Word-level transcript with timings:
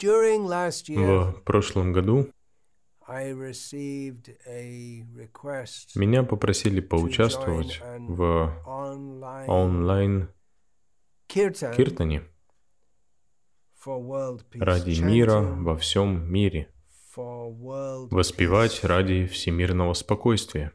В 0.00 1.42
прошлом 1.44 1.92
году 1.92 2.28
меня 5.96 6.22
попросили 6.22 6.80
поучаствовать 6.80 7.80
в 7.98 9.44
онлайн 9.46 10.28
киртане 11.26 12.22
ради 14.54 15.00
мира 15.00 15.40
во 15.40 15.76
всем 15.76 16.32
мире, 16.32 16.68
воспевать 17.16 18.82
ради 18.84 19.26
всемирного 19.26 19.92
спокойствия. 19.94 20.72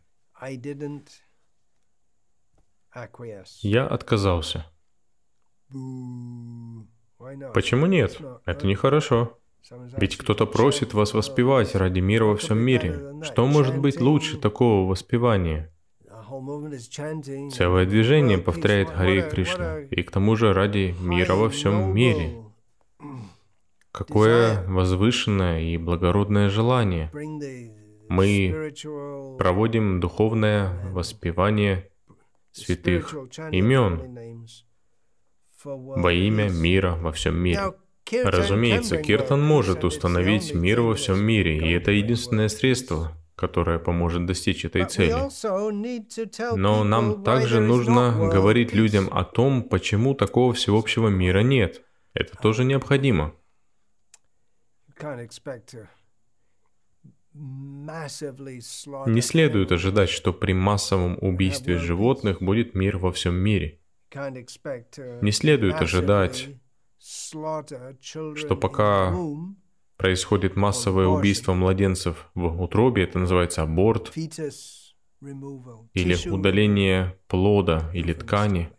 Я 3.62 3.88
отказался. 3.88 4.66
Почему 7.54 7.86
нет? 7.86 8.20
Это 8.46 8.66
нехорошо. 8.68 9.38
Ведь 9.98 10.18
кто-то 10.18 10.46
просит 10.46 10.94
вас 10.94 11.14
воспевать 11.14 11.76
ради 11.76 12.00
мира 12.00 12.26
во 12.26 12.36
всем 12.38 12.58
мире. 12.60 13.22
Что 13.24 13.46
может 13.46 13.78
быть 13.78 14.00
лучше 14.00 14.38
такого 14.38 14.90
воспевания? 14.90 15.72
Целое 17.52 17.86
движение 17.86 18.38
повторяет 18.38 18.90
a- 18.92 19.30
Кришна. 19.30 19.80
И 19.82 20.02
к 20.04 20.12
тому 20.12 20.36
же 20.36 20.54
ради 20.54 20.96
мира 21.02 21.36
во 21.36 21.50
всем 21.50 21.94
мире. 21.94 22.44
Какое 23.92 24.66
возвышенное 24.68 25.62
и 25.62 25.78
благородное 25.78 26.50
желание. 26.50 27.12
Мы 28.10 28.74
Проводим 29.38 30.00
духовное 30.00 30.92
воспевание 30.92 31.90
святых 32.52 33.14
имен 33.52 34.18
во 35.64 36.12
имя 36.12 36.50
мира 36.50 36.96
во 36.96 37.12
всем 37.12 37.38
мире. 37.38 37.74
Разумеется, 38.12 38.98
Киртан 38.98 39.42
может 39.42 39.84
установить 39.84 40.54
мир 40.54 40.82
во 40.82 40.96
всем 40.96 41.24
мире, 41.24 41.58
и 41.58 41.72
это 41.72 41.92
единственное 41.92 42.48
средство, 42.48 43.16
которое 43.36 43.80
поможет 43.80 44.26
достичь 44.26 44.66
этой 44.66 44.86
цели. 44.86 45.16
Но 46.56 46.84
нам 46.84 47.24
также 47.24 47.60
нужно 47.60 48.30
говорить 48.32 48.74
людям 48.74 49.10
о 49.12 49.24
том, 49.24 49.64
почему 49.64 50.14
такого 50.16 50.54
всеобщего 50.54 51.08
мира 51.10 51.40
нет. 51.40 51.84
Это 52.14 52.36
тоже 52.38 52.66
необходимо. 52.66 53.34
Не 57.34 59.22
следует 59.22 59.72
ожидать, 59.72 60.10
что 60.10 60.34
при 60.34 60.54
массовом 60.54 61.18
убийстве 61.22 61.78
животных 61.78 62.42
будет 62.42 62.76
мир 62.76 62.98
во 62.98 63.12
всем 63.12 63.36
мире. 63.36 63.80
Не 65.22 65.32
следует 65.32 65.82
ожидать, 65.82 66.50
что 67.00 68.56
пока 68.56 69.14
Происходит 70.00 70.56
массовое 70.56 71.06
убийство 71.08 71.54
младенцев 71.54 72.30
в 72.34 72.64
утробе, 72.64 73.04
это 73.04 73.20
называется 73.20 73.64
аборт, 73.64 74.14
или 74.16 76.30
удаление 76.30 77.20
плода 77.28 77.92
или 77.94 78.14
ткани, 78.14 78.72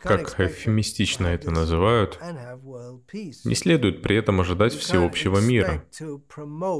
как 0.00 0.40
эвфемистично 0.40 1.28
это 1.28 1.52
называют, 1.52 2.18
не 3.12 3.54
следует 3.54 4.02
при 4.02 4.16
этом 4.16 4.40
ожидать 4.40 4.72
всеобщего 4.72 5.38
мира, 5.38 5.84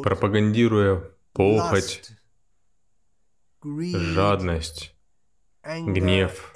пропагандируя 0.02 1.12
похоть, 1.32 2.10
жадность, 3.62 4.96
гнев, 5.68 6.52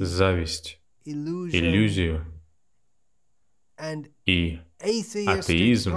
зависть, 0.00 0.80
иллюзию 1.04 2.26
и 4.26 4.60
атеизм, 4.78 5.92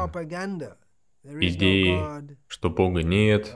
идеи, 1.23 2.37
что 2.47 2.69
Бога 2.69 3.03
нет. 3.03 3.55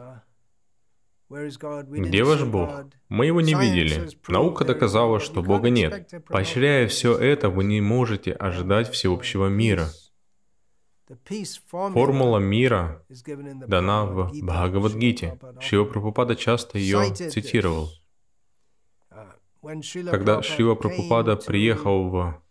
Где 1.30 2.23
ваш 2.23 2.44
Бог? 2.44 2.86
Мы 3.08 3.28
его 3.28 3.41
не 3.41 3.53
видели. 3.53 4.09
Наука 4.28 4.66
доказала, 4.66 5.19
что 5.19 5.44
Бога 5.44 5.69
нет. 5.69 6.12
Поощряя 6.28 6.88
все 6.88 7.16
это, 7.18 7.50
вы 7.50 7.63
не 7.63 7.81
можете 7.81 8.34
ожидать 8.34 8.90
всеобщего 8.90 9.47
мира. 9.47 9.90
Формула 11.68 12.38
мира 12.38 13.03
дана 13.68 14.06
в. 14.06 14.31
Бхагавадгите. 14.41 15.40
Шива 15.59 15.85
Прабхупада 15.85 16.35
часто 16.35 16.78
ее 16.78 17.13
цитировал. 17.13 17.90
Когда 19.62 20.42
Шива 20.42 20.75
Прабхупада 20.75 21.36
приехал 21.36 22.09
в 22.09 22.42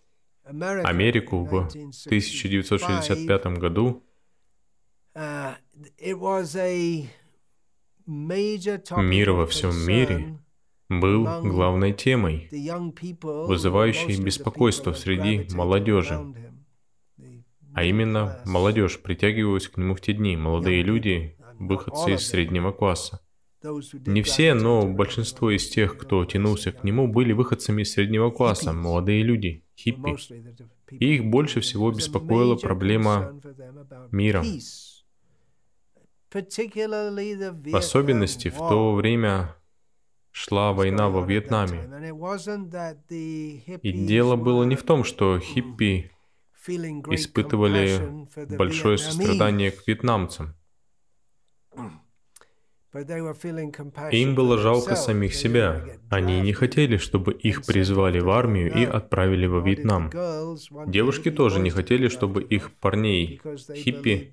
Америку 0.45 1.45
в 1.45 1.67
1965, 1.67 2.07
1965 2.07 3.47
году, 3.59 4.03
uh, 5.15 5.55
Мир 8.07 9.33
во 9.33 9.47
всем 9.47 9.87
мире 9.87 10.39
был 10.89 11.25
главной 11.43 11.93
темой, 11.93 12.49
вызывающей 12.51 14.23
беспокойство 14.23 14.93
среди 14.93 15.47
молодежи. 15.55 16.19
а 17.75 17.85
именно 17.85 18.41
молодежь 18.45 19.01
притягивалась 19.01 19.69
к 19.69 19.77
нему 19.77 19.95
в 19.95 20.01
те 20.01 20.15
дни, 20.15 20.37
молодые 20.37 20.83
люди, 20.83 21.37
выходцы 21.59 22.15
из 22.15 22.27
среднего 22.27 22.73
класса. 22.73 23.21
Не 23.63 24.23
все, 24.23 24.55
но 24.55 24.87
большинство 24.87 25.51
из 25.51 25.69
тех, 25.69 25.99
кто 25.99 26.25
тянулся 26.25 26.71
к 26.71 26.85
нему, 26.85 27.09
были 27.09 27.33
выходцами 27.33 27.83
из 27.83 27.93
среднего 27.93 28.31
класса, 28.31 28.73
молодые 28.73 29.23
люди, 29.23 29.65
хиппи. 29.77 30.17
И 30.93 31.17
их 31.17 31.25
больше 31.25 31.61
всего 31.61 31.91
беспокоила 31.91 32.55
проблема 32.57 33.41
мира. 34.13 34.45
В 36.33 37.77
особенности 37.77 38.49
в 38.49 38.57
то 38.59 38.95
время 38.95 39.57
шла 40.31 40.73
война 40.73 41.09
во 41.09 41.25
Вьетнаме. 41.25 41.89
И 43.83 43.93
дело 43.93 44.37
было 44.37 44.63
не 44.65 44.77
в 44.77 44.83
том, 44.85 45.03
что 45.03 45.41
хиппи 45.41 46.13
испытывали 46.67 48.27
большое 48.57 48.99
сострадание 48.99 49.73
к 49.73 49.87
вьетнамцам. 49.87 50.55
Им 54.12 54.34
было 54.34 54.59
жалко 54.59 54.97
самих 54.97 55.34
себя. 55.34 55.84
Они 56.10 56.41
не 56.41 56.53
хотели, 56.53 56.97
чтобы 56.97 57.32
их 57.32 57.64
призвали 57.66 58.20
в 58.20 58.31
армию 58.31 58.72
и 58.75 58.84
отправили 58.84 59.47
во 59.47 59.60
Вьетнам. 59.60 60.10
Девушки 60.86 61.31
тоже 61.31 61.60
не 61.60 61.70
хотели, 61.70 62.09
чтобы 62.09 62.42
их 62.42 62.70
парней, 62.81 63.41
хиппи, 63.75 64.31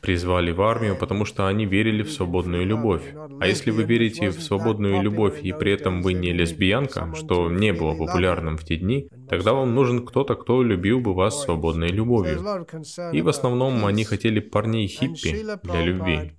призвали 0.00 0.52
в 0.52 0.62
армию, 0.62 0.96
потому 0.96 1.24
что 1.24 1.46
они 1.46 1.66
верили 1.66 2.02
в 2.02 2.12
свободную 2.12 2.64
любовь. 2.66 3.02
А 3.40 3.46
если 3.46 3.70
вы 3.70 3.82
верите 3.82 4.30
в 4.30 4.40
свободную 4.40 5.02
любовь 5.02 5.42
и 5.42 5.52
при 5.52 5.72
этом 5.72 6.02
вы 6.02 6.12
не 6.14 6.32
лесбиянка, 6.32 7.12
что 7.14 7.50
не 7.50 7.72
было 7.72 7.94
популярным 7.94 8.56
в 8.56 8.64
те 8.64 8.76
дни, 8.76 9.08
тогда 9.28 9.52
вам 9.52 9.74
нужен 9.74 10.06
кто-то, 10.06 10.34
кто 10.34 10.62
любил 10.62 11.00
бы 11.00 11.14
вас 11.14 11.42
свободной 11.42 11.88
любовью. 11.88 12.66
И 13.12 13.22
в 13.22 13.28
основном 13.28 13.84
они 13.84 14.04
хотели 14.04 14.40
парней 14.40 14.86
хиппи 14.86 15.44
для 15.62 15.82
любви. 15.82 16.32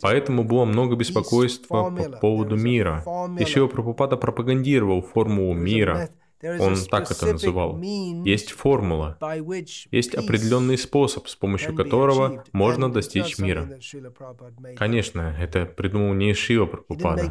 Поэтому 0.00 0.44
было 0.46 0.64
много 0.64 0.96
беспокойства 0.96 1.90
по 1.90 2.18
поводу 2.18 2.56
мира. 2.56 3.04
И 3.38 3.44
Шива 3.44 3.66
Прабхупада 3.66 4.16
пропагандировал 4.16 5.02
формулу 5.02 5.54
мира. 5.54 6.10
Он 6.42 6.76
так 6.90 7.10
это 7.10 7.32
называл. 7.32 7.80
Есть 7.80 8.52
формула, 8.52 9.18
есть 9.90 10.14
определенный 10.14 10.76
способ, 10.76 11.28
с 11.28 11.34
помощью 11.34 11.74
которого 11.74 12.44
можно 12.52 12.92
достичь 12.92 13.38
мира. 13.38 13.68
Конечно, 14.76 15.34
это 15.40 15.64
придумал 15.64 16.12
не 16.14 16.34
Шива 16.34 16.66
Прабхупада. 16.66 17.22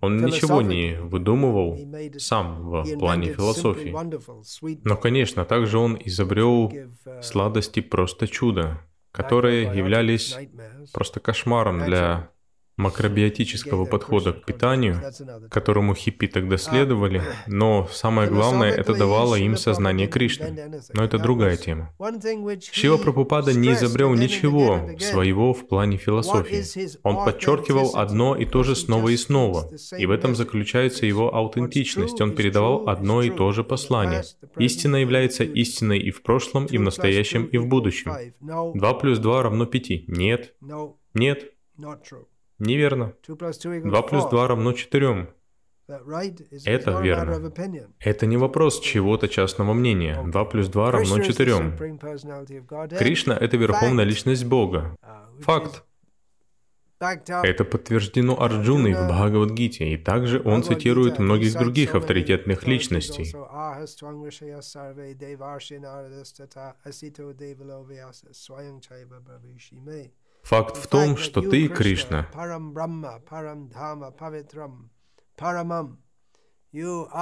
Он 0.00 0.16
ничего 0.24 0.62
не 0.62 0.98
выдумывал 1.00 1.78
сам 2.18 2.70
в 2.70 2.98
плане 2.98 3.32
философии. 3.34 3.94
Но, 4.84 4.96
конечно, 4.96 5.44
также 5.44 5.78
он 5.78 5.98
изобрел 6.02 6.72
сладости 7.20 7.80
просто 7.80 8.26
чудо, 8.26 8.80
которые 9.12 9.64
являлись 9.76 10.36
просто 10.92 11.20
кошмаром 11.20 11.84
для 11.84 12.30
макробиотического 12.76 13.84
подхода 13.84 14.32
к 14.32 14.44
питанию, 14.44 15.02
которому 15.50 15.94
хиппи 15.94 16.26
тогда 16.26 16.56
следовали, 16.56 17.22
но 17.46 17.88
самое 17.92 18.28
главное, 18.28 18.70
это 18.70 18.94
давало 18.94 19.36
им 19.36 19.56
сознание 19.56 20.08
Кришны. 20.08 20.80
Но 20.92 21.04
это 21.04 21.18
другая 21.18 21.56
тема. 21.56 21.94
Шива 22.72 22.96
Прабхупада 22.96 23.52
не 23.52 23.72
изобрел 23.72 24.14
ничего 24.14 24.90
своего 24.98 25.52
в 25.52 25.68
плане 25.68 25.96
философии. 25.96 26.64
Он 27.02 27.24
подчеркивал 27.24 27.96
одно 27.96 28.36
и 28.36 28.44
то 28.44 28.62
же 28.62 28.74
снова 28.74 29.08
и 29.10 29.16
снова, 29.16 29.70
и 29.96 30.06
в 30.06 30.10
этом 30.10 30.34
заключается 30.34 31.06
его 31.06 31.34
аутентичность. 31.34 32.20
Он 32.20 32.34
передавал 32.34 32.88
одно 32.88 33.22
и 33.22 33.30
то 33.30 33.52
же 33.52 33.64
послание. 33.64 34.22
Истина 34.58 34.96
является 34.96 35.44
истиной 35.44 35.98
и 35.98 36.10
в 36.10 36.22
прошлом, 36.22 36.66
и 36.66 36.78
в 36.78 36.80
настоящем, 36.80 37.44
и 37.46 37.58
в 37.58 37.66
будущем. 37.66 38.12
Два 38.40 38.94
плюс 38.94 39.18
два 39.18 39.42
равно 39.42 39.66
пяти. 39.66 40.04
Нет. 40.08 40.54
Нет. 41.14 41.52
Неверно. 42.62 43.12
2 43.26 44.02
плюс 44.02 44.24
2 44.26 44.48
равно 44.48 44.72
4. 44.72 45.26
Это 46.64 47.00
верно. 47.02 47.52
Это 47.98 48.26
не 48.26 48.36
вопрос 48.36 48.80
чего-то 48.80 49.26
частного 49.28 49.72
мнения. 49.72 50.22
2 50.24 50.44
плюс 50.44 50.68
2 50.68 50.90
равно 50.92 51.18
4. 51.18 51.76
Кришна— 52.98 53.36
это 53.40 53.56
верховная 53.56 54.04
личность 54.04 54.44
Бога. 54.44 54.96
Факт. 55.40 55.84
Это 57.00 57.64
подтверждено 57.64 58.40
Арджуной 58.40 58.94
в 58.94 59.08
Бхагавадгите, 59.08 59.88
и 59.88 59.96
также 59.96 60.40
он 60.40 60.62
цитирует 60.62 61.18
многих 61.18 61.54
других 61.54 61.96
авторитетных 61.96 62.64
личностей. 62.68 63.34
Факт 70.42 70.76
в 70.76 70.86
том, 70.86 71.16
что 71.16 71.40
ты, 71.40 71.68
Кришна, 71.68 72.26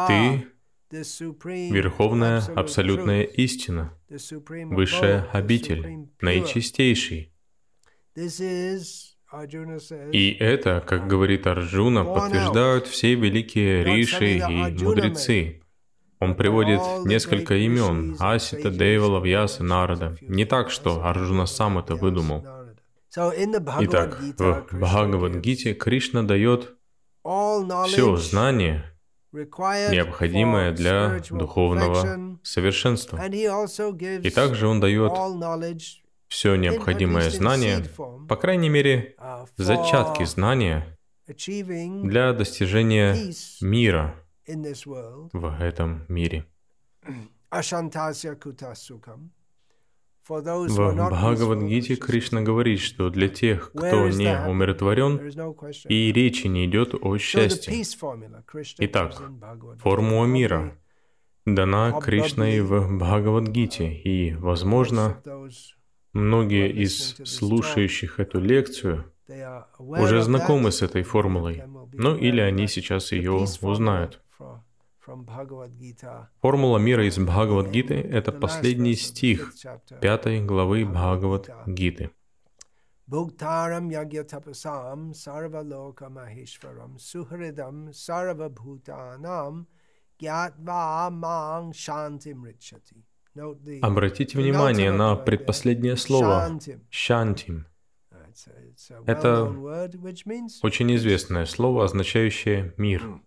ты 0.08 0.46
Верховная 0.90 2.42
Абсолютная 2.56 3.22
Истина, 3.22 3.96
Высшая 4.08 5.28
Обитель, 5.32 6.08
Наичистейший. 6.20 7.32
И 10.12 10.36
это, 10.40 10.84
как 10.84 11.06
говорит 11.06 11.46
Арджуна, 11.46 12.04
подтверждают 12.04 12.88
все 12.88 13.14
великие 13.14 13.84
риши 13.84 14.38
и 14.38 14.82
мудрецы. 14.82 15.62
Он 16.18 16.34
приводит 16.34 16.80
несколько 17.06 17.54
имен– 17.54 18.16
Асита, 18.18 18.70
Дейвала, 18.70 19.24
Вьяса, 19.24 19.62
Нарада. 19.62 20.16
Не 20.20 20.44
так, 20.44 20.70
что 20.70 21.04
Арджуна 21.04 21.46
сам 21.46 21.78
это 21.78 21.94
выдумал. 21.94 22.44
Итак, 23.12 24.20
в 24.38 24.78
Бхагавадгите 24.78 25.74
Кришна 25.74 26.22
дает 26.22 26.76
все 27.22 28.16
знание, 28.16 28.84
необходимое 29.32 30.72
для 30.72 31.20
духовного 31.30 32.38
совершенства. 32.42 33.18
И 33.26 34.30
также 34.30 34.66
он 34.68 34.80
дает 34.80 35.12
все 36.28 36.54
необходимое 36.54 37.30
знание, 37.30 37.84
по 38.28 38.36
крайней 38.36 38.68
мере, 38.68 39.16
зачатки 39.56 40.24
знания 40.24 40.96
для 41.26 42.32
достижения 42.32 43.16
мира 43.60 44.14
в 45.32 45.56
этом 45.60 46.04
мире. 46.08 46.46
В 50.30 51.08
Бхагавадгите 51.10 51.96
Кришна 51.96 52.42
говорит, 52.42 52.78
что 52.78 53.10
для 53.10 53.28
тех, 53.28 53.72
кто 53.72 54.08
не 54.08 54.48
умиротворен, 54.48 55.18
и 55.88 56.12
речи 56.12 56.46
не 56.46 56.66
идет 56.66 56.94
о 56.94 57.18
счастье. 57.18 57.82
Итак, 58.78 59.20
формула 59.80 60.26
мира 60.26 60.78
дана 61.46 62.00
Кришной 62.00 62.60
в 62.60 62.98
Бхагавадгите, 62.98 63.92
и, 63.92 64.34
возможно, 64.36 65.20
многие 66.12 66.70
из 66.70 67.16
слушающих 67.24 68.20
эту 68.20 68.38
лекцию 68.38 69.12
уже 69.78 70.22
знакомы 70.22 70.70
с 70.70 70.82
этой 70.82 71.02
формулой, 71.02 71.64
ну 71.92 72.14
или 72.14 72.40
они 72.40 72.68
сейчас 72.68 73.10
ее 73.10 73.32
узнают. 73.32 74.22
Формула 76.40 76.78
мира 76.78 77.06
из 77.06 77.18
Бхагавадгиты— 77.18 77.94
это 78.18 78.32
последний 78.32 78.94
стих 78.94 79.54
пятой 80.00 80.44
главы 80.44 80.84
Бхагавадгиты. 80.84 82.10
Бхуктарам 83.06 83.90
ягьятапасам 83.90 85.14
сарвалока 85.14 86.08
махешварам 86.08 86.98
сухридам 86.98 87.92
сарвабхутанам 87.92 89.66
гьятва 90.20 91.08
манг 91.10 91.74
шантим 91.74 92.46
ричати. 92.46 93.04
Обратите 93.82 94.38
внимание 94.38 94.92
на 94.92 95.16
предпоследнее 95.16 95.96
слово 95.96 96.58
«шантим». 96.90 97.66
Это 99.06 99.44
очень 100.62 100.94
известное 100.96 101.46
слово, 101.46 101.84
означающее 101.84 102.74
«мир». 102.76 103.20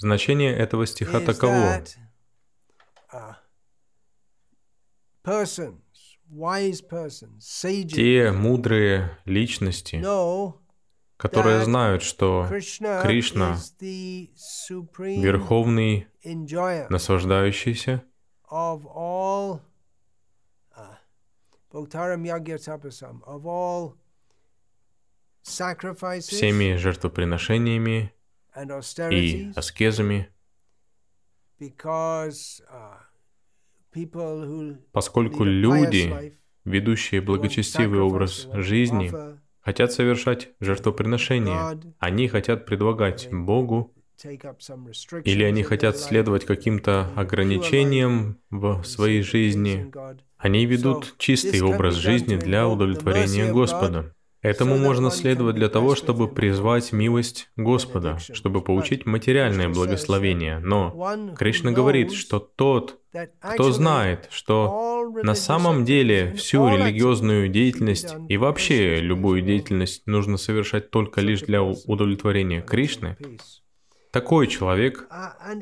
Значение 0.00 0.54
этого 0.56 0.86
стиха 0.86 1.20
таково. 1.20 1.82
Те 7.94 8.32
мудрые 8.32 9.18
личности, 9.24 9.96
которые 11.16 11.64
знают, 11.64 12.02
что 12.02 12.46
Кришна— 13.02 13.56
верховный 15.22 16.06
наслаждающийся 16.90 18.02
всеми 26.26 26.76
жертвоприношениями 26.76 28.12
и 29.10 29.52
аскезами, 29.54 30.30
поскольку 34.92 35.44
люди, 35.44 36.38
ведущие 36.64 37.20
благочестивый 37.20 38.00
образ 38.00 38.48
жизни, 38.52 39.12
хотят 39.60 39.92
совершать 39.92 40.50
жертвоприношения, 40.60 41.80
они 41.98 42.28
хотят 42.28 42.66
предлагать 42.66 43.28
Богу, 43.30 43.94
или 45.24 45.44
они 45.44 45.62
хотят 45.62 45.96
следовать 45.96 46.44
каким-то 46.44 47.12
ограничениям 47.14 48.38
в 48.50 48.82
своей 48.84 49.22
жизни, 49.22 49.92
они 50.36 50.66
ведут 50.66 51.14
чистый 51.18 51.60
образ 51.62 51.94
жизни 51.94 52.36
для 52.36 52.68
удовлетворения 52.68 53.52
Господа. 53.52 54.14
Этому 54.40 54.78
можно 54.78 55.10
следовать 55.10 55.56
для 55.56 55.68
того, 55.68 55.96
чтобы 55.96 56.28
призвать 56.28 56.92
милость 56.92 57.50
Господа, 57.56 58.18
чтобы 58.18 58.60
получить 58.60 59.04
материальное 59.04 59.68
благословение. 59.68 60.60
Но 60.60 61.34
Кришна 61.36 61.72
говорит, 61.72 62.12
что 62.12 62.38
тот, 62.38 63.00
кто 63.40 63.72
знает, 63.72 64.28
что 64.30 65.12
на 65.22 65.34
самом 65.34 65.84
деле 65.84 66.34
всю 66.34 66.68
религиозную 66.68 67.48
деятельность 67.48 68.14
и 68.28 68.36
вообще 68.36 69.00
любую 69.00 69.42
деятельность 69.42 70.06
нужно 70.06 70.36
совершать 70.36 70.90
только 70.90 71.20
лишь 71.20 71.40
для 71.40 71.62
удовлетворения 71.62 72.62
Кришны, 72.62 73.16
такой 74.12 74.46
человек 74.46 75.08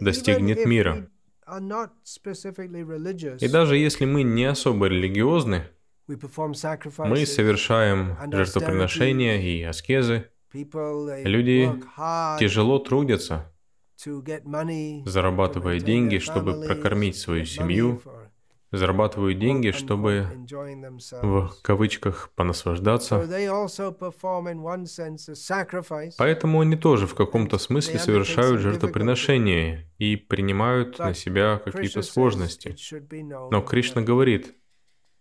достигнет 0.00 0.66
мира. 0.66 1.08
И 3.40 3.48
даже 3.48 3.76
если 3.76 4.04
мы 4.04 4.22
не 4.22 4.44
особо 4.44 4.86
религиозны, 4.86 5.68
мы 6.08 7.26
совершаем 7.26 8.16
жертвоприношения 8.30 9.40
и 9.40 9.62
аскезы. 9.62 10.30
Люди 10.52 11.70
тяжело 12.38 12.78
трудятся, 12.78 13.52
зарабатывая 15.04 15.80
деньги, 15.80 16.18
чтобы 16.18 16.62
прокормить 16.66 17.16
свою 17.16 17.44
семью, 17.44 18.00
зарабатывают 18.72 19.38
деньги, 19.38 19.70
чтобы 19.70 20.28
в 21.22 21.50
кавычках 21.62 22.30
понаслаждаться. 22.34 23.26
Поэтому 26.18 26.60
они 26.60 26.76
тоже 26.76 27.06
в 27.06 27.14
каком-то 27.14 27.58
смысле 27.58 27.98
совершают 27.98 28.60
жертвоприношение 28.60 29.90
и 29.98 30.16
принимают 30.16 30.98
на 30.98 31.14
себя 31.14 31.60
какие-то 31.64 32.02
сложности. 32.02 32.76
Но 33.50 33.60
Кришна 33.62 34.02
говорит, 34.02 34.54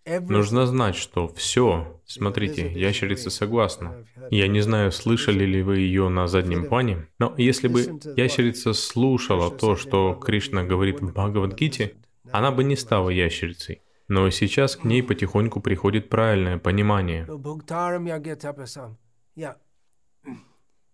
Нужно 0.05 0.67
знать, 0.67 0.95
что 0.95 1.27
все, 1.27 1.99
смотрите, 2.05 2.71
ящерица 2.71 3.31
согласна. 3.31 4.05
Я 4.29 4.47
не 4.47 4.61
знаю, 4.61 4.91
слышали 4.91 5.45
ли 5.45 5.63
вы 5.63 5.79
ее 5.79 6.09
на 6.09 6.27
заднем 6.27 6.65
плане, 6.65 7.07
но 7.17 7.33
если 7.37 7.67
бы 7.67 7.99
ящерица 8.15 8.73
слушала 8.73 9.49
то, 9.49 9.75
что 9.75 10.13
Кришна 10.13 10.63
говорит 10.63 11.01
в 11.01 11.11
Бхагавадгите, 11.11 11.95
она 12.31 12.51
бы 12.51 12.63
не 12.63 12.75
стала 12.75 13.09
ящерицей. 13.09 13.81
Но 14.07 14.29
сейчас 14.29 14.75
к 14.75 14.83
ней 14.83 15.01
потихоньку 15.01 15.61
приходит 15.61 16.09
правильное 16.09 16.59
понимание. 16.59 17.25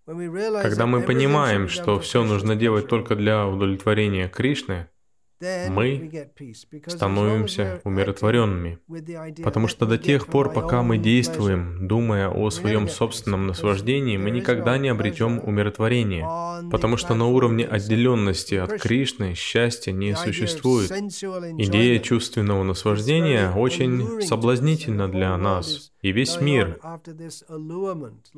Когда 0.06 0.86
мы 0.86 1.02
понимаем, 1.02 1.68
что 1.68 2.00
все 2.00 2.24
нужно 2.24 2.56
делать 2.56 2.88
только 2.88 3.16
для 3.16 3.46
удовлетворения 3.46 4.30
Кришны, 4.30 4.88
мы 5.70 6.30
становимся 6.88 7.82
умиротворенными. 7.84 8.80
Потому 9.44 9.68
что 9.68 9.86
до 9.86 9.98
тех 9.98 10.28
пор, 10.28 10.54
пока 10.54 10.82
мы 10.84 10.98
действуем, 10.98 11.88
думая 11.88 12.30
о 12.30 12.50
своем 12.50 12.88
собственном 12.88 13.48
наслаждении, 13.48 14.18
мы 14.18 14.32
никогда 14.32 14.78
не 14.78 14.90
обретем 14.90 15.40
умиротворение. 15.44 16.26
Потому 16.70 16.98
что 16.98 17.16
на 17.16 17.28
уровне 17.28 17.66
отделенности 17.66 18.56
от 18.56 18.80
Кришны 18.80 19.34
счастья 19.36 19.92
не 19.92 20.16
существует. 20.16 20.92
Идея 20.92 22.00
чувственного 22.00 22.64
наслаждения 22.64 23.52
очень 23.52 24.22
соблазнительна 24.22 25.08
для 25.08 25.36
нас. 25.38 25.91
И 26.02 26.12
весь 26.12 26.42
мир 26.42 26.80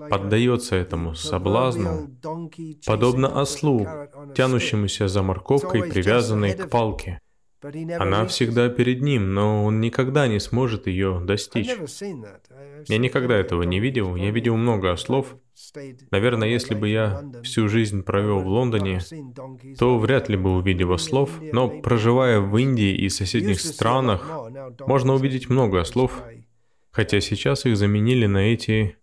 поддается 0.09 0.75
этому 0.75 1.15
соблазну, 1.15 2.09
подобно 2.85 3.41
ослу, 3.41 3.87
тянущемуся 4.35 5.07
за 5.07 5.23
морковкой, 5.23 5.83
привязанной 5.83 6.53
к 6.53 6.69
палке. 6.69 7.19
Она 7.97 8.25
всегда 8.25 8.67
перед 8.67 9.01
ним, 9.01 9.33
но 9.33 9.63
он 9.63 9.79
никогда 9.79 10.27
не 10.27 10.39
сможет 10.39 10.87
ее 10.87 11.21
достичь. 11.23 11.69
Я 12.87 12.97
никогда 12.97 13.35
этого 13.37 13.63
не 13.63 13.79
видел. 13.79 14.17
Я 14.17 14.31
видел 14.31 14.57
много 14.57 14.91
ослов. 14.91 15.37
Наверное, 16.11 16.49
если 16.49 16.75
бы 16.75 16.89
я 16.89 17.23
всю 17.43 17.69
жизнь 17.69 18.03
провел 18.03 18.39
в 18.41 18.47
Лондоне, 18.47 18.99
то 19.79 19.97
вряд 19.97 20.27
ли 20.27 20.35
бы 20.35 20.57
увидел 20.57 20.91
ослов, 20.91 21.29
но 21.53 21.69
проживая 21.69 22.41
в 22.41 22.57
Индии 22.57 22.93
и 22.95 23.07
соседних 23.07 23.61
странах, 23.61 24.27
можно 24.85 25.13
увидеть 25.13 25.49
много 25.49 25.79
ослов, 25.79 26.21
хотя 26.93 27.19
сейчас 27.19 27.65
их 27.65 27.75
заменили 27.75 28.27
на 28.27 28.53
эти 28.53 28.97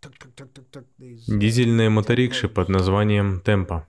дизельные 0.99 1.91
моторикши 1.91 2.49
под 2.49 2.69
названием 2.69 3.41
«Темпа». 3.41 3.87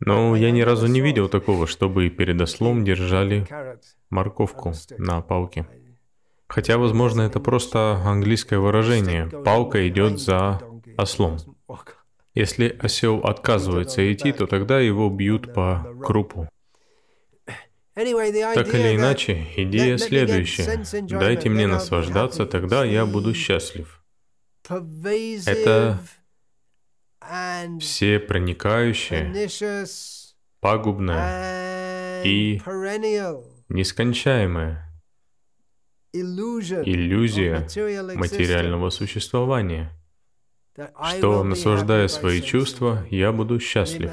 Но 0.00 0.34
я 0.34 0.50
ни 0.50 0.62
разу 0.62 0.86
не 0.86 1.00
видел 1.00 1.28
такого, 1.28 1.66
чтобы 1.66 2.08
перед 2.10 2.40
ослом 2.40 2.84
держали 2.84 3.46
морковку 4.08 4.72
на 4.98 5.20
палке. 5.20 5.66
Хотя, 6.48 6.78
возможно, 6.78 7.22
это 7.22 7.38
просто 7.38 8.00
английское 8.04 8.58
выражение. 8.58 9.28
Палка 9.44 9.86
идет 9.88 10.18
за 10.18 10.60
ослом. 10.96 11.38
Если 12.34 12.76
осел 12.80 13.18
отказывается 13.18 14.12
идти, 14.12 14.32
то 14.32 14.46
тогда 14.46 14.80
его 14.80 15.08
бьют 15.10 15.52
по 15.54 15.86
крупу. 16.02 16.48
Так 18.54 18.74
или 18.74 18.96
иначе, 18.96 19.46
идея 19.56 19.98
следующая. 19.98 20.84
Дайте 21.02 21.48
мне 21.48 21.66
наслаждаться, 21.66 22.46
тогда 22.46 22.84
я 22.84 23.06
буду 23.06 23.34
счастлив. 23.34 24.02
Это 25.46 25.98
все 27.80 28.18
проникающее, 28.18 29.48
пагубное 30.60 32.22
и 32.24 32.60
нескончаемое 33.68 34.86
иллюзия 36.12 37.66
материального 38.16 38.90
существования, 38.90 39.92
что, 41.16 41.44
наслаждая 41.44 42.08
свои 42.08 42.40
чувства, 42.40 43.06
я 43.10 43.32
буду 43.32 43.60
счастлив. 43.60 44.10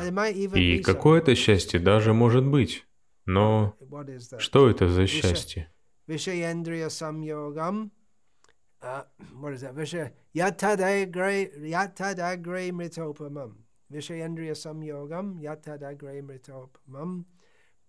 И 0.55 0.79
какое-то 0.79 1.35
счастье 1.35 1.79
даже 1.79 2.13
может 2.13 2.45
быть. 2.45 2.86
Но 3.27 3.75
что 4.39 4.69
это 4.69 4.87
за 4.87 5.05
счастье? 5.05 5.69
uh, 8.81 9.03
samyogam 14.55 15.39
yatadagre. 15.41 16.23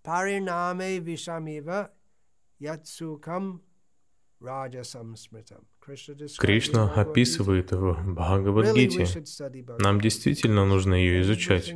Pariname 0.05 1.01
vishamiva 1.01 1.91
yatsukam 2.61 3.61
rajasam 4.41 5.17
smritam. 5.17 5.65
Кришна 6.39 6.93
описывает 6.95 7.73
его 7.73 7.95
в 7.95 8.15
Бхагавадгите. 8.15 9.07
Нам 9.79 10.01
действительно 10.01 10.65
нужно 10.65 10.95
ее 10.95 11.23
изучать. 11.23 11.75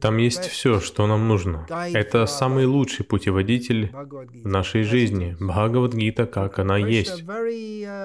Там 0.00 0.18
есть 0.18 0.46
все, 0.46 0.80
что 0.80 1.06
нам 1.06 1.26
нужно. 1.28 1.66
Это 1.92 2.26
самый 2.26 2.66
лучший 2.66 3.04
путеводитель 3.04 3.90
в 3.92 4.46
нашей 4.46 4.82
жизни. 4.82 5.36
Бхагавадгита, 5.40 6.26
как 6.26 6.58
она 6.58 6.76
есть. 6.76 7.24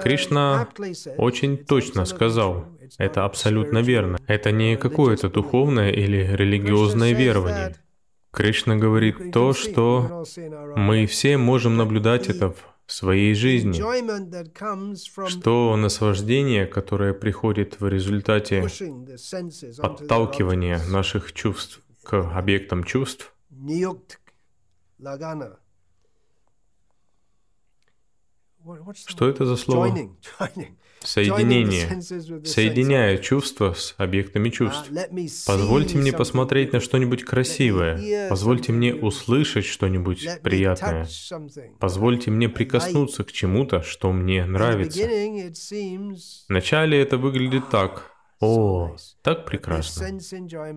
Кришна 0.02 0.68
очень 1.16 1.58
точно 1.58 2.04
сказал, 2.04 2.66
это 2.98 3.24
абсолютно 3.24 3.78
верно. 3.78 4.18
Это 4.26 4.50
не 4.50 4.76
какое-то 4.76 5.28
духовное 5.28 5.90
или 5.90 6.34
религиозное 6.36 7.12
верование. 7.12 7.76
Кришна 8.32 8.76
говорит 8.76 9.30
то, 9.32 9.52
что 9.52 10.24
мы 10.74 11.06
все 11.06 11.36
можем 11.38 11.76
наблюдать 11.76 12.28
это 12.28 12.50
в 12.50 12.73
своей 12.86 13.34
жизни, 13.34 13.80
что 15.28 15.76
наслаждение, 15.76 16.66
которое 16.66 17.14
приходит 17.14 17.80
в 17.80 17.88
результате 17.88 18.66
подталкивания 19.78 20.80
наших 20.88 21.32
чувств 21.32 21.80
к 22.02 22.14
объектам 22.36 22.84
чувств, 22.84 23.34
что 29.06 29.28
это 29.28 29.46
за 29.46 29.56
слово? 29.56 29.96
Соединение. 31.04 32.00
Соединяя 32.44 33.18
чувства 33.18 33.74
с 33.74 33.94
объектами 33.98 34.48
чувств. 34.48 34.90
Позвольте 35.46 35.98
мне 35.98 36.12
посмотреть 36.12 36.72
на 36.72 36.80
что-нибудь 36.80 37.24
красивое. 37.24 38.28
Позвольте 38.28 38.72
мне 38.72 38.94
услышать 38.94 39.66
что-нибудь 39.66 40.26
приятное. 40.42 41.06
Позвольте 41.78 42.30
мне 42.30 42.48
прикоснуться 42.48 43.24
к 43.24 43.32
чему-то, 43.32 43.82
что 43.82 44.12
мне 44.12 44.44
нравится. 44.46 45.08
Вначале 46.48 47.00
это 47.00 47.18
выглядит 47.18 47.68
так. 47.70 48.10
О, 48.40 48.96
так 49.22 49.46
прекрасно. 49.46 50.18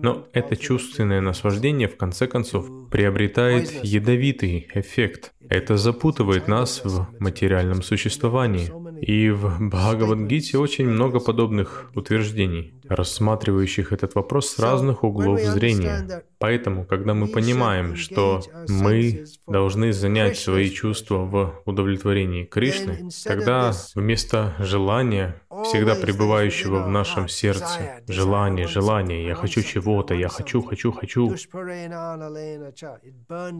Но 0.00 0.26
это 0.32 0.56
чувственное 0.56 1.20
наслаждение 1.20 1.88
в 1.88 1.96
конце 1.96 2.26
концов 2.26 2.88
приобретает 2.90 3.84
ядовитый 3.84 4.68
эффект. 4.74 5.32
Это 5.48 5.76
запутывает 5.76 6.48
нас 6.48 6.82
в 6.84 7.08
материальном 7.18 7.82
существовании. 7.82 8.70
И 9.00 9.30
в 9.30 9.58
Бхагавадгите 9.60 10.58
очень 10.58 10.88
много 10.88 11.20
подобных 11.20 11.90
утверждений, 11.94 12.72
рассматривающих 12.88 13.92
этот 13.92 14.14
вопрос 14.14 14.50
с 14.50 14.58
разных 14.58 15.04
углов 15.04 15.40
зрения. 15.40 16.22
Поэтому, 16.38 16.84
когда 16.84 17.14
мы 17.14 17.26
понимаем, 17.26 17.96
что 17.96 18.42
мы 18.68 19.24
должны 19.46 19.92
занять 19.92 20.38
свои 20.38 20.70
чувства 20.70 21.18
в 21.18 21.62
удовлетворении 21.64 22.44
Кришны, 22.44 23.08
тогда 23.24 23.72
вместо 23.94 24.54
желания, 24.60 25.42
всегда 25.64 25.96
пребывающего 25.96 26.84
в 26.84 26.88
нашем 26.88 27.28
сердце, 27.28 28.02
желание, 28.06 28.68
желание, 28.68 29.26
я 29.26 29.34
хочу 29.34 29.62
чего-то, 29.62 30.14
я 30.14 30.28
хочу, 30.28 30.62
хочу, 30.62 30.92
хочу, 30.92 31.34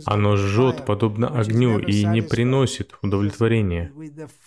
оно 0.06 0.36
жжет 0.36 0.84
подобно 0.86 1.28
огню 1.28 1.78
и 1.78 2.04
не 2.04 2.20
приносит 2.22 2.94
удовлетворения. 3.02 3.92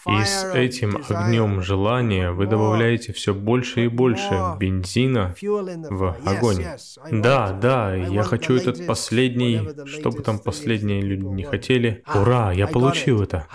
И 0.08 0.24
с 0.24 0.52
этим 0.54 1.04
огнем 1.10 1.62
желания 1.62 2.32
вы 2.32 2.48
добавляете 2.48 3.12
все 3.14 3.34
больше 3.34 3.86
и 3.86 3.88
больше 3.88 4.34
бензина 4.72 5.36
в 5.42 6.18
огонь. 6.26 6.66
Да, 7.12 7.52
да, 7.52 7.96
я 7.96 8.24
хочу 8.24 8.56
этот 8.56 8.86
последний, 8.88 9.70
что 9.86 10.12
бы 10.12 10.24
там 10.24 10.40
последние 10.40 11.02
люди 11.02 11.26
не 11.26 11.44
хотели. 11.44 12.04
Ура, 12.14 12.52
я 12.52 12.68
получил 12.68 13.22
это. 13.22 13.48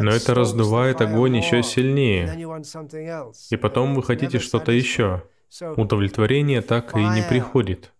Но 0.00 0.10
это 0.10 0.34
раздувает 0.34 1.00
огонь 1.00 1.36
еще 1.36 1.62
сильнее. 1.62 2.62
И 3.50 3.56
потом 3.56 3.94
вы 3.94 4.02
хотите 4.02 4.38
что-то 4.38 4.72
еще. 4.72 5.24
Удовлетворение 5.76 6.62
так 6.62 6.96
и 6.96 7.00
не 7.00 7.22
приходит. 7.28 7.92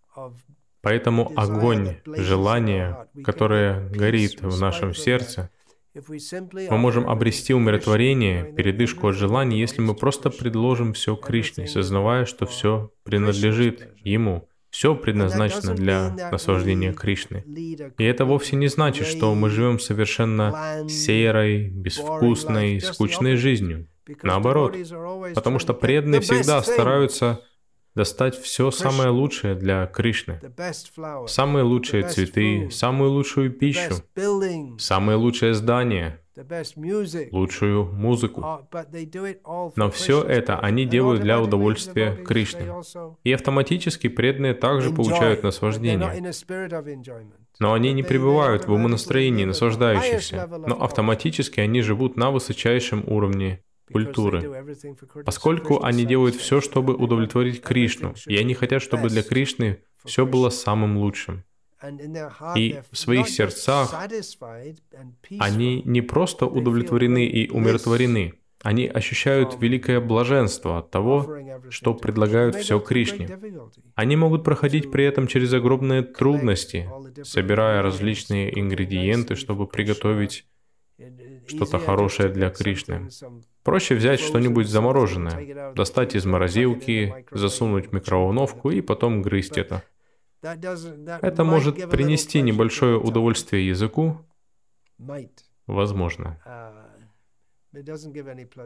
Поэтому 0.81 1.33
огонь 1.35 1.97
желания, 2.05 3.09
которое 3.25 3.89
горит 3.89 4.43
в 4.43 4.61
нашем 4.61 4.95
сердце, 4.95 5.51
мы 5.95 6.79
можем 6.79 7.09
обрести 7.09 7.55
умиротворение, 7.55 8.53
передышку 8.53 9.09
от 9.09 9.17
желаний, 9.17 9.61
если 9.61 9.81
мы 9.81 9.95
просто 9.95 10.31
предложим 10.31 10.93
все 10.93 11.15
Кришне, 11.15 11.67
сознавая, 11.67 12.25
что 12.25 12.47
все 12.47 12.91
принадлежит 13.05 13.93
Ему. 14.03 14.49
Все 14.71 14.97
предназначено 14.97 15.75
для 15.75 16.11
наслаждения 16.33 16.93
Кришны. 16.93 17.45
И 17.97 18.05
это 18.05 18.25
вовсе 18.25 18.57
не 18.57 18.67
значит, 18.67 19.07
что 19.07 19.33
мы 19.37 19.49
живем 19.49 19.79
совершенно 19.79 20.85
серой, 20.89 21.69
безвкусной, 21.69 22.81
скучной 22.81 23.37
жизнью. 23.37 23.89
Наоборот, 24.25 24.77
потому 25.35 25.61
что 25.61 25.75
преданные 25.75 26.21
всегда 26.21 26.61
стараются 26.63 27.41
достать 27.95 28.37
все 28.37 28.71
самое 28.71 29.11
лучшее 29.11 29.55
для 29.55 29.87
Кришны. 29.87 30.41
Самые 31.27 31.65
лучшие 31.65 32.09
цветы, 32.09 32.69
самую 32.71 33.11
лучшую 33.11 33.51
пищу, 33.51 33.95
самые 34.79 35.17
лучшие 35.17 35.55
здания, 35.55 36.21
лучшую 37.31 37.85
музыку. 37.93 38.41
Uh, 38.41 39.73
Но 39.77 39.91
все 39.91 40.23
это 40.23 40.59
они 40.59 40.85
делают 40.85 41.23
для 41.23 41.41
удовольствия 41.41 42.17
Кришны. 42.17 42.73
И 43.23 43.33
автоматически 43.33 44.09
преданные 44.09 44.55
также 44.55 44.91
получают 44.91 45.45
наслаждение. 45.45 46.35
Но 47.61 47.73
они 47.73 47.93
не 47.93 48.03
пребывают 48.03 48.67
в 48.67 48.73
умонастроении 48.73 49.45
наслаждающихся, 49.45 50.49
но 50.49 50.83
автоматически 50.83 51.61
они 51.61 51.83
живут 51.83 52.17
на 52.17 52.33
высочайшем 52.33 53.05
уровне 53.07 53.63
культуры, 53.93 54.65
поскольку 55.25 55.83
они 55.83 56.05
делают 56.05 56.37
все, 56.37 56.61
чтобы 56.61 56.95
удовлетворить 56.95 57.61
Кришну, 57.63 58.15
и 58.27 58.37
они 58.37 58.55
хотят, 58.55 58.83
чтобы 58.83 59.09
для 59.09 59.23
Кришны 59.23 59.79
все 60.05 60.27
было 60.27 60.51
самым 60.51 60.99
лучшим. 60.99 61.45
И 62.57 62.81
в 62.91 62.97
своих 62.97 63.29
сердцах 63.29 63.95
они 65.39 65.83
не 65.85 66.01
просто 66.01 66.47
удовлетворены 66.47 67.27
и 67.27 67.51
умиротворены, 67.51 68.35
они 68.65 68.87
ощущают 68.87 69.61
великое 69.61 70.01
блаженство 70.01 70.79
от 70.79 70.91
того, 70.91 71.39
что 71.69 71.93
предлагают 71.93 72.57
все 72.57 72.81
Кришне. 72.81 73.29
Они 73.95 74.17
могут 74.17 74.43
проходить 74.43 74.91
при 74.91 75.05
этом 75.05 75.27
через 75.27 75.53
огромные 75.53 76.01
трудности, 76.01 76.89
собирая 77.23 77.83
различные 77.83 78.59
ингредиенты, 78.59 79.35
чтобы 79.35 79.67
приготовить 79.67 80.47
что-то 81.47 81.79
хорошее 81.79 82.31
для 82.31 82.49
Кришны. 82.49 83.11
Проще 83.65 83.95
взять 83.95 84.21
что-нибудь 84.21 84.69
замороженное, 84.69 85.73
достать 85.73 86.15
из 86.15 86.27
морозилки, 86.27 87.27
засунуть 87.31 87.89
в 87.89 87.93
микроволновку 87.95 88.71
и 88.71 88.83
потом 88.83 89.23
грызть 89.23 89.57
это. 89.57 89.83
Это 90.43 91.45
может 91.45 91.91
принести 91.91 92.43
небольшое 92.43 92.99
удовольствие 92.99 93.67
языку, 93.67 94.19
возможно, 95.67 96.39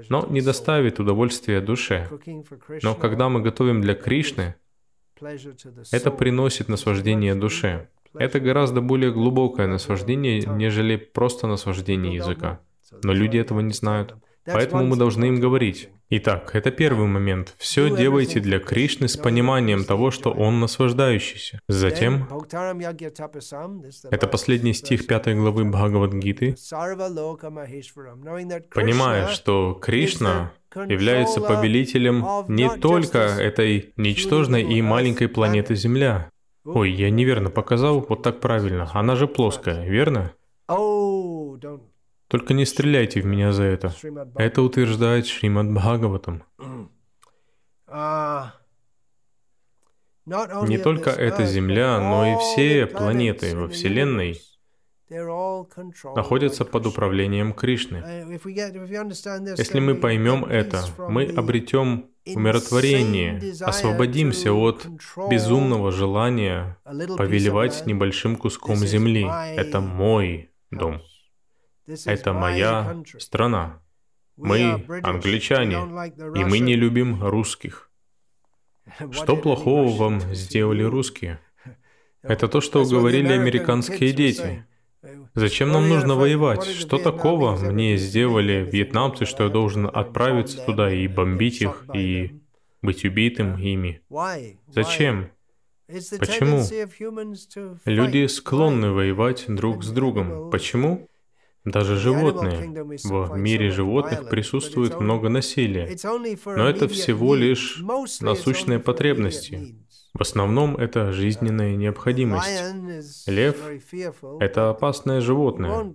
но 0.09 0.27
не 0.29 0.41
доставит 0.41 0.99
удовольствия 0.99 1.61
душе. 1.61 2.09
Но 2.83 2.97
когда 2.97 3.29
мы 3.29 3.41
готовим 3.41 3.81
для 3.81 3.95
Кришны, 3.95 4.57
это 5.93 6.11
приносит 6.11 6.69
наслаждение 6.69 7.37
душе. 7.37 7.89
Это 8.15 8.41
гораздо 8.41 8.81
более 8.81 9.13
глубокое 9.13 9.69
наслаждение, 9.69 10.41
нежели 10.41 10.97
просто 10.97 11.47
наслаждение 11.47 12.17
языка. 12.17 12.61
Но 13.05 13.13
люди 13.13 13.39
этого 13.39 13.61
не 13.61 13.73
знают. 13.73 14.17
Поэтому 14.53 14.85
мы 14.85 14.97
должны 14.97 15.27
им 15.27 15.41
говорить. 15.41 15.89
Итак, 16.11 16.55
это 16.55 16.71
первый 16.71 17.07
момент. 17.07 17.55
Все 17.59 17.95
делайте 17.95 18.41
для 18.41 18.59
Кришны 18.59 19.09
с 19.09 19.17
пониманием 19.17 19.85
того, 19.85 20.11
что 20.11 20.31
Он 20.31 20.61
наслаждающийся. 20.61 21.61
Затем, 21.69 22.27
это 24.11 24.27
последний 24.27 24.73
стих 24.73 25.07
пятой 25.07 25.35
главы 25.35 25.65
Бхагавадгиты, 25.67 26.57
понимая, 28.75 29.29
что 29.29 29.75
Кришна 29.75 30.53
является 30.75 31.41
повелителем 31.41 32.25
не 32.49 32.71
только 32.77 33.19
этой 33.19 33.93
ничтожной 33.97 34.63
и 34.63 34.81
маленькой 34.81 35.29
планеты 35.29 35.75
Земля. 35.75 36.31
Ой, 36.65 36.91
я 36.91 37.11
неверно 37.11 37.51
показал, 37.51 38.05
вот 38.09 38.23
так 38.23 38.41
правильно. 38.41 38.91
Она 38.93 39.17
же 39.17 39.27
плоская, 39.27 39.87
верно? 39.87 40.33
Только 42.29 42.55
не 42.55 42.67
стреляйте 42.67 43.21
в 43.21 43.27
меня 43.27 43.53
за 43.53 43.65
это. 43.65 43.95
Это 44.37 44.63
утверждает 44.63 45.27
Шримад 45.27 45.73
Бхагаватам. 45.73 46.45
Не 50.27 50.79
только 50.79 51.11
эта 51.11 51.47
Земля, 51.47 51.99
но 51.99 52.27
и 52.27 52.37
все 52.37 52.87
планеты 52.87 53.57
во 53.57 53.69
Вселенной 53.69 54.39
находятся 56.15 56.67
под 56.67 56.87
управлением 56.87 57.55
Кришны. 57.55 58.05
Если 59.57 59.81
мы 59.81 59.95
поймем 59.95 60.45
это, 60.45 60.85
мы 60.99 61.25
обретем 61.25 62.11
умиротворение, 62.27 63.41
освободимся 63.63 64.53
от 64.53 64.87
безумного 65.31 65.91
желания 65.93 66.77
повелевать 66.85 67.87
небольшим 67.87 68.37
куском 68.37 68.77
земли. 68.77 69.27
Это 69.57 69.81
мой 69.81 70.51
дом. 70.71 71.01
Это 72.07 72.33
моя 72.33 73.03
страна. 73.19 73.81
Мы 74.37 74.85
англичане, 75.03 75.77
и 76.37 76.45
мы 76.45 76.59
не 76.59 76.77
любим 76.77 77.25
русских. 77.25 77.91
Что 79.11 79.37
плохого 79.37 79.89
вам 79.97 80.21
сделали 80.35 80.83
русские? 80.83 81.41
Это 82.23 82.49
то, 82.49 82.61
что 82.61 82.85
говорили 82.85 83.33
американские 83.33 84.13
дети. 84.13 84.65
Зачем 85.35 85.71
нам 85.73 85.89
нужно 85.89 86.15
воевать? 86.15 86.65
Что 86.65 86.99
такого 86.99 87.57
мне 87.57 87.97
сделали 87.97 88.69
вьетнамцы, 88.71 89.25
что 89.25 89.45
я 89.45 89.49
должен 89.49 89.87
отправиться 89.87 90.65
туда 90.65 90.93
и 90.93 91.07
бомбить 91.07 91.63
их, 91.63 91.85
и 91.95 92.41
быть 92.83 93.05
убитым 93.05 93.57
ими? 93.57 94.03
Зачем? 94.69 95.31
Почему? 95.87 96.63
Люди 97.85 98.27
склонны 98.27 98.91
воевать 98.91 99.45
друг 99.49 99.83
с 99.85 99.91
другом. 99.91 100.51
Почему? 100.51 101.09
Даже 101.65 101.97
животные. 101.97 102.87
В 103.05 103.37
мире 103.37 103.71
животных 103.71 104.29
присутствует 104.29 104.99
много 105.01 105.29
насилия. 105.29 105.97
Но 106.47 106.69
это 106.69 106.89
всего 106.89 107.35
лишь 107.35 107.83
насущные 108.21 108.79
потребности. 108.79 109.77
В 110.15 110.23
основном 110.23 110.77
это 110.77 111.13
жизненная 111.13 111.77
необходимость. 111.77 113.29
Лев— 113.29 113.57
это 114.41 114.71
опасное 114.71 115.21
животное. 115.21 115.95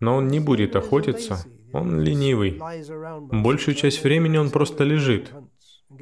Но 0.00 0.16
он 0.16 0.28
не 0.28 0.40
будет 0.40 0.76
охотиться, 0.76 1.38
он 1.72 2.00
ленивый. 2.00 2.60
Большую 3.30 3.74
часть 3.74 4.02
времени 4.04 4.36
он 4.36 4.50
просто 4.50 4.84
лежит. 4.84 5.32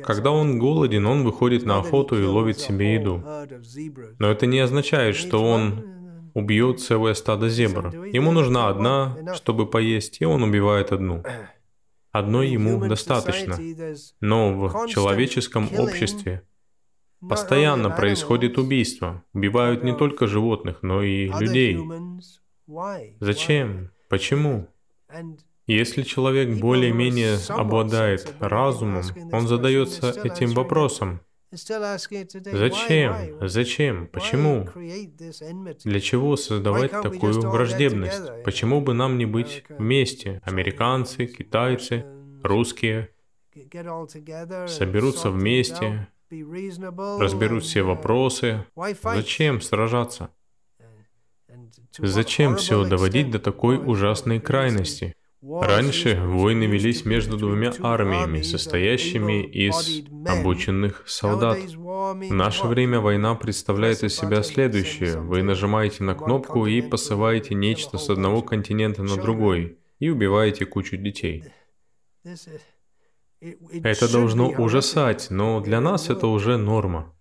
Когда 0.03 0.31
он 0.31 0.59
голоден, 0.59 1.07
он 1.07 1.23
выходит 1.23 1.65
на 1.65 1.79
охоту 1.79 2.21
и 2.21 2.25
ловит 2.25 2.59
себе 2.59 2.95
еду. 2.95 3.23
Но 4.19 4.31
это 4.31 4.47
не 4.47 4.59
означает, 4.59 5.15
что 5.15 5.45
он 5.45 5.94
убьет 6.35 6.81
целое 6.81 7.15
стадо 7.15 7.49
зебр. 7.49 8.07
Ему 8.13 8.33
нужна 8.33 8.69
одна, 8.69 9.17
чтобы 9.35 9.67
поесть, 9.67 10.21
и 10.21 10.25
он 10.25 10.43
убивает 10.43 10.93
одну. 10.93 11.23
Одной 12.11 12.49
ему 12.51 12.87
достаточно. 12.87 13.59
Но 14.21 14.53
в 14.53 14.87
человеческом 14.89 15.69
обществе 15.79 16.43
постоянно 17.29 17.91
происходит 17.91 18.59
убийство. 18.59 19.25
Убивают 19.33 19.83
не 19.83 19.97
только 19.97 20.27
животных, 20.27 20.79
но 20.83 21.03
и 21.03 21.29
людей. 21.29 21.79
Зачем? 23.21 23.91
Почему? 24.09 24.69
Если 25.67 26.03
человек 26.03 26.61
более-менее 26.61 27.39
обладает 27.49 28.35
разумом, 28.39 29.03
он 29.33 29.49
задается 29.49 30.11
этим 30.23 30.51
вопросом. 30.51 31.21
Зачем? 32.53 33.49
Зачем? 33.49 34.07
Почему? 34.09 34.69
Для 35.85 36.01
чего 36.01 36.37
создавать 36.37 36.91
такую 36.91 37.41
враждебность? 37.41 38.43
Почему 38.45 38.81
бы 38.81 38.95
нам 38.95 39.19
не 39.19 39.27
быть 39.27 39.65
вместе? 39.69 40.41
Американцы, 40.45 41.27
китайцы, 41.27 42.05
русские 42.43 43.11
соберутся 44.67 45.31
вместе, 45.31 46.09
разберут 46.31 47.65
все 47.65 47.83
вопросы. 47.83 48.65
Зачем 49.03 49.61
сражаться? 49.61 50.31
Зачем 51.99 52.57
все 52.57 52.85
доводить 52.85 53.31
до 53.31 53.39
такой 53.39 53.77
ужасной 53.79 54.41
крайности? 54.41 55.15
Раньше 55.47 56.19
войны 56.25 56.65
велись 56.65 57.05
между 57.05 57.37
двумя 57.37 57.71
армиями, 57.83 58.41
состоящими 58.41 59.43
из 59.45 60.03
обученных 60.27 61.05
солдат. 61.07 61.59
В 61.59 62.33
наше 62.33 62.67
время 62.67 63.01
война 63.01 63.35
представляет 63.35 64.03
из 64.05 64.17
себя 64.17 64.43
следующее. 64.43 65.21
Вы 65.21 65.43
нажимаете 65.43 66.03
на 66.03 66.15
кнопку 66.15 66.65
и 66.67 66.81
посылаете 66.81 67.55
нечто 67.55 67.99
с 67.99 68.09
одного 68.09 68.41
континента 68.41 69.03
на 69.03 69.17
другой 69.17 69.79
и 69.99 70.09
убиваете 70.09 70.65
кучу 70.65 70.97
детей. 70.97 71.45
Это 73.83 74.11
должно 74.11 74.49
ужасать, 74.49 75.27
но 75.29 75.61
для 75.61 75.83
нас 75.83 76.09
это 76.09 76.27
уже 76.27 76.57
норма. 76.57 77.15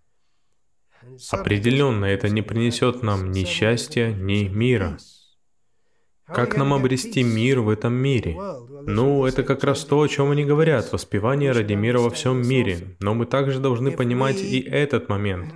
Определенно, 1.29 2.05
это 2.05 2.29
не 2.29 2.41
принесет 2.41 3.03
нам 3.03 3.31
ни 3.31 3.43
счастья, 3.43 4.13
ни 4.13 4.47
мира. 4.47 4.97
Как 6.36 6.58
нам 6.58 6.74
обрести 6.74 7.24
мир 7.24 7.62
в 7.62 7.69
этом 7.69 7.93
мире? 7.93 8.38
Ну, 8.86 9.26
это 9.26 9.43
как 9.43 9.63
раз 9.63 9.86
то, 9.86 10.02
о 10.02 10.08
чем 10.08 10.32
они 10.32 10.43
говорят, 10.43 10.91
воспевание 10.91 11.52
ради 11.52 11.74
мира 11.74 12.00
во 12.00 12.10
всем 12.10 12.48
мире. 12.48 12.96
Но 13.00 13.13
мы 13.13 13.26
также 13.26 13.60
должны 13.60 13.91
понимать 13.91 14.41
и 14.41 14.60
этот 14.60 15.10
момент. 15.10 15.54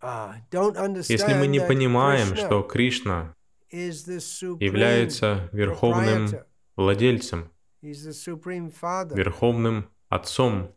Если 0.00 1.34
мы 1.34 1.48
не 1.48 1.60
понимаем, 1.60 2.36
что 2.36 2.62
Кришна 2.62 3.34
является 3.70 5.48
верховным 5.52 6.28
владельцем, 6.76 7.50
верховным 7.82 9.90
отцом, 10.08 10.72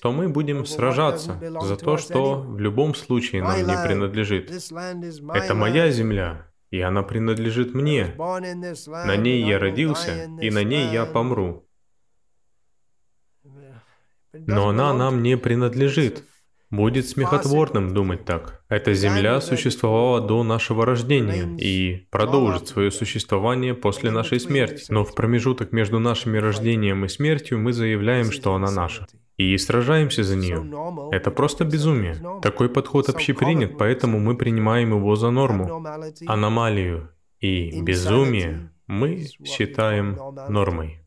то 0.00 0.12
мы 0.12 0.28
будем 0.28 0.64
сражаться 0.66 1.38
за 1.60 1.76
то, 1.76 1.96
что 1.96 2.40
в 2.40 2.58
любом 2.58 2.94
случае 2.94 3.42
нам 3.42 3.58
не 3.58 3.76
принадлежит. 3.84 4.50
Это 4.50 5.54
моя 5.54 5.90
земля, 5.90 6.46
и 6.70 6.80
она 6.80 7.02
принадлежит 7.02 7.74
мне. 7.74 8.14
На 8.16 9.16
ней 9.16 9.44
я 9.44 9.58
родился, 9.58 10.30
и 10.40 10.50
на 10.50 10.62
ней 10.62 10.88
я 10.92 11.06
помру. 11.06 11.66
Но 14.32 14.68
она 14.68 14.92
нам 14.94 15.22
не 15.22 15.36
принадлежит. 15.36 16.24
Будет 16.70 17.08
смехотворным 17.08 17.92
думать 17.92 18.24
так. 18.24 18.62
Эта 18.68 18.94
земля 18.94 19.40
существовала 19.40 20.20
до 20.20 20.44
нашего 20.44 20.86
рождения 20.86 21.56
и 21.58 22.06
продолжит 22.10 22.68
свое 22.68 22.92
существование 22.92 23.74
после 23.74 24.12
нашей 24.12 24.38
смерти. 24.38 24.84
Но 24.88 25.04
в 25.04 25.16
промежуток 25.16 25.72
между 25.72 25.98
нашим 25.98 26.38
рождением 26.38 27.04
и 27.04 27.08
смертью 27.08 27.58
мы 27.58 27.72
заявляем, 27.72 28.30
что 28.30 28.54
она 28.54 28.70
наша. 28.70 29.08
И 29.40 29.56
сражаемся 29.56 30.22
за 30.22 30.36
нее. 30.36 30.60
Это 31.12 31.30
просто 31.30 31.64
безумие. 31.64 32.16
Такой 32.42 32.68
подход 32.68 33.08
общепринят, 33.08 33.78
поэтому 33.78 34.18
мы 34.18 34.36
принимаем 34.36 34.90
его 34.90 35.16
за 35.16 35.30
норму. 35.30 35.82
Аномалию 36.26 37.10
и 37.38 37.80
безумие 37.80 38.70
мы 38.86 39.24
считаем 39.44 40.18
нормой. 40.48 40.98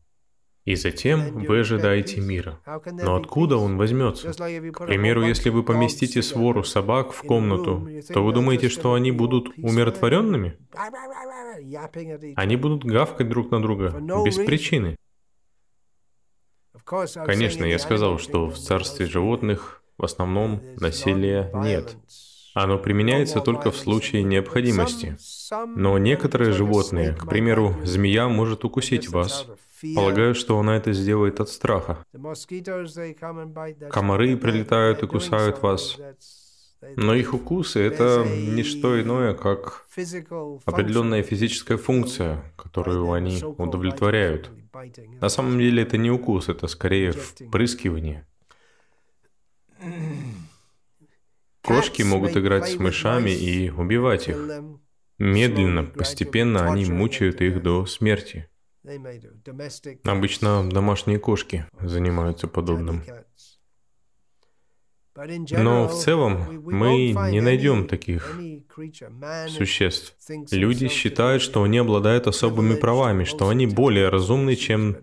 И 0.64 0.74
затем 0.76 1.44
вы 1.46 1.60
ожидаете 1.60 2.20
мира. 2.20 2.58
Но 3.04 3.16
откуда 3.16 3.56
он 3.58 3.76
возьмется? 3.76 4.32
К 4.32 4.86
примеру, 4.86 5.22
если 5.22 5.50
вы 5.50 5.62
поместите 5.62 6.22
свору 6.22 6.64
собак 6.64 7.12
в 7.12 7.22
комнату, 7.22 7.86
то 8.12 8.24
вы 8.24 8.32
думаете, 8.32 8.68
что 8.68 8.94
они 8.94 9.12
будут 9.12 9.50
умиротворенными? 9.58 10.56
Они 12.34 12.56
будут 12.56 12.84
гавкать 12.84 13.28
друг 13.28 13.50
на 13.52 13.62
друга 13.62 13.94
без 14.24 14.36
причины. 14.36 14.96
Конечно, 16.84 17.64
я 17.64 17.78
сказал, 17.78 18.18
что 18.18 18.48
в 18.48 18.58
царстве 18.58 19.06
животных 19.06 19.82
в 19.98 20.04
основном 20.04 20.60
насилия 20.80 21.50
нет. 21.54 21.96
Оно 22.54 22.78
применяется 22.78 23.40
только 23.40 23.70
в 23.70 23.76
случае 23.76 24.22
необходимости. 24.22 25.16
Но 25.74 25.98
некоторые 25.98 26.52
животные, 26.52 27.12
к 27.14 27.26
примеру, 27.26 27.76
змея 27.82 28.28
может 28.28 28.64
укусить 28.64 29.08
вас. 29.08 29.46
Полагаю, 29.94 30.34
что 30.34 30.58
она 30.58 30.76
это 30.76 30.92
сделает 30.92 31.40
от 31.40 31.48
страха. 31.48 31.98
Комары 33.90 34.36
прилетают 34.36 35.02
и 35.02 35.06
кусают 35.06 35.62
вас. 35.62 35.98
Но 36.96 37.14
их 37.14 37.34
укусы— 37.34 37.80
это 37.80 38.24
не 38.26 38.62
что 38.62 39.00
иное, 39.00 39.34
как 39.34 39.86
определенная 40.66 41.22
физическая 41.22 41.78
функция, 41.78 42.52
которую 42.56 43.10
они 43.12 43.42
удовлетворяют. 43.42 44.50
На 45.20 45.28
самом 45.28 45.58
деле 45.58 45.82
это 45.82 45.96
не 45.96 46.10
укус, 46.10 46.48
это 46.48 46.66
скорее 46.66 47.12
впрыскивание. 47.12 48.26
Кошки 51.62 52.02
могут 52.02 52.36
играть 52.36 52.68
с 52.68 52.76
мышами 52.76 53.30
и 53.30 53.70
убивать 53.70 54.28
их. 54.28 54.36
Медленно, 55.18 55.84
постепенно 55.84 56.70
они 56.70 56.86
мучают 56.86 57.40
их 57.40 57.62
до 57.62 57.86
смерти. 57.86 58.48
Обычно 60.04 60.68
домашние 60.68 61.18
кошки 61.18 61.66
занимаются 61.80 62.48
подобным. 62.48 63.02
Но 65.16 65.86
в 65.86 65.94
целом 65.94 66.62
мы 66.64 67.12
не 67.30 67.40
найдем 67.40 67.86
таких 67.86 68.38
существ. 69.48 70.16
Люди 70.50 70.88
считают, 70.88 71.40
что 71.40 71.62
они 71.62 71.78
обладают 71.78 72.26
особыми 72.26 72.74
правами, 72.74 73.24
что 73.24 73.48
они 73.48 73.66
более 73.66 74.08
разумны, 74.08 74.56
чем 74.56 74.96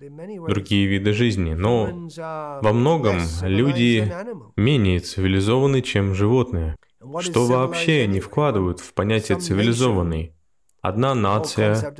другие 0.47 0.85
виды 0.87 1.13
жизни. 1.13 1.53
Но 1.53 2.09
во 2.61 2.73
многом 2.73 3.19
люди 3.41 4.11
менее 4.57 4.99
цивилизованы, 4.99 5.81
чем 5.81 6.13
животные. 6.13 6.75
Что 7.19 7.45
вообще 7.45 8.03
они 8.03 8.19
вкладывают 8.19 8.79
в 8.79 8.93
понятие 8.93 9.39
цивилизованный? 9.39 10.33
Одна 10.81 11.13
нация, 11.13 11.93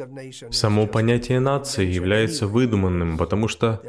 само 0.50 0.88
понятие 0.88 1.40
нации 1.40 1.86
является 1.86 2.48
выдуманным, 2.48 3.16
потому 3.18 3.48
что 3.48 3.80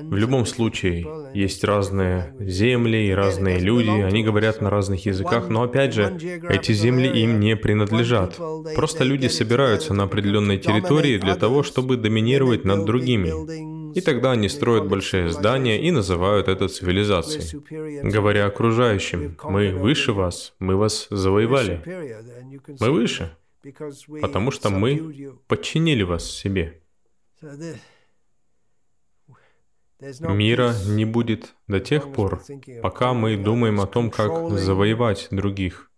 в 0.00 0.14
любом 0.16 0.46
случае 0.46 1.06
есть 1.34 1.64
разные 1.64 2.34
земли 2.40 3.08
и 3.08 3.12
разные 3.12 3.58
люди, 3.58 3.90
они 3.90 4.24
говорят 4.24 4.62
на 4.62 4.70
разных 4.70 5.04
языках, 5.04 5.50
но 5.50 5.64
опять 5.64 5.92
же, 5.92 6.16
эти 6.48 6.72
земли 6.72 7.08
им 7.08 7.40
не 7.40 7.56
принадлежат. 7.56 8.40
Просто 8.74 9.04
люди 9.04 9.26
собираются 9.26 9.92
на 9.92 10.04
определенной 10.04 10.56
территории 10.56 11.18
для 11.18 11.34
того, 11.36 11.62
чтобы 11.62 11.98
доминировать 11.98 12.64
над 12.64 12.86
другими. 12.86 13.28
И 13.94 14.00
тогда 14.00 14.32
они 14.32 14.48
строят 14.48 14.88
большие 14.88 15.28
здания 15.28 15.80
и 15.82 15.90
называют 15.90 16.48
это 16.48 16.68
цивилизацией. 16.68 18.08
Говоря 18.10 18.46
окружающим, 18.46 19.36
мы 19.44 19.72
выше 19.72 20.12
вас, 20.12 20.54
мы 20.58 20.76
вас 20.76 21.06
завоевали. 21.10 21.82
Мы 22.80 22.90
выше 22.90 23.30
потому 24.20 24.50
что 24.50 24.70
мы 24.70 25.38
подчинили 25.46 26.02
вас 26.02 26.30
себе. 26.30 26.82
Мира 30.00 30.74
не 30.86 31.04
будет 31.04 31.54
до 31.66 31.80
тех 31.80 32.12
пор, 32.12 32.42
пока 32.82 33.14
мы 33.14 33.36
думаем 33.36 33.80
о 33.80 33.86
том, 33.86 34.10
как 34.10 34.50
завоевать 34.56 35.28
других 35.32 35.90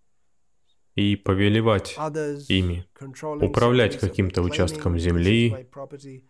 и 0.95 1.17
повелевать 1.17 1.97
ими, 2.49 2.87
управлять 3.41 3.99
каким-то 3.99 4.43
участком 4.43 4.99
земли, 4.99 5.69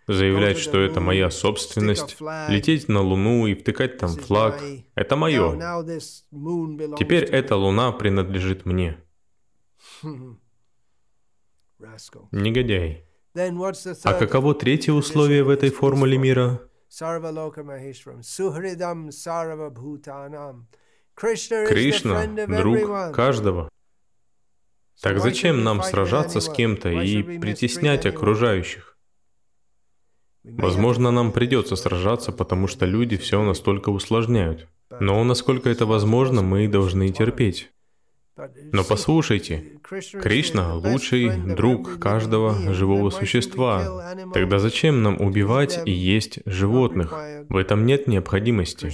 заявлять, 0.08 0.58
что 0.58 0.80
это 0.80 1.00
моя 1.00 1.30
собственность, 1.30 2.16
лететь 2.48 2.88
на 2.88 3.00
Луну 3.00 3.46
и 3.46 3.54
втыкать 3.54 3.98
там 3.98 4.10
флаг. 4.10 4.60
Это 4.94 5.16
мое. 5.16 5.52
Теперь 6.98 7.24
эта 7.24 7.56
Луна 7.56 7.92
принадлежит 7.92 8.66
мне. 8.66 8.98
Негодяй. 12.32 13.06
А 13.34 14.14
каково 14.14 14.54
третье 14.54 14.92
условие 14.92 15.44
в 15.44 15.50
этой 15.50 15.70
формуле 15.70 16.18
мира? 16.18 16.60
Кришна– 21.14 22.26
друг 22.48 23.14
каждого. 23.14 23.68
Так 25.00 25.20
зачем 25.20 25.64
нам 25.64 25.82
сражаться 25.82 26.40
с 26.40 26.48
кем-то 26.48 26.90
и 26.90 27.38
притеснять 27.38 28.06
окружающих? 28.06 28.98
Возможно, 30.42 31.10
нам 31.10 31.32
придется 31.32 31.76
сражаться, 31.76 32.32
потому 32.32 32.66
что 32.66 32.86
люди 32.86 33.16
все 33.16 33.42
настолько 33.42 33.90
усложняют. 33.90 34.68
Но 34.98 35.22
насколько 35.24 35.68
это 35.68 35.86
возможно, 35.86 36.42
мы 36.42 36.66
должны 36.68 37.10
терпеть. 37.10 37.70
Но 38.72 38.84
послушайте, 38.84 39.80
Кришна– 40.22 40.74
лучший 40.76 41.30
друг 41.56 41.98
каждого 41.98 42.74
живого 42.74 43.10
существа. 43.10 44.14
Тогда 44.32 44.58
зачем 44.58 45.02
нам 45.02 45.20
убивать 45.20 45.80
и 45.84 45.90
есть 45.90 46.40
животных? 46.46 47.12
В 47.48 47.56
этом 47.56 47.86
нет 47.86 48.06
необходимости. 48.06 48.92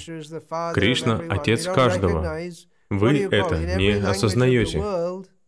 Кришна– 0.75 1.23
отец 1.29 1.67
каждого. 1.67 2.39
Вы 2.91 3.29
это 3.31 3.77
не 3.77 3.93
осознаете. 3.93 4.83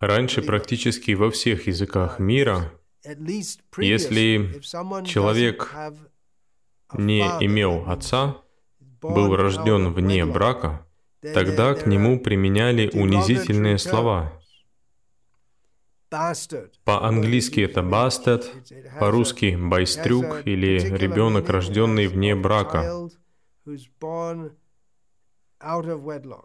Раньше 0.01 0.43
практически 0.43 1.13
во 1.13 1.31
всех 1.31 1.67
языках 1.67 2.19
мира, 2.19 2.73
если 3.79 4.61
человек 5.05 5.75
не 6.95 7.21
имел 7.41 7.85
отца, 7.87 8.37
был 9.01 9.35
рожден 9.35 9.93
вне 9.93 10.25
брака, 10.25 10.87
Тогда 11.21 11.75
к 11.75 11.87
нему 11.87 12.21
применяли 12.21 12.89
унизительные 12.93 13.79
слова. 13.79 14.33
По-английски 16.85 17.61
это 17.61 17.81
bastard, 17.81 18.45
по-русски 18.99 19.57
байстрюк 19.61 20.47
или 20.47 20.79
ребенок, 20.97 21.51
рожденный 21.51 22.07
вне 22.07 22.35
брака. 22.35 23.09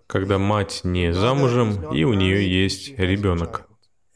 Когда 0.07 0.37
мать 0.39 0.81
не 0.83 1.13
замужем 1.13 1.93
и 1.93 2.03
у 2.03 2.13
нее 2.13 2.63
есть 2.63 2.97
ребенок. 2.97 3.69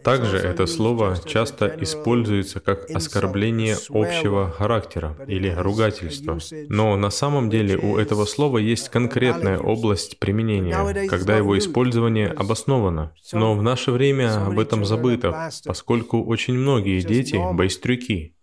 Также 0.07 0.37
это 0.37 0.67
слово 0.67 1.17
часто 1.25 1.67
используется 1.81 2.61
как 2.61 2.89
оскорбление 2.89 3.75
общего 3.89 4.49
характера 4.49 5.17
или 5.27 5.49
ругательство. 5.49 6.39
Но 6.69 6.95
на 6.95 7.09
самом 7.09 7.49
деле 7.49 7.75
у 7.77 7.97
этого 7.97 8.23
слова 8.23 8.57
есть 8.57 8.87
конкретная 8.87 9.59
область 9.59 10.17
применения, 10.17 11.07
когда 11.09 11.35
его 11.35 11.57
использование 11.57 12.29
обосновано. 12.29 13.11
Но 13.33 13.53
в 13.53 13.61
наше 13.61 13.91
время 13.91 14.45
об 14.45 14.57
этом 14.59 14.85
забыто, 14.85 15.49
поскольку 15.65 16.23
очень 16.23 16.53
многие 16.53 17.01
дети– 17.01 17.37
байстрюки. 17.53 18.33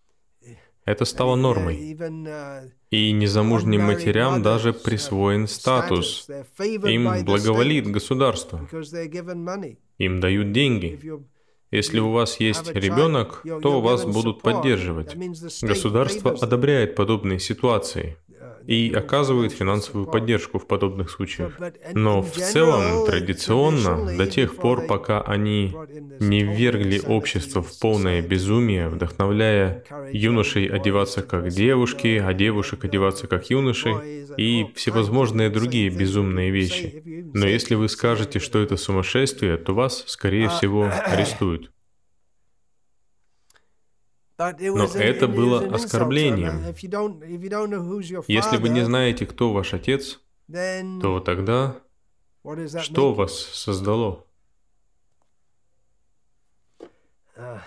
Это 0.85 1.07
стало 1.07 1.35
нормой. 1.35 1.96
И 2.90 3.11
незамужним 3.12 3.85
матерям 3.85 4.42
даже 4.42 4.74
присвоен 4.74 5.48
статус. 5.48 6.29
Им 6.59 7.24
благоволит 7.24 7.87
государство. 7.90 8.68
Им 9.96 10.20
дают 10.20 10.53
деньги. 10.53 11.00
Если 11.74 11.98
у 11.98 12.12
вас 12.12 12.38
есть 12.38 12.72
ребенок, 12.72 13.42
то 13.60 13.80
вас 13.80 14.04
будут 14.04 14.42
поддерживать. 14.42 15.16
Государство 15.60 16.30
одобряет 16.30 16.94
подобные 16.94 17.40
ситуации 17.40 18.16
и 18.66 18.92
оказывает 18.92 19.53
финансовую 19.53 20.07
поддержку 20.07 20.59
в 20.59 20.66
подобных 20.66 21.11
случаях. 21.11 21.59
Но 21.92 22.22
в 22.22 22.33
целом, 22.33 23.07
традиционно, 23.07 24.16
до 24.16 24.27
тех 24.27 24.57
пор, 24.57 24.87
пока 24.87 25.20
они 25.20 25.74
не 26.20 26.42
ввергли 26.42 27.00
общество 27.07 27.62
в 27.62 27.79
полное 27.79 28.22
безумие, 28.22 28.88
вдохновляя 28.88 29.85
юношей 30.12 30.66
одеваться 30.66 31.22
как 31.22 31.48
девушки, 31.48 32.22
а 32.24 32.33
девушек 32.33 32.85
одеваться 32.85 33.27
как 33.27 33.50
юноши 33.50 34.24
и 34.37 34.66
всевозможные 34.74 35.50
другие 35.50 35.90
безумные 35.90 36.50
вещи. 36.50 37.03
Но 37.35 37.46
если 37.46 37.74
вы 37.74 37.88
скажете, 37.88 38.38
что 38.38 38.61
это 38.61 38.77
сумасшествие, 38.77 39.57
то 39.57 39.74
вас, 39.74 40.05
скорее 40.07 40.48
всего, 40.48 40.90
арестуют. 41.07 41.73
Но 44.37 44.87
это 44.94 45.29
было 45.29 45.75
оскорблением. 45.75 46.61
Если 48.27 48.57
вы 48.57 48.68
не 48.68 48.85
знаете, 48.85 49.27
кто 49.27 49.53
ваш 49.53 49.75
отец, 49.75 50.20
то 50.49 51.20
тогда 51.20 51.77
что 52.81 53.14
вас 53.14 53.33
создало? 53.35 54.25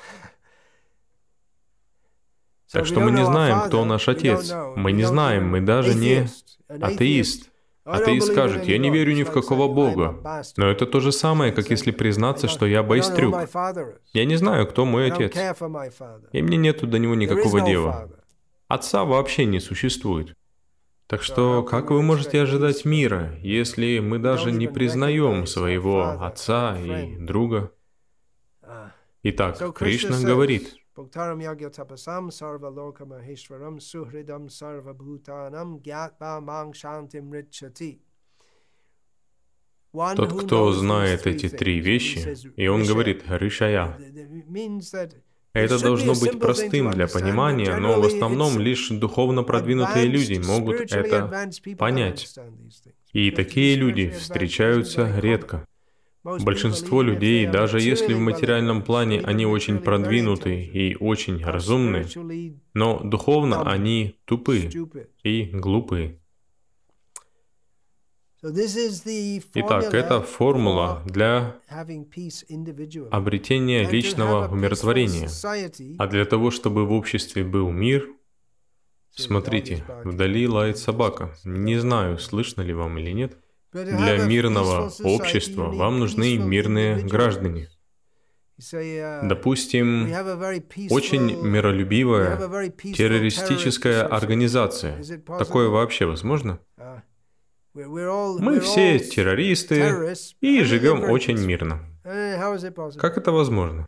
Так 2.70 2.86
что 2.86 3.00
мы 3.00 3.12
не 3.12 3.26
знаем, 3.26 3.62
кто 3.68 3.86
наш 3.86 4.10
отец. 4.10 4.52
Мы 4.76 4.92
не 4.92 5.04
знаем, 5.04 5.48
мы 5.48 5.62
даже 5.62 5.96
не 5.96 6.28
атеист. 6.68 7.50
Believe 7.88 8.18
in 8.18 8.22
скажет, 8.22 8.64
any 8.64 8.72
я 8.72 8.78
не 8.78 8.90
верю 8.90 9.14
ни 9.14 9.24
в 9.24 9.32
какого 9.32 9.68
Бога. 9.74 10.44
Но 10.58 10.68
это 10.68 10.86
то 10.86 11.00
же 11.00 11.12
самое, 11.12 11.52
как 11.52 11.70
если 11.70 11.92
признаться, 11.92 12.48
что 12.48 12.66
я 12.66 12.84
байстрюк. 12.84 13.36
Я 14.14 14.26
не 14.26 14.36
знаю, 14.36 14.68
кто 14.68 14.86
мой 14.86 15.12
отец. 15.12 15.34
И 16.32 16.42
мне 16.42 16.58
нету 16.58 16.88
до 16.88 17.00
него 17.00 17.16
никакого 17.16 17.62
дела. 17.62 18.10
Отца 18.68 19.06
вообще 19.06 19.46
не 19.46 19.60
существует. 19.60 20.36
Так 21.08 21.24
что, 21.24 21.64
как 21.64 21.90
вы 21.90 22.02
можете 22.02 22.42
ожидать 22.42 22.84
мира, 22.84 23.34
если 23.42 24.00
мы 24.00 24.20
даже 24.20 24.52
не 24.52 24.68
признаем 24.68 25.48
своего 25.48 26.04
отца 26.22 26.78
и 26.78 27.16
друга? 27.16 27.72
Ah. 28.62 28.90
Итак, 29.24 29.74
Кришна 29.74 30.20
говорит, 30.20 30.76
Bhaktaram 30.98 31.40
yagya 31.40 31.70
tapasam 31.70 32.32
sarva 32.32 32.70
loka 32.76 33.06
maheshwaram 33.06 33.80
suhridam 33.80 34.50
sarva 34.50 34.94
bhutanam 34.96 35.80
gyatva 35.84 36.44
mang 36.44 36.74
shantim 36.74 37.32
richati. 37.32 38.00
Тот, 39.94 40.44
кто 40.44 40.72
знает 40.74 41.26
эти 41.26 41.50
три 41.50 41.80
вещи, 41.80 42.36
и 42.56 42.68
он 42.68 42.86
говорит 42.86 43.24
«Ришая». 43.28 43.98
Это 45.54 45.82
должно 45.82 46.14
быть 46.14 46.40
простым 46.40 46.92
для 46.92 47.08
понимания, 47.08 47.76
но 47.78 48.00
в 48.02 48.06
основном 48.06 48.60
лишь 48.60 48.90
духовно 48.90 49.44
продвинутые 49.44 50.06
люди 50.06 50.40
могут 50.46 50.92
это 50.92 51.50
понять. 51.78 52.36
И 53.14 53.32
такие 53.32 53.76
люди 53.76 54.10
встречаются 54.10 55.20
редко. 55.20 55.66
Большинство 56.42 57.02
людей, 57.02 57.48
даже 57.48 57.80
если 57.80 58.14
в 58.14 58.20
материальном 58.20 58.82
плане 58.82 59.22
они 59.22 59.46
очень 59.46 59.80
продвинуты 59.80 60.62
и 60.62 60.96
очень 60.96 61.42
разумны, 61.44 62.06
но 62.74 63.00
духовно 63.00 63.70
они 63.70 64.18
тупы 64.26 64.70
и 65.24 65.46
глупы. 65.46 66.20
Итак, 69.54 69.94
это 69.94 70.22
формула 70.22 71.02
для 71.06 71.56
обретения 73.10 73.90
личного 73.90 74.50
умиротворения. 74.50 75.30
А 75.98 76.08
для 76.08 76.26
того, 76.26 76.52
чтобы 76.52 76.86
в 76.86 76.92
обществе 76.92 77.46
был 77.46 77.72
мир, 77.72 78.08
смотрите, 79.12 79.86
вдали 80.04 80.48
лает 80.48 80.78
собака. 80.78 81.34
Не 81.46 81.78
знаю, 81.78 82.20
слышно 82.20 82.62
ли 82.62 82.74
вам 82.74 82.98
или 82.98 83.12
нет. 83.12 83.38
Для 83.84 84.18
мирного 84.26 84.92
общества 85.04 85.66
вам 85.66 86.00
нужны 86.00 86.38
мирные 86.38 86.98
граждане. 87.04 87.70
Uh, 88.60 89.28
Допустим, 89.28 90.12
очень 90.90 91.44
миролюбивая 91.44 92.38
террористическая 92.96 94.04
организация. 94.04 95.04
Такое 95.38 95.70
вообще 95.70 96.06
возможно? 96.06 96.60
Uh, 96.76 98.40
Мы 98.40 98.60
все 98.60 98.98
террористы 98.98 100.16
и 100.42 100.64
живем 100.64 101.04
очень 101.04 101.38
мирно. 101.38 101.84
Uh? 102.04 102.98
Как 102.98 103.18
это 103.20 103.32
возможно? 103.32 103.86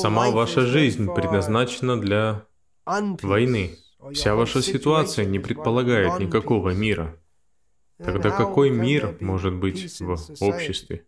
Сама 0.00 0.30
ваша 0.30 0.62
жизнь 0.62 1.12
предназначена 1.14 2.00
для 2.00 2.46
войны. 2.86 3.76
Вся 4.12 4.34
ваша 4.34 4.62
ситуация 4.62 5.26
не 5.26 5.38
предполагает 5.38 6.18
никакого 6.18 6.70
мира. 6.70 7.14
Тогда 7.98 8.30
какой 8.30 8.70
мир 8.70 9.16
может 9.20 9.54
быть 9.54 10.00
в 10.00 10.42
обществе? 10.42 11.04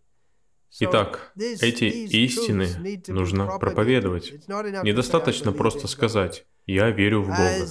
Итак, 0.80 1.32
эти 1.36 1.84
истины 1.84 2.68
нужно 3.08 3.58
проповедовать. 3.58 4.32
Недостаточно 4.48 5.50
"I 5.50 5.54
believe 5.54 5.58
просто 5.58 5.80
in 5.80 5.84
God". 5.84 5.88
сказать 5.88 6.46
«Я 6.66 6.90
верю 6.90 7.22
в 7.22 7.26
Бога». 7.26 7.66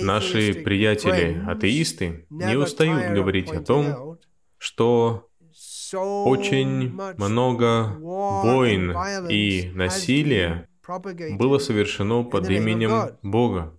Наши 0.00 0.50
atheistic 0.50 0.62
приятели, 0.62 1.36
friends 1.36 1.50
атеисты, 1.50 2.26
не 2.30 2.56
устают 2.56 3.12
говорить 3.14 3.50
о 3.50 3.60
том, 3.60 4.18
что 4.58 5.28
очень 5.90 6.90
много 7.18 7.96
войн 7.98 8.96
и 9.28 9.70
насилия 9.74 10.68
было 11.38 11.58
совершено 11.58 12.22
под 12.24 12.48
именем. 12.48 13.16
Бога. 13.22 13.78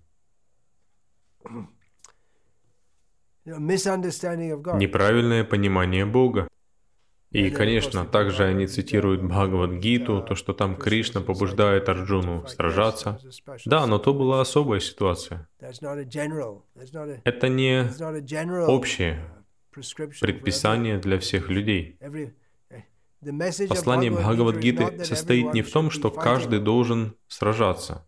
Неправильное 4.78 5.44
понимание 5.44 6.04
Бога. 6.04 6.48
И, 7.30 7.50
конечно, 7.50 8.06
также 8.06 8.44
они 8.44 8.66
цитируют 8.66 9.22
Бхагавад-гиту, 9.22 10.22
то, 10.22 10.34
что 10.34 10.54
там 10.54 10.76
Кришна 10.76 11.20
побуждает 11.20 11.88
Арджуну 11.88 12.46
сражаться. 12.46 13.20
Да, 13.66 13.86
но 13.86 13.98
то 13.98 14.14
была 14.14 14.40
особая 14.40 14.80
ситуация. 14.80 15.46
Это 15.60 17.48
не 17.48 17.86
общее 18.66 19.20
uh, 19.76 19.82
for 19.82 20.20
предписание 20.20 20.98
для 20.98 21.18
всех 21.18 21.50
людей. 21.50 21.98
of 22.00 23.68
Послание 23.68 24.10
Бхагавад-гиты 24.10 25.04
состоит 25.04 25.52
не 25.52 25.62
в 25.62 25.70
том, 25.70 25.90
что 25.90 26.10
каждый 26.10 26.60
должен 26.60 27.14
сражаться. 27.26 28.06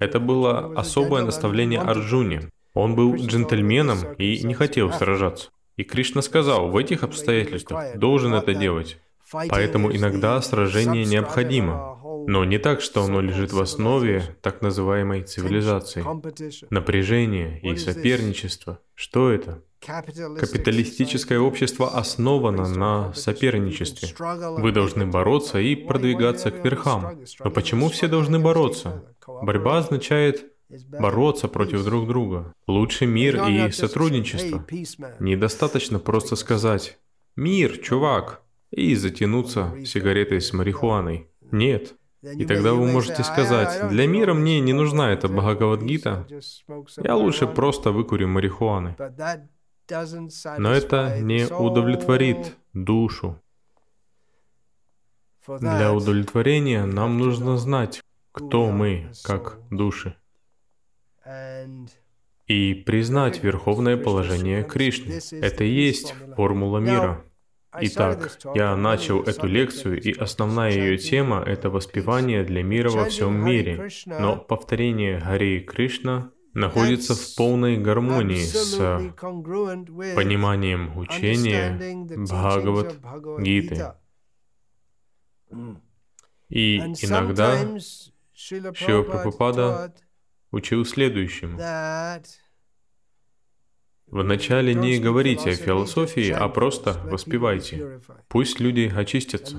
Это 0.00 0.20
было 0.20 0.72
особое 0.74 1.22
наставление 1.24 1.80
Арджуне. 1.80 2.50
Он 2.74 2.94
был 2.94 3.14
джентльменом 3.14 4.14
и 4.14 4.42
не 4.44 4.54
хотел 4.54 4.92
сражаться. 4.92 5.50
И 5.76 5.84
Кришна 5.84 6.22
сказал, 6.22 6.70
в 6.70 6.76
этих 6.76 7.02
обстоятельствах 7.02 7.96
должен 7.96 8.34
это 8.34 8.54
делать. 8.54 9.00
Поэтому 9.48 9.94
иногда 9.94 10.40
сражение 10.42 11.04
необходимо, 11.04 11.98
но 12.26 12.44
не 12.44 12.58
так, 12.58 12.80
что 12.82 13.02
оно 13.04 13.20
лежит 13.20 13.52
в 13.52 13.60
основе 13.60 14.36
так 14.42 14.60
называемой 14.62 15.22
цивилизации. 15.22 16.04
Напряжение 16.70 17.58
и 17.60 17.76
соперничество. 17.76 18.78
Что 18.94 19.30
это? 19.30 19.62
Капиталистическое 19.80 21.40
общество 21.40 21.96
основано 21.96 22.68
на 22.68 23.12
соперничестве. 23.14 24.14
Вы 24.58 24.70
должны 24.70 25.06
бороться 25.06 25.58
и 25.58 25.74
продвигаться 25.74 26.50
к 26.50 26.64
верхам. 26.64 27.18
Но 27.42 27.50
почему 27.50 27.88
все 27.88 28.06
должны 28.06 28.38
бороться? 28.38 29.04
Борьба 29.26 29.78
означает. 29.78 30.51
Бороться 30.88 31.48
против 31.48 31.84
друг 31.84 32.06
друга. 32.06 32.54
Лучше 32.66 33.06
мир 33.06 33.48
и 33.48 33.70
сотрудничество. 33.70 34.64
Недостаточно 35.20 35.98
просто 35.98 36.36
сказать 36.36 36.98
«Мир, 37.36 37.78
чувак!» 37.78 38.42
и 38.70 38.94
затянуться 38.94 39.74
сигаретой 39.84 40.40
с 40.40 40.52
марихуаной. 40.52 41.28
Нет. 41.50 41.94
И 42.22 42.44
тогда 42.44 42.72
вы 42.72 42.86
можете 42.86 43.22
say, 43.22 43.24
"I- 43.24 43.28
I 43.28 43.32
сказать, 43.32 43.88
для 43.88 44.06
мира 44.06 44.32
мне 44.32 44.60
не 44.60 44.72
нужна 44.72 45.12
эта 45.12 45.28
Бхагавад-гита. 45.28 46.26
Я 47.02 47.16
лучше 47.16 47.44
marijuana." 47.44 47.54
просто 47.54 47.90
выкурю 47.90 48.28
марихуаны. 48.28 48.96
Но 50.58 50.72
это 50.72 51.20
не 51.20 51.46
удовлетворит 51.46 52.56
душу. 52.72 53.40
Для 55.58 55.92
удовлетворения 55.92 56.84
нам 56.84 57.18
нужно 57.18 57.56
знать, 57.58 58.00
кто 58.30 58.70
мы, 58.70 59.10
как 59.24 59.58
души, 59.70 60.14
и 62.46 62.74
признать 62.74 63.42
верховное 63.42 63.96
положение 63.96 64.62
Кришны. 64.64 65.20
Это 65.40 65.64
и 65.64 65.70
есть 65.70 66.14
формула 66.36 66.78
мира. 66.78 67.24
Итак, 67.80 68.38
я 68.54 68.76
начал 68.76 69.22
эту 69.22 69.46
лекцию, 69.46 70.00
и 70.00 70.12
основная 70.12 70.72
ее 70.72 70.98
тема– 70.98 71.42
это 71.46 71.70
воспевание 71.70 72.44
для 72.44 72.62
мира 72.62 72.90
во 72.90 73.06
всем 73.06 73.34
мире. 73.34 73.88
Но 74.06 74.36
повторение 74.36 75.18
Хари 75.20 75.60
Кришна 75.60 76.30
находится 76.52 77.14
в 77.14 77.34
полной 77.34 77.78
гармонии 77.78 78.42
с 78.42 78.76
пониманием 80.14 80.98
учения 80.98 81.78
Bhagavad 81.80 83.40
Гиты. 83.40 83.94
И 86.50 86.78
иногда 86.78 87.56
Prabhupada 88.34 89.04
Прабхупада 89.04 89.94
учил 90.52 90.84
следующему. 90.84 91.58
Вначале 94.06 94.74
не 94.74 94.98
говорите 94.98 95.50
о 95.50 95.54
философии, 95.54 96.30
а 96.30 96.48
просто 96.48 97.00
воспевайте. 97.04 98.00
Пусть 98.28 98.60
люди 98.60 98.92
очистятся. 98.94 99.56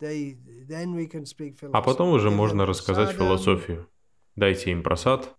А 0.00 1.82
потом 1.82 2.12
уже 2.12 2.30
можно 2.30 2.64
рассказать 2.64 3.16
философию. 3.16 3.88
Дайте 4.36 4.70
им 4.70 4.84
просад, 4.84 5.36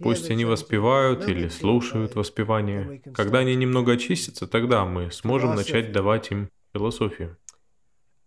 пусть 0.00 0.30
они 0.30 0.44
воспевают 0.44 1.28
или 1.28 1.48
слушают 1.48 2.14
воспевание. 2.14 3.02
Когда 3.14 3.38
они 3.38 3.54
немного 3.54 3.92
очистятся, 3.92 4.46
тогда 4.46 4.84
мы 4.84 5.10
сможем 5.10 5.54
начать 5.54 5.92
давать 5.92 6.30
им 6.30 6.50
философию. 6.72 7.36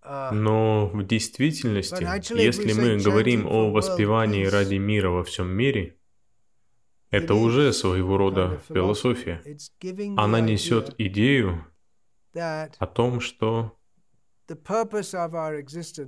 Uh, 0.06 0.32
Но 0.32 0.88
в 0.94 1.04
действительности, 1.04 2.04
если 2.36 2.74
мы 2.74 2.98
говорим 2.98 3.48
о 3.48 3.72
воспевании 3.72 4.46
ради 4.46 4.76
мира 4.76 5.10
во 5.10 5.24
всем 5.24 5.48
мире, 5.48 5.96
Это 7.10 7.34
уже 7.34 7.74
своего 7.74 8.18
рода 8.18 8.62
философия. 8.68 9.42
Она 10.18 10.42
несет 10.42 10.94
идею 10.98 11.66
о 12.34 12.86
том, 12.86 13.20
что 13.20 13.78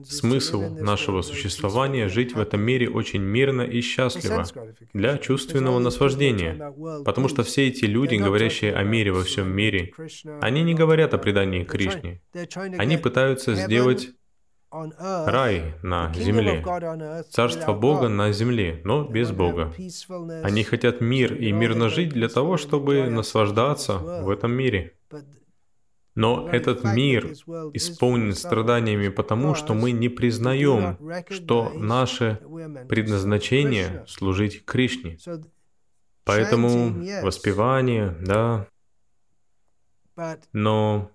Смысл 0.04 0.62
нашего 0.62 1.21
существования– 1.21 2.08
жить 2.10 2.36
в 2.36 2.39
этом 2.39 2.62
мире 2.62 2.89
очень 2.89 3.21
мирно 3.21 3.62
и 3.62 3.82
счастливо, 3.82 4.45
для 4.93 5.17
чувственного 5.17 5.80
наслаждения. 5.80 6.73
Потому 7.04 7.30
что 7.30 7.43
все 7.43 7.67
эти 7.67 7.86
люди, 7.86 8.15
говорящие 8.15 8.76
о 8.76 8.84
мире 8.84 9.12
во 9.12 9.23
всем 9.23 9.50
мире, 9.56 9.91
они 10.41 10.63
не 10.63 10.73
говорят 10.73 11.13
о 11.13 11.17
предании 11.17 11.63
Кришне. 11.63 12.21
Они 12.78 12.97
пытаются 12.97 13.56
сделать 13.56 14.10
рай 14.69 15.76
на 15.82 16.13
земле, 16.13 16.63
царство 17.30 17.73
Бога 17.73 18.10
на 18.10 18.32
земле, 18.32 18.82
но 18.84 19.04
без 19.04 19.32
Бога. 19.32 19.73
Они 20.43 20.63
хотят 20.63 21.02
мир 21.02 21.34
и 21.34 21.52
мирно 21.52 21.89
жить 21.89 22.10
для 22.10 22.28
того, 22.28 22.58
чтобы 22.58 23.10
наслаждаться 23.10 23.97
в 23.97 24.30
этом 24.30 24.52
мире. 24.52 24.93
Но 26.18 26.50
этот 26.50 26.84
мир 26.84 27.28
исполнен 27.74 28.34
страданиями 28.34 29.10
потому, 29.10 29.54
что 29.54 29.76
мы 29.76 29.92
не 29.92 30.10
признаем, 30.10 30.98
что 31.30 31.72
наше 31.76 32.42
предназначение— 32.90 34.04
служить 34.08 34.66
Кришне. 34.66 35.20
Поэтому 36.24 36.92
воспевание, 37.22 38.18
да, 38.20 38.68
но 40.54 41.12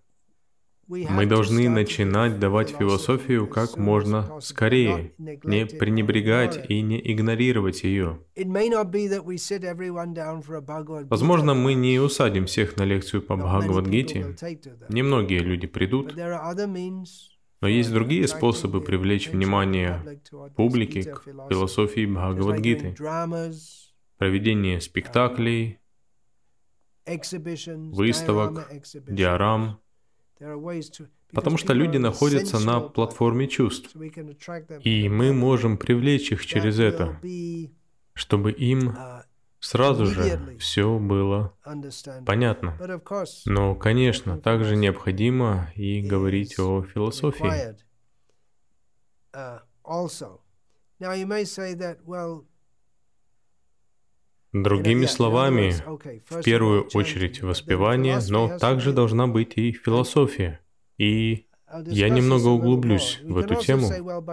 мы 1.10 1.26
должны 1.26 1.68
начинать 1.68 2.38
давать 2.38 2.70
философию 2.70 3.46
как 3.46 3.76
можно 3.76 4.40
скорее, 4.40 5.12
не 5.18 5.66
пренебрегать 5.66 6.66
и 6.68 6.80
не 6.82 7.00
игнорировать 7.12 7.82
ее. 7.84 8.18
Возможно, 11.08 11.54
мы 11.54 11.74
не 11.74 11.98
усадим 11.98 12.46
всех 12.46 12.76
на 12.76 12.84
лекцию 12.84 13.22
по 13.22 13.36
Бхагавадгите. 13.36 14.36
Немногие 14.88 15.40
люди 15.40 15.66
придут, 15.66 16.14
но 16.14 17.68
есть 17.68 17.92
другие 17.92 18.26
способы 18.28 18.80
привлечь 18.80 19.28
внимание 19.28 20.20
публики 20.56 21.02
к 21.02 21.22
философии 21.48 22.06
Бхагавадгиты. 22.06 22.94
Проведение 24.18 24.80
спектаклей, 24.80 25.78
выставок, 27.92 28.68
диорам, 29.08 29.81
Потому 31.32 31.56
что 31.56 31.72
люди 31.72 31.96
находятся 31.96 32.58
на 32.58 32.80
платформе 32.80 33.48
чувств, 33.48 33.96
и 34.82 35.08
мы 35.08 35.32
можем 35.32 35.78
привлечь 35.78 36.30
их 36.32 36.44
через 36.44 36.78
это, 36.78 37.18
чтобы 38.14 38.52
им 38.52 38.90
uh, 38.90 39.22
сразу 39.60 40.06
же 40.06 40.56
все 40.58 40.98
было 40.98 41.54
понятно. 42.26 42.76
Но, 43.46 43.74
конечно, 43.74 44.38
также 44.38 44.76
необходимо 44.76 45.72
и 45.74 46.02
говорить 46.02 46.58
о 46.58 46.82
философии. 46.82 47.76
Другими 54.52 55.06
словами, 55.06 55.74
в 56.28 56.42
первую 56.42 56.88
очередь 56.94 57.42
воспевание, 57.42 58.18
но 58.28 58.58
также 58.58 58.92
должна 58.92 59.26
быть 59.26 59.54
и 59.56 59.72
философия. 59.72 60.60
И 60.98 61.46
я 61.86 62.10
немного 62.10 62.48
углублюсь 62.48 63.20
в 63.24 63.38
эту 63.38 63.54
тему. 63.54 63.88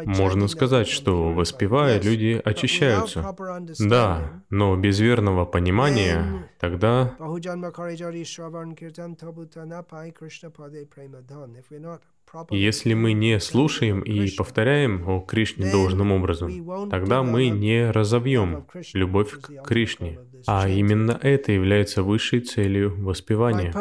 Можно 0.05 0.47
сказать, 0.47 0.87
что 0.87 1.31
воспевая, 1.31 2.01
люди 2.01 2.41
очищаются. 2.43 3.35
Да, 3.79 4.43
но 4.49 4.75
без 4.75 4.99
верного 4.99 5.45
понимания 5.45 6.49
тогда 6.59 7.15
если 12.49 12.93
мы 12.93 13.13
не 13.13 13.39
слушаем 13.39 14.01
и 14.01 14.29
повторяем 14.35 15.07
о 15.07 15.21
Кришне 15.21 15.71
должным 15.71 16.11
образом, 16.11 16.89
тогда 16.89 17.23
мы 17.23 17.49
не 17.49 17.89
разовьем 17.91 18.65
любовь 18.93 19.31
к 19.39 19.63
Кришне. 19.63 20.19
А 20.47 20.69
именно 20.69 21.19
это 21.21 21.51
является 21.51 22.03
высшей 22.03 22.39
целью 22.41 22.95
воспевания. 23.03 23.73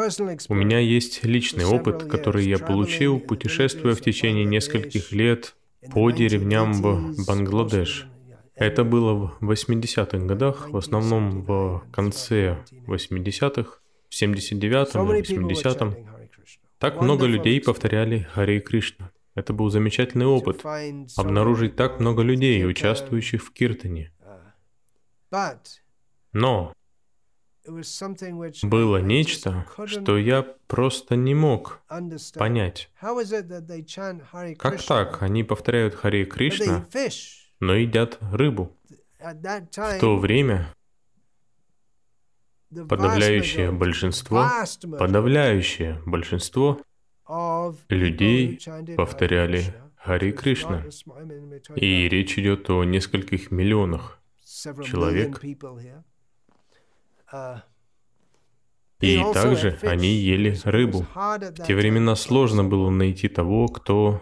У 0.49 0.55
меня 0.55 0.79
есть 0.79 1.23
личный 1.23 1.65
опыт, 1.65 2.03
который 2.03 2.45
я 2.47 2.57
получил, 2.57 3.19
путешествуя 3.19 3.95
в 3.95 4.01
течение 4.01 4.45
нескольких 4.45 5.11
лет 5.11 5.55
по 5.91 6.11
деревням 6.11 6.73
в 6.73 7.25
Бангладеш. 7.25 8.07
Это 8.55 8.83
было 8.83 9.13
в 9.39 9.49
80-х 9.49 10.17
годах, 10.25 10.69
в 10.69 10.75
основном 10.75 11.43
в 11.43 11.83
конце 11.93 12.57
80-х, 12.87 13.79
в 14.09 14.21
79-м, 14.21 15.11
80-м. 15.11 15.95
Так 16.79 17.01
много 17.01 17.25
людей 17.25 17.61
повторяли 17.61 18.19
Харе 18.33 18.61
Кришна. 18.61 19.11
Это 19.35 19.53
был 19.53 19.69
замечательный 19.69 20.25
опыт. 20.25 20.63
Обнаружить 21.17 21.75
так 21.75 21.99
много 21.99 22.23
людей, 22.23 22.65
участвующих 22.65 23.43
в 23.43 23.51
киртане. 23.51 24.11
Но 26.33 26.73
было 28.63 29.01
нечто, 29.01 29.65
что 29.85 30.17
я 30.17 30.43
просто 30.67 31.15
не 31.15 31.35
мог 31.35 31.81
понять. 32.35 32.89
Как 34.57 34.83
так? 34.83 35.21
Они 35.21 35.43
повторяют 35.43 35.95
Харе 35.95 36.25
Кришна, 36.25 36.85
но 37.59 37.75
едят 37.75 38.17
рыбу. 38.31 38.75
В 39.19 39.99
то 39.99 40.17
время 40.17 40.73
подавляющее 42.69 43.71
большинство, 43.71 44.47
подавляющее 44.97 46.01
большинство 46.05 46.81
людей 47.89 48.59
повторяли 48.95 49.75
Хари 49.97 50.31
Кришна. 50.31 50.85
И 51.75 52.09
речь 52.09 52.37
идет 52.37 52.69
о 52.69 52.83
нескольких 52.83 53.51
миллионах 53.51 54.19
человек. 54.83 55.41
И 59.01 59.21
также 59.33 59.77
они 59.81 60.09
ели 60.09 60.57
рыбу. 60.65 61.05
В 61.15 61.65
те 61.65 61.73
времена 61.73 62.15
сложно 62.15 62.63
было 62.63 62.89
найти 62.89 63.29
того, 63.29 63.67
кто... 63.67 64.21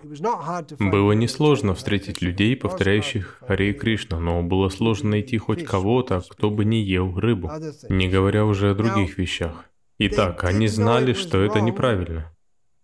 Было 0.79 1.13
несложно 1.13 1.73
встретить 1.73 2.21
людей, 2.21 2.55
повторяющих 2.55 3.41
Харе 3.47 3.73
Кришна, 3.73 4.19
но 4.19 4.43
было 4.43 4.69
сложно 4.69 5.11
найти 5.11 5.37
хоть 5.37 5.63
кого-то, 5.63 6.21
кто 6.29 6.51
бы 6.51 6.63
не 6.65 6.83
ел 6.83 7.19
рыбу, 7.19 7.51
не 7.89 8.07
говоря 8.07 8.45
уже 8.45 8.71
о 8.71 8.75
других 8.75 9.17
вещах. 9.17 9.65
Итак, 9.99 10.43
они 10.43 10.67
знали, 10.67 11.13
что 11.13 11.39
это 11.39 11.59
неправильно. 11.59 12.31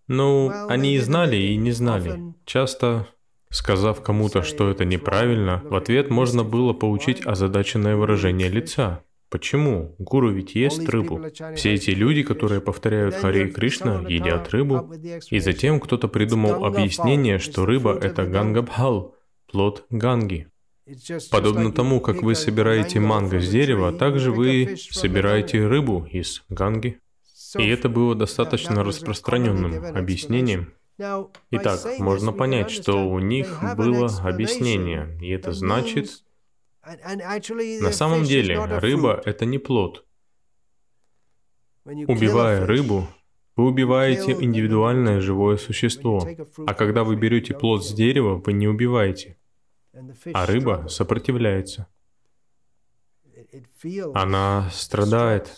Ну, 0.08 0.52
они 0.68 0.96
и 0.96 1.00
знали, 1.00 1.38
и 1.38 1.56
не 1.56 1.72
знали. 1.72 2.34
Часто 2.46 3.08
Сказав 3.54 4.02
кому-то, 4.02 4.42
что 4.42 4.72
это 4.72 4.84
неправильно, 4.84 5.62
в 5.64 5.76
ответ 5.76 6.10
можно 6.10 6.44
было 6.44 6.74
получить 6.74 7.24
озадаченное 7.24 7.96
выражение 7.96 8.50
лица. 8.50 9.04
Почему? 9.34 9.96
Гуру 9.98 10.32
ведь 10.32 10.54
ест 10.54 10.88
рыбу. 10.88 11.20
Все 11.56 11.74
эти 11.74 11.90
люди, 11.90 12.22
которые 12.22 12.62
повторяют 12.62 13.16
Харе 13.16 13.50
Кришна, 13.50 14.06
едят 14.08 14.52
рыбу. 14.52 14.94
И 15.32 15.40
затем 15.40 15.80
кто-то 15.80 16.08
придумал 16.08 16.64
объяснение, 16.64 17.40
что 17.40 17.66
рыба— 17.66 17.98
это 18.02 18.28
гангабхал, 18.28 19.16
плод 19.52 19.88
ганги. 19.90 20.50
Подобно 21.32 21.72
тому, 21.72 22.00
как 22.00 22.22
вы 22.22 22.36
собираете 22.36 23.00
манго 23.00 23.40
с 23.40 23.50
дерева, 23.50 23.92
также 23.92 24.32
вы 24.32 24.76
собираете 24.78 25.66
рыбу 25.66 26.08
из 26.12 26.44
ганги. 26.50 27.00
И 27.58 27.68
это 27.68 27.90
было 27.90 28.14
достаточно 28.14 28.84
распространенным 28.84 29.98
объяснением. 29.98 30.74
Итак, 31.50 31.80
можно 31.98 32.34
понять, 32.34 32.70
что 32.70 33.10
у 33.10 33.18
них 33.18 33.60
было 33.76 34.12
объяснение, 34.24 35.18
и 35.24 35.32
это 35.32 35.54
значит, 35.54 36.22
на 36.86 37.92
самом 37.92 38.24
деле, 38.24 38.64
рыба— 38.66 39.22
это 39.26 39.46
не 39.46 39.58
плод. 39.58 40.06
Убивая 41.86 42.66
рыбу, 42.66 43.08
вы 43.56 43.68
убиваете 43.68 44.32
индивидуальное 44.32 45.20
живое 45.22 45.58
существо. 45.58 46.28
А 46.66 46.74
когда 46.74 47.04
вы 47.04 47.16
берете 47.16 47.54
плод 47.54 47.86
с 47.86 47.94
дерева, 47.94 48.42
вы 48.44 48.54
не 48.54 48.68
убиваете. 48.68 49.38
А 50.34 50.46
рыба 50.46 50.88
сопротивляется. 50.90 51.88
Она 54.14 54.70
страдает. 54.72 55.56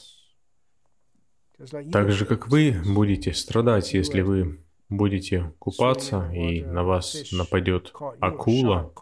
Так 1.91 2.11
же, 2.11 2.25
как 2.25 2.49
вы 2.49 2.75
будете 2.85 3.33
страдать, 3.33 3.93
если 3.93 4.21
вы 4.21 4.59
будете 4.89 5.53
купаться, 5.57 6.29
и 6.33 6.61
на 6.63 6.83
вас 6.83 7.31
нападет 7.31 7.93
акула, 8.19 8.93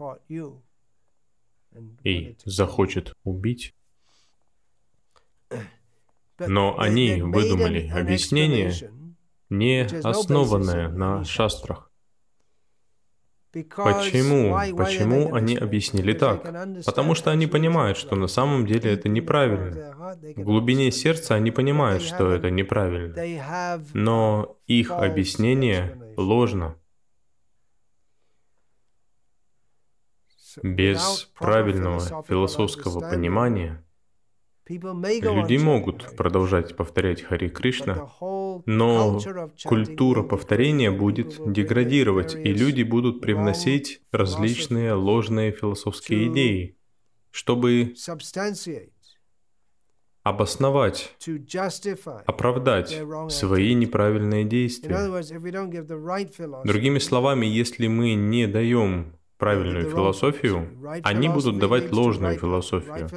и 2.03 2.35
захочет 2.45 3.13
убить. 3.23 3.73
Но 6.39 6.79
они 6.79 7.21
выдумали 7.21 7.89
объяснение, 7.89 8.73
не 9.49 9.85
основанное 10.03 10.89
на 10.89 11.23
шастрах. 11.23 11.91
Почему? 13.53 14.57
Почему 14.75 15.35
они 15.35 15.55
объяснили 15.55 16.13
так? 16.13 16.43
Потому 16.85 17.13
что 17.13 17.29
они 17.29 17.45
понимают, 17.45 17.99
что 17.99 18.15
на 18.15 18.25
самом 18.27 18.65
деле 18.65 18.93
это 18.93 19.09
неправильно. 19.09 20.17
В 20.35 20.41
глубине 20.41 20.91
сердца 20.91 21.35
они 21.35 21.51
понимают, 21.51 22.01
что 22.01 22.31
это 22.31 22.49
неправильно. 22.49 23.13
Но 23.93 24.57
их 24.65 24.89
объяснение 24.89 25.95
ложно. 26.17 26.75
Без 30.61 31.31
правильного 31.39 32.23
философского 32.27 32.99
понимания 32.99 33.83
Люди 34.69 35.57
могут 35.57 36.15
продолжать 36.15 36.77
повторять 36.77 37.21
Хари 37.21 37.49
Кришна, 37.49 38.09
но 38.65 39.19
культура 39.65 40.23
повторения 40.23 40.89
будет 40.89 41.51
деградировать, 41.51 42.33
и 42.33 42.53
люди 42.53 42.83
будут 42.83 43.19
привносить 43.19 44.01
различные 44.11 44.93
ложные 44.93 45.51
философские 45.51 46.31
идеи, 46.31 46.77
чтобы 47.31 47.93
обосновать, 50.23 51.13
оправдать 52.25 53.01
свои 53.27 53.73
неправильные 53.73 54.45
действия. 54.45 54.95
Другими 56.63 56.99
словами, 56.99 57.45
если 57.45 57.87
мы 57.87 58.13
не 58.13 58.47
даем 58.47 59.17
правильную 59.37 59.89
философию, 59.89 60.67
они 61.03 61.29
будут 61.29 61.59
давать 61.59 61.91
ложную 61.91 62.37
философию. 62.37 63.09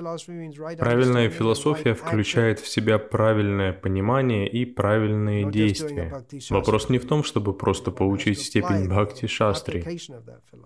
Правильная 0.79 1.31
философия 1.31 1.95
включает 1.95 2.61
в 2.61 2.69
себя 2.69 2.99
правильное 2.99 3.73
понимание 3.73 4.49
и 4.49 4.65
правильные 4.65 5.51
действия. 5.51 6.25
Вопрос 6.51 6.89
не 6.89 6.99
в 6.99 7.07
том, 7.07 7.23
чтобы 7.23 7.53
просто 7.55 7.91
получить 7.91 8.41
степень 8.41 8.89
бхакти 8.89 9.27
шастри. 9.27 9.85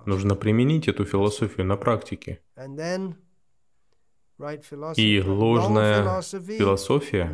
Нужно 0.06 0.34
применить 0.34 0.88
эту 0.88 1.04
философию 1.04 1.66
на 1.66 1.76
практике. 1.76 2.40
И 4.96 5.22
ложная 5.22 6.22
философия 6.22 7.30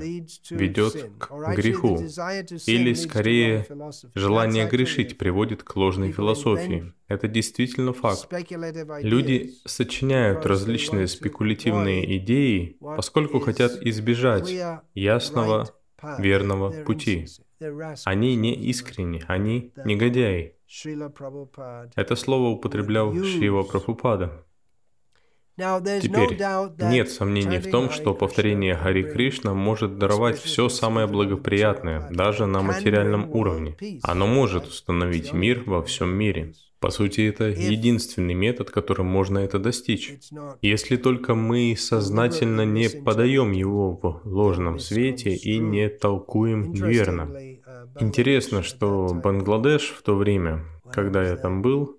ведет 0.51 1.11
к 1.19 1.55
греху, 1.55 1.97
или 2.67 2.93
скорее 2.95 3.67
желание 4.15 4.69
грешить 4.69 5.19
приводит 5.19 5.63
к 5.63 5.77
ложной 5.77 6.13
философии. 6.13 6.93
Это 7.09 7.29
действительно 7.29 7.93
факт. 7.93 8.29
Люди 9.03 9.55
сочиняют 9.65 10.45
различные 10.47 11.07
спекулятивные 11.07 12.17
идеи, 12.19 12.77
поскольку 12.81 13.41
хотят 13.41 13.73
избежать 13.83 14.53
ясного, 14.95 15.69
верного 16.19 16.71
пути. 16.85 17.27
Они 18.05 18.37
не 18.37 18.55
искренни, 18.55 19.25
они 19.27 19.73
негодяи. 19.85 20.55
Это 21.95 22.17
слово 22.17 22.49
употреблял 22.49 23.15
Шива 23.25 23.63
Прабхупада. 23.63 24.46
Теперь 25.57 26.39
нет 26.91 27.11
сомнений 27.11 27.59
в 27.59 27.71
том, 27.71 27.91
что 27.91 28.15
повторение 28.15 28.75
Хари 28.75 29.03
Кришна 29.03 29.55
может 29.55 29.99
даровать 29.99 30.39
все 30.39 30.69
самое 30.69 31.07
благоприятное, 31.07 32.09
даже 32.11 32.47
на 32.47 32.63
материальном 32.63 33.31
уровне. 33.31 33.77
Оно 34.03 34.27
может 34.27 34.67
установить 34.67 35.33
мир 35.33 35.63
во 35.67 35.83
всем 35.83 36.11
мире. 36.11 36.53
По 36.79 36.91
сути, 36.91 37.23
это 37.23 37.45
единственный 37.49 38.35
метод, 38.35 38.71
которым 38.71 39.07
можно 39.07 39.39
это 39.39 39.59
достичь. 39.59 40.13
Если 40.61 40.97
только 40.97 41.35
мы 41.35 41.75
сознательно 41.77 42.67
не 42.67 42.91
подаем 42.91 43.53
его 43.53 43.97
в 43.97 44.21
ложном 44.27 44.79
свете 44.79 45.35
и 45.35 45.59
не 45.59 45.89
толкуем 45.89 46.73
верно. 46.73 47.31
Интересно, 47.99 48.63
что 48.63 49.09
Бангладеш 49.15 49.95
в 49.99 50.03
то 50.03 50.17
время, 50.17 50.65
когда 50.93 51.23
я 51.23 51.37
там 51.37 51.63
был, 51.63 51.99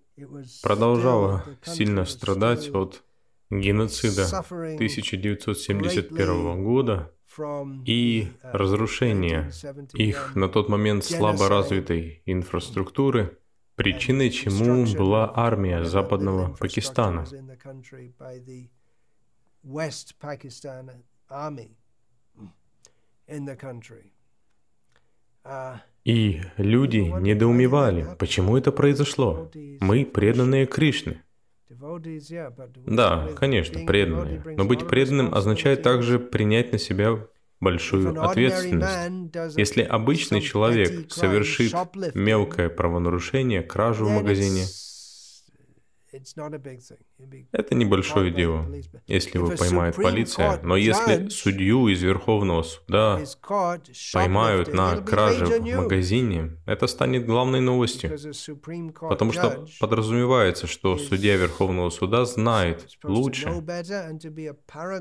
продолжала 0.62 1.44
сильно 1.64 2.06
страдать 2.06 2.70
от 2.74 3.04
геноцида 3.50 4.26
1971 4.26 6.64
года 6.64 7.12
и 7.86 8.28
uh, 8.44 8.52
разрушения 8.52 9.50
их 9.94 10.36
на 10.36 10.50
тот 10.50 10.68
момент 10.70 11.06
слабо 11.06 11.48
развитой 11.48 12.24
инфраструктуры, 12.26 13.38
причиной 13.76 14.32
чему 14.32 14.86
была 14.98 15.32
армия 15.36 15.84
Западного 15.84 16.56
Пакистана. 16.56 17.28
И 26.04 26.42
люди 26.58 26.98
недоумевали, 26.98 28.16
почему 28.18 28.58
это 28.58 28.72
произошло. 28.72 29.52
Мы 29.80 30.06
преданные 30.06 30.66
Кришны. 30.66 31.22
Да, 32.86 33.30
конечно, 33.36 33.86
преданные. 33.86 34.42
Но 34.56 34.66
быть 34.66 34.88
преданным 34.88 35.34
означает 35.34 35.84
также 35.84 36.20
принять 36.20 36.72
на 36.72 36.78
себя 36.78 37.28
большую 37.60 38.22
ответственность. 38.24 39.58
Если 39.58 39.82
обычный 39.82 40.42
человек 40.42 41.12
совершит 41.12 41.74
мелкое 42.14 42.70
правонарушение, 42.70 43.64
кражу 43.64 44.06
в 44.06 44.10
магазине, 44.10 44.66
это 47.52 47.76
небольшое 47.76 48.32
дело, 48.32 48.66
если 49.08 49.38
его 49.38 49.52
поймает 49.56 49.96
полиция, 49.96 50.60
но 50.64 50.76
если 50.78 51.30
судью 51.30 51.88
из 51.88 52.02
Верховного 52.02 52.64
суда 52.64 53.22
поймают 54.14 54.74
на 54.74 54.98
краже 55.02 55.46
в 55.46 55.76
магазине, 55.76 56.58
это 56.66 56.88
станет 56.88 57.26
главной 57.26 57.62
новостью, 57.62 58.18
потому 59.00 59.34
что 59.34 59.66
подразумевается, 59.80 60.68
что 60.68 60.98
судья 60.98 61.36
Верховного 61.36 61.90
суда 61.90 62.26
знает 62.26 62.88
лучше, 63.04 63.50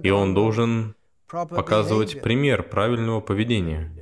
и 0.02 0.10
он 0.10 0.34
должен 0.34 0.96
показывать 1.26 2.20
пример 2.22 2.62
правильного 2.64 3.20
поведения. 3.20 3.92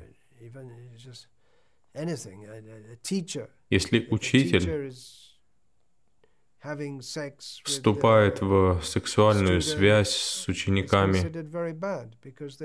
Если 3.71 4.07
учитель 4.11 4.93
вступает 7.65 8.41
в 8.41 8.81
сексуальную 8.83 9.61
связь 9.61 10.11
с 10.11 10.49
учениками, 10.49 11.21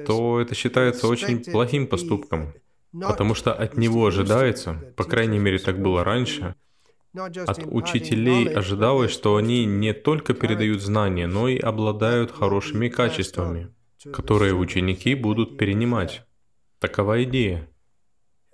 то 0.06 0.40
это 0.40 0.56
считается 0.56 1.08
очень 1.08 1.44
плохим 1.44 1.88
поступком, 1.88 2.54
потому 2.94 3.36
что 3.36 3.54
от 3.54 3.78
него 3.78 4.08
ожидается, 4.08 4.94
по 4.96 5.04
крайней 5.04 5.40
мере 5.40 5.60
так 5.60 5.82
было 5.82 6.04
раньше, 6.04 6.56
от 7.14 7.66
учителей 7.66 8.48
ожидалось, 8.48 9.12
что 9.12 9.36
они 9.36 9.66
не 9.66 9.94
только 9.94 10.34
передают 10.34 10.82
знания, 10.82 11.28
но 11.28 11.48
и 11.48 11.58
обладают 11.58 12.32
хорошими 12.32 12.88
качествами, 12.88 13.74
которые 14.14 14.54
ученики 14.54 15.16
будут 15.16 15.58
перенимать. 15.58 16.24
Такова 16.80 17.24
идея. 17.24 17.68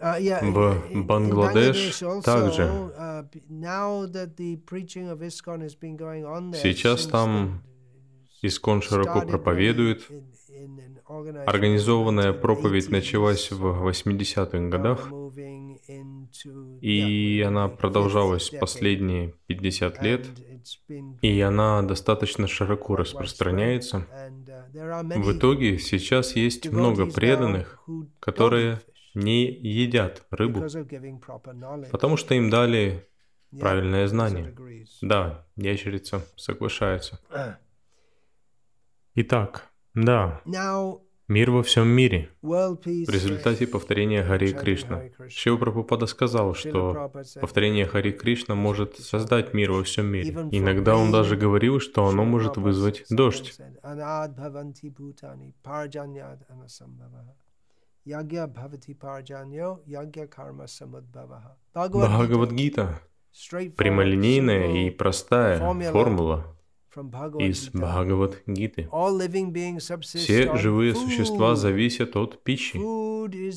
Uh, 0.05 0.83
в 0.93 1.03
Бангладеш 1.03 2.03
также. 2.23 2.63
Uh, 2.63 3.25
Сейчас 6.61 7.07
там 7.07 7.63
Искон 8.43 8.83
широко 8.83 9.21
проповедует. 9.21 10.07
Организованная 11.47 12.33
проповедь 12.33 12.89
началась 12.89 13.51
в 13.51 13.65
80-х 13.87 14.69
годах, 14.69 15.11
и 16.81 17.43
она 17.47 17.67
продолжалась 17.67 18.49
последние 18.49 19.33
50 19.47 20.03
лет, 20.03 20.27
и 21.21 21.41
она 21.41 21.81
достаточно 21.81 22.47
широко 22.47 22.95
распространяется. 22.95 24.05
Uh, 24.71 25.23
в 25.23 25.35
итоге 25.35 25.79
сейчас 25.79 26.35
есть 26.35 26.69
много 26.71 27.07
преданных, 27.07 27.79
которые 28.19 28.81
не 29.15 29.45
едят 29.45 30.25
рыбу, 30.29 30.61
потому 31.91 32.17
что 32.17 32.35
им 32.35 32.49
дали 32.49 33.07
правильное 33.59 34.07
знание. 34.07 34.53
Да, 35.01 35.45
ящерица 35.55 36.21
соглашается. 36.35 37.19
Итак, 39.15 39.71
да, 39.93 40.41
мир 41.27 41.51
во 41.51 41.63
всем 41.63 41.87
мире. 41.87 42.29
В 42.41 43.09
результате 43.09 43.65
повторения 43.65 44.23
Хари 44.23 44.51
Кришна. 44.51 45.03
Шива 45.29 45.57
Прабхупада 45.57 46.05
сказал, 46.05 46.53
что 46.53 47.11
повторение 47.39 47.85
Хари 47.85 48.11
Кришна 48.11 48.55
может 48.55 48.97
создать 48.97 49.53
мир 49.53 49.71
во 49.71 49.83
всем 49.83 50.07
мире. 50.07 50.31
Иногда 50.51 50.95
он 50.97 51.11
даже 51.11 51.37
говорил, 51.37 51.79
что 51.79 52.05
оно 52.05 52.25
может 52.25 52.57
вызвать 52.57 53.05
дождь. 53.09 53.57
Ягья 58.07 58.47
бхавати 58.47 58.93
парджаньо, 58.93 59.79
ягья 59.87 60.27
карма 60.27 60.67
самадбхаваха. 60.67 61.55
Бхагавадгита– 61.73 62.99
прямолинейная 63.77 64.85
и 64.85 64.91
простая 64.91 65.57
формула 65.91 66.55
из 67.39 67.69
Бхагавадгиты. 67.69 68.89
Все 70.01 70.55
живые 70.55 70.93
существа 70.93 71.55
зависят 71.55 72.15
от 72.15 72.43
пищи. 72.43 72.77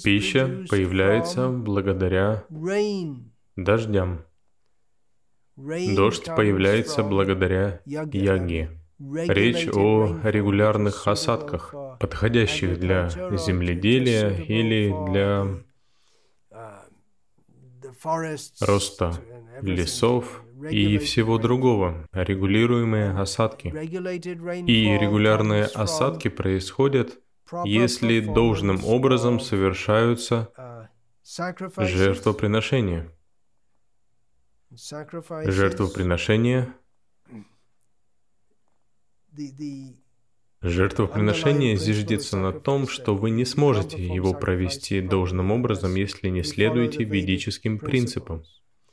Пища 0.03 0.65
появляется 0.71 1.51
благодаря 1.51 2.45
дождям. 3.57 4.25
Дождь 5.57 6.25
появляется 6.25 7.03
благодаря 7.03 7.83
яге. 7.85 8.78
Речь 8.99 9.69
о 9.69 10.19
регулярных 10.25 11.07
осадках, 11.07 11.73
подходящих 12.01 12.81
для 12.81 13.09
земледелия 13.09 14.37
или 14.37 14.93
для 15.11 15.47
роста 18.61 19.13
лесов 19.63 20.43
и 20.69 20.99
всего 20.99 21.39
другого, 21.39 22.09
регулируемые 22.13 23.13
осадки. 23.13 23.69
И 23.69 24.99
регулярные 24.99 25.67
осадки 25.67 26.29
происходят, 26.29 27.21
если 27.65 28.21
должным 28.21 28.85
образом 28.85 29.39
совершаются 29.39 30.51
жертвоприношения. 31.23 33.13
Жертвоприношения 34.73 36.75
Жертвоприношение 40.61 41.77
зиждется 41.77 42.37
на 42.37 42.53
том, 42.53 42.89
что 42.89 43.15
вы 43.15 43.31
не 43.31 43.45
сможете 43.45 44.05
его 44.05 44.35
провести 44.35 45.01
должным 45.01 45.53
образом, 45.53 45.95
если 45.95 46.29
не 46.29 46.43
следуете 46.43 47.05
ведическим 47.05 47.79
принципам. 47.79 48.43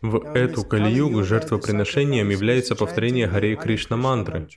В 0.01 0.17
эту 0.35 0.63
Кали-югу 0.63 1.23
жертвоприношением 1.23 2.29
является 2.29 2.75
повторение 2.75 3.27
Харе 3.27 3.55
Кришна 3.55 3.97
мантры. 3.97 4.47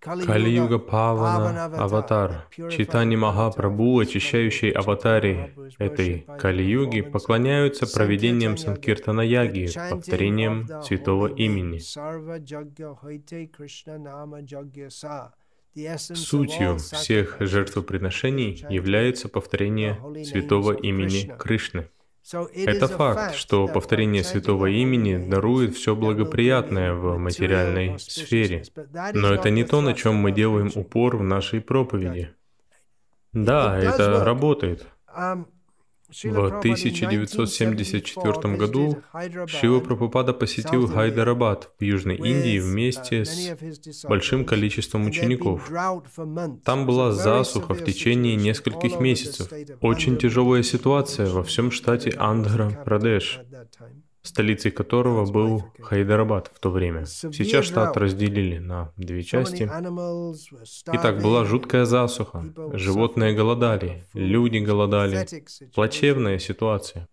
Кали-юга 0.00 0.78
Павана 0.78 1.64
Аватар, 1.66 2.48
Читани 2.70 3.16
Махапрабху, 3.16 3.98
очищающий 3.98 4.70
аватари 4.70 5.54
этой 5.78 6.26
Кали-юги, 6.38 7.02
поклоняются 7.02 7.86
проведением 7.86 8.56
Санкиртана 8.56 9.20
Яги, 9.20 9.68
повторением 9.90 10.68
святого 10.82 11.26
имени. 11.26 11.78
Сутью 16.14 16.78
всех 16.78 17.36
жертвоприношений 17.40 18.64
является 18.68 19.28
повторение 19.28 20.00
святого 20.24 20.72
имени 20.72 21.32
Кришны. 21.38 21.88
Это 22.54 22.88
факт, 22.88 23.34
что 23.34 23.68
повторение 23.68 24.22
святого 24.22 24.66
имени 24.66 25.16
дарует 25.16 25.74
все 25.74 25.96
благоприятное 25.96 26.92
в 26.92 27.18
материальной 27.18 27.98
сфере. 27.98 28.64
Но 29.14 29.32
это 29.32 29.50
не 29.50 29.64
то, 29.64 29.80
на 29.80 29.94
чем 29.94 30.16
мы 30.16 30.32
делаем 30.32 30.70
упор 30.74 31.16
в 31.16 31.22
нашей 31.22 31.60
проповеди. 31.60 32.34
Да, 33.32 33.78
это 33.78 34.24
работает. 34.24 34.86
В 36.08 36.58
1974 36.58 38.56
году 38.56 39.02
Шива 39.46 39.80
Прабхупада 39.80 40.32
посетил 40.32 40.86
Хайдарабад 40.88 41.70
в 41.78 41.84
Южной 41.84 42.16
Индии 42.16 42.58
вместе 42.58 43.26
с 43.26 44.04
большим 44.04 44.46
количеством 44.46 45.06
учеников. 45.06 45.70
Там 46.64 46.86
была 46.86 47.12
засуха 47.12 47.74
в 47.74 47.84
течение 47.84 48.36
нескольких 48.36 49.00
месяцев. 49.00 49.52
Очень 49.82 50.16
тяжелая 50.16 50.62
ситуация 50.62 51.28
во 51.28 51.42
всем 51.42 51.70
штате 51.70 52.10
Андхра-Прадеш 52.16 53.40
столицей 54.22 54.70
которого 54.70 55.30
был 55.30 55.64
Хайдарабад 55.80 56.50
в 56.54 56.58
то 56.58 56.70
время. 56.70 57.06
Сейчас 57.06 57.64
штат 57.64 57.96
разделили 57.96 58.58
на 58.58 58.92
две 58.96 59.22
части. 59.22 59.70
Итак, 60.92 61.22
была 61.22 61.44
жуткая 61.44 61.84
засуха, 61.84 62.44
животные 62.72 63.34
голодали, 63.34 64.04
люди 64.14 64.58
голодали, 64.58 65.26
плачевная 65.74 66.38
ситуация. 66.38 67.08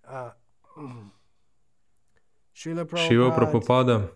Шива 2.53 3.31
Прабхупада 3.31 4.11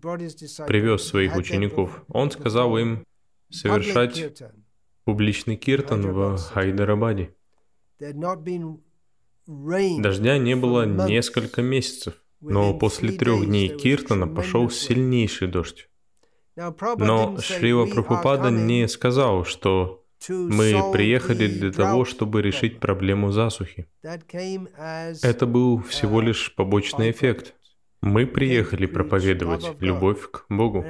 привез 0.00 1.02
своих 1.02 1.36
учеников. 1.36 2.04
Он 2.08 2.30
сказал 2.30 2.76
им 2.78 3.04
совершать 3.50 4.42
публичный 5.04 5.56
киртан 5.56 6.12
в 6.12 6.38
Хайдарабаде. 6.38 7.34
Дождя 9.46 10.38
не 10.38 10.56
было 10.56 10.86
несколько 10.86 11.62
месяцев. 11.62 12.14
Но 12.50 12.74
после 12.74 13.12
трех 13.12 13.46
дней 13.46 13.68
Киртана 13.68 14.26
пошел 14.26 14.70
сильнейший 14.70 15.48
дождь. 15.48 15.88
Но 16.56 17.36
Шрила 17.40 17.86
Прабхупада 17.86 18.50
не 18.50 18.86
сказал, 18.88 19.44
что 19.44 20.04
мы 20.28 20.92
приехали 20.92 21.46
для 21.48 21.72
того, 21.72 22.04
чтобы 22.04 22.42
решить 22.42 22.80
проблему 22.80 23.32
засухи. 23.32 23.88
Это 24.02 25.46
был 25.46 25.82
всего 25.82 26.20
лишь 26.20 26.54
побочный 26.54 27.10
эффект. 27.10 27.54
Мы 28.00 28.26
приехали 28.26 28.86
проповедовать 28.86 29.80
любовь 29.80 30.30
к 30.30 30.44
Богу. 30.50 30.84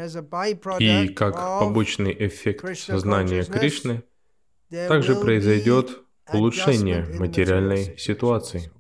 И 0.81 1.09
как 1.09 1.35
побочный 1.61 2.15
эффект 2.19 2.77
сознания 2.77 3.45
Кришны, 3.45 4.03
также 4.71 5.15
произойдет 5.15 6.04
улучшение 6.33 7.07
материальной 7.19 7.99
ситуации. 7.99 8.71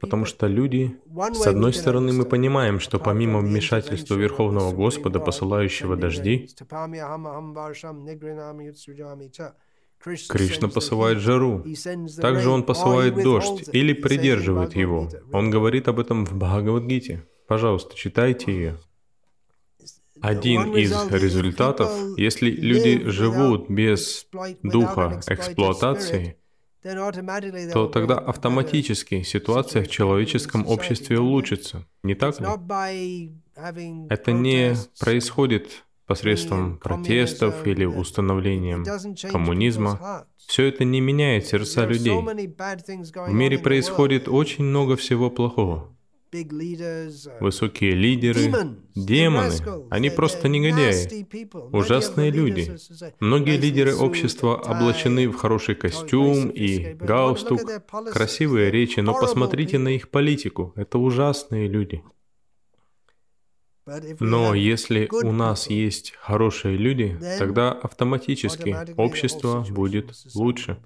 Потому 0.00 0.24
что 0.24 0.46
люди, 0.46 0.96
с 1.32 1.46
одной 1.46 1.72
стороны, 1.72 2.12
мы 2.12 2.24
понимаем, 2.24 2.80
что 2.80 2.98
помимо 2.98 3.40
вмешательства 3.40 4.14
Верховного 4.14 4.72
Господа, 4.72 5.20
посылающего 5.20 5.96
дожди, 5.96 6.48
Кришна 10.28 10.68
посылает 10.68 11.18
жару. 11.18 11.64
Также 12.20 12.50
Он 12.50 12.64
посылает 12.64 13.22
дождь 13.22 13.68
или 13.72 13.92
придерживает 13.92 14.74
его. 14.74 15.08
Он 15.32 15.50
говорит 15.50 15.88
об 15.88 16.00
этом 16.00 16.26
в 16.26 16.36
Бхагавадгите. 16.36 17.24
Пожалуйста, 17.46 17.96
читайте 17.96 18.52
ее. 18.52 18.78
Один 20.20 20.76
из 20.76 20.92
результатов, 21.10 21.90
если 22.16 22.50
люди 22.50 23.08
живут 23.10 23.68
без 23.68 24.26
духа 24.62 25.20
эксплуатации, 25.26 26.36
то 26.82 27.86
тогда 27.86 28.18
автоматически 28.18 29.22
ситуация 29.22 29.84
в 29.84 29.88
человеческом 29.88 30.66
обществе 30.66 31.18
улучшится. 31.18 31.86
Не 32.02 32.14
так 32.14 32.40
ли? 32.40 32.46
Это 34.10 34.32
не 34.32 34.74
происходит 34.98 35.84
посредством 36.06 36.78
протестов 36.78 37.66
или 37.66 37.84
установлением 37.84 38.84
коммунизма. 39.30 40.26
Все 40.36 40.64
это 40.64 40.84
не 40.84 41.00
меняет 41.00 41.46
сердца 41.46 41.86
людей. 41.86 42.14
В 42.14 43.32
мире 43.32 43.58
происходит 43.58 44.28
очень 44.28 44.64
много 44.64 44.96
всего 44.96 45.30
плохого. 45.30 45.91
Uh, 46.32 47.40
Высокие 47.40 47.92
лидеры, 47.92 48.50
демоны, 48.94 49.52
они 49.90 50.08
просто 50.08 50.48
негодяи, 50.48 51.26
ужасные 51.76 52.30
люди. 52.30 52.74
Многие 53.20 53.58
лидеры 53.58 53.94
общества 53.94 54.54
облачены 54.56 55.28
в 55.28 55.36
хороший 55.36 55.74
костюм 55.74 56.48
и 56.48 56.94
галстук, 56.94 57.60
красивые 58.10 58.70
речи, 58.70 59.00
но 59.00 59.12
посмотрите 59.12 59.76
на 59.78 59.88
их 59.88 60.08
политику, 60.08 60.72
это 60.74 60.96
ужасные 60.98 61.68
люди. 61.68 62.02
Но 64.20 64.54
если 64.54 65.08
у 65.10 65.32
нас 65.32 65.68
есть 65.68 66.14
хорошие 66.20 66.76
люди, 66.76 67.18
тогда 67.38 67.72
автоматически 67.72 68.76
общество 68.96 69.64
будет 69.70 70.12
лучше. 70.34 70.78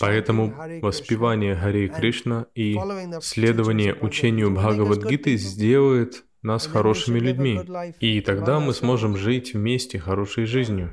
Поэтому 0.00 0.54
воспевание 0.80 1.54
Хари 1.54 1.88
Кришна 1.88 2.46
и 2.54 2.78
следование 3.20 3.94
учению 3.94 4.50
Бхагавадгиты 4.52 5.36
сделает 5.36 6.24
нас 6.42 6.66
хорошими 6.66 7.18
людьми. 7.18 7.60
И 8.00 8.20
тогда 8.20 8.60
мы 8.60 8.72
сможем 8.72 9.16
жить 9.16 9.54
вместе 9.54 9.98
хорошей 9.98 10.46
жизнью. 10.46 10.92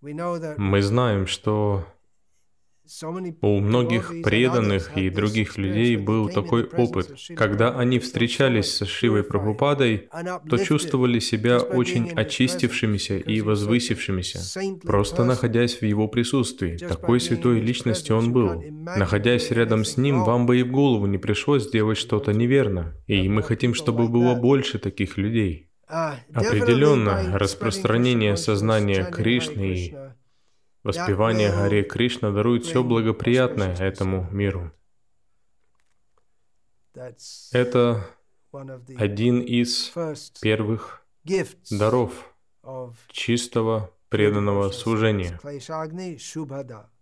Мы 0.00 0.82
знаем, 0.82 1.26
что 1.26 1.86
у 3.40 3.60
многих 3.60 4.12
преданных 4.22 4.96
и 4.96 5.10
других 5.10 5.58
людей 5.58 5.96
был 5.96 6.28
такой 6.28 6.64
опыт. 6.64 7.14
Когда 7.36 7.76
они 7.76 7.98
встречались 7.98 8.76
с 8.76 8.86
Шивой 8.86 9.22
Прабхупадой, 9.22 10.08
то 10.48 10.58
чувствовали 10.58 11.18
себя 11.18 11.58
очень 11.58 12.10
очистившимися 12.10 13.18
и 13.18 13.40
возвысившимися, 13.40 14.60
просто 14.82 15.24
находясь 15.24 15.80
в 15.80 15.84
его 15.84 16.08
присутствии. 16.08 16.76
Такой 16.76 17.20
святой 17.20 17.60
личности 17.60 18.12
он 18.12 18.32
был. 18.32 18.62
Находясь 18.96 19.50
рядом 19.50 19.84
с 19.84 19.96
ним, 19.96 20.24
вам 20.24 20.46
бы 20.46 20.58
и 20.58 20.62
в 20.62 20.70
голову 20.70 21.06
не 21.06 21.18
пришлось 21.18 21.64
сделать 21.64 21.98
что-то 21.98 22.32
неверно. 22.32 22.94
И 23.06 23.28
мы 23.28 23.42
хотим, 23.42 23.74
чтобы 23.74 24.08
было 24.08 24.34
больше 24.34 24.78
таких 24.78 25.16
людей. 25.18 25.70
Определенно, 25.88 27.38
распространение 27.38 28.36
сознания 28.36 29.04
Кришны 29.04 29.74
и 29.74 29.96
Воспевание 30.86 31.50
Харе 31.50 31.82
Кришна 31.82 32.30
дарует 32.30 32.64
все 32.64 32.84
благоприятное 32.84 33.74
этому 33.76 34.28
миру. 34.30 34.70
Это 37.50 38.06
один 38.96 39.40
из 39.40 39.92
первых 40.40 41.02
даров 41.70 42.32
чистого 43.08 43.90
преданного 44.10 44.70
служения. 44.70 45.40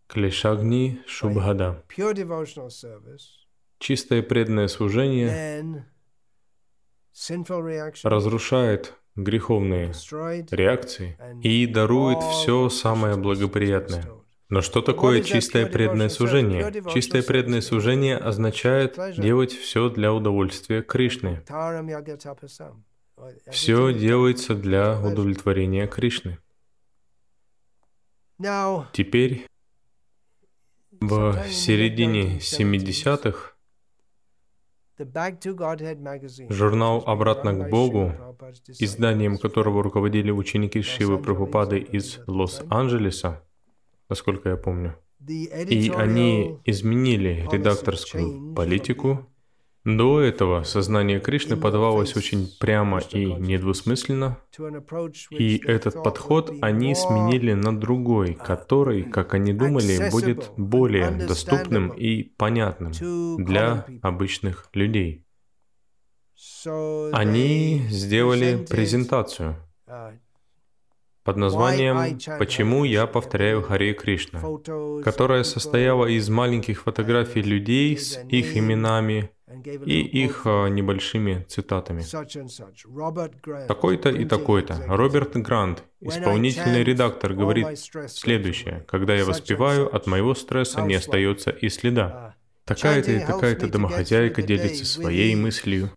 Клешагни 0.07 1.03
Шубхада. 1.07 1.85
Чистое 3.79 4.23
преданное 4.23 4.69
служение 4.69 5.85
разрушает 8.03 8.95
греховные 9.17 9.93
реакции 10.51 11.17
и 11.43 11.67
дарует 11.67 12.23
все 12.23 12.69
самое 12.69 13.17
благоприятное. 13.17 14.05
Но 14.51 14.61
что 14.61 14.83
такое 14.83 15.23
чистое 15.23 15.67
преданное 15.67 16.09
служение? 16.09 16.73
Чистое 16.93 17.23
преданное 17.23 17.61
служение 17.61 18.17
означает 18.17 18.99
делать 19.17 19.53
все 19.53 19.89
для 19.89 20.13
удовольствия 20.13 20.83
Кришны. 20.83 21.43
Все 23.51 23.93
делается 23.93 24.55
для 24.55 25.01
удовлетворения 25.01 25.87
Кришны. 25.87 26.39
Теперь, 28.93 29.47
в 31.01 31.45
середине 31.49 32.39
70-х, 32.39 33.54
Журнал 36.51 37.03
«Обратно 37.07 37.53
к 37.53 37.71
Богу», 37.71 38.13
изданием 38.79 39.39
которого 39.39 39.83
руководили 39.83 40.31
ученики 40.31 40.83
Шивы 40.83 41.19
Прабхупады 41.19 41.79
из 41.79 42.21
Лос-Анджелеса, 42.27 43.43
насколько 44.09 44.51
я 44.51 44.57
помню, 44.57 44.97
и 45.27 45.93
они 45.97 46.59
изменили 46.65 47.49
редакторскую 47.51 48.55
политику 48.55 49.27
до 49.85 50.21
этого 50.21 50.63
сознание 50.63 51.21
Кришны 51.21 51.57
подавалось 51.57 52.17
очень 52.17 52.49
прямо 52.59 53.01
и 53.01 53.27
недвусмысленно, 53.27 54.39
и 55.31 55.61
этот 55.65 56.03
подход 56.03 56.53
они 56.63 56.95
сменили 56.95 57.53
на 57.53 57.79
другой, 57.79 58.35
который, 58.35 59.03
как 59.03 59.35
они 59.35 59.53
думали, 59.53 60.11
будет 60.11 60.51
более 60.57 61.11
доступным 61.11 61.89
и 61.91 62.23
понятным 62.23 62.93
для 63.45 63.87
обычных 64.03 64.69
людей. 64.73 65.27
Они 67.13 67.87
сделали 67.91 68.65
презентацию 68.65 69.57
под 71.25 71.37
названием 71.37 72.19
«Почему 72.39 72.85
я 72.85 73.07
повторяю 73.07 73.63
Харе 73.63 73.95
Кришна», 73.95 74.41
которая 75.03 75.43
состояла 75.43 76.07
из 76.07 76.29
маленьких 76.29 76.83
фотографий 76.83 77.43
людей 77.43 77.97
с 77.97 78.19
их 78.29 78.57
именами, 78.57 79.31
и 79.85 80.01
их 80.01 80.43
а, 80.47 80.69
небольшими 80.69 81.45
цитатами. 81.49 82.03
Такой-то 83.67 84.09
и 84.11 84.25
такой-то. 84.25 84.83
Роберт 84.87 85.37
Грант, 85.37 85.85
исполнительный 86.01 86.83
редактор, 86.83 87.35
говорит 87.35 87.79
следующее. 88.09 88.85
«Когда 88.89 89.15
я 89.15 89.25
воспеваю, 89.25 89.95
от 89.95 90.07
моего 90.07 90.35
стресса 90.35 90.81
не 90.81 90.95
остается 90.95 91.51
и 91.51 91.69
следа. 91.69 92.35
Такая-то 92.65 93.13
и 93.13 93.21
такая-то 93.21 93.69
домохозяйка 93.69 94.43
делится 94.43 94.87
своей 94.87 95.35
мыслью. 95.35 95.91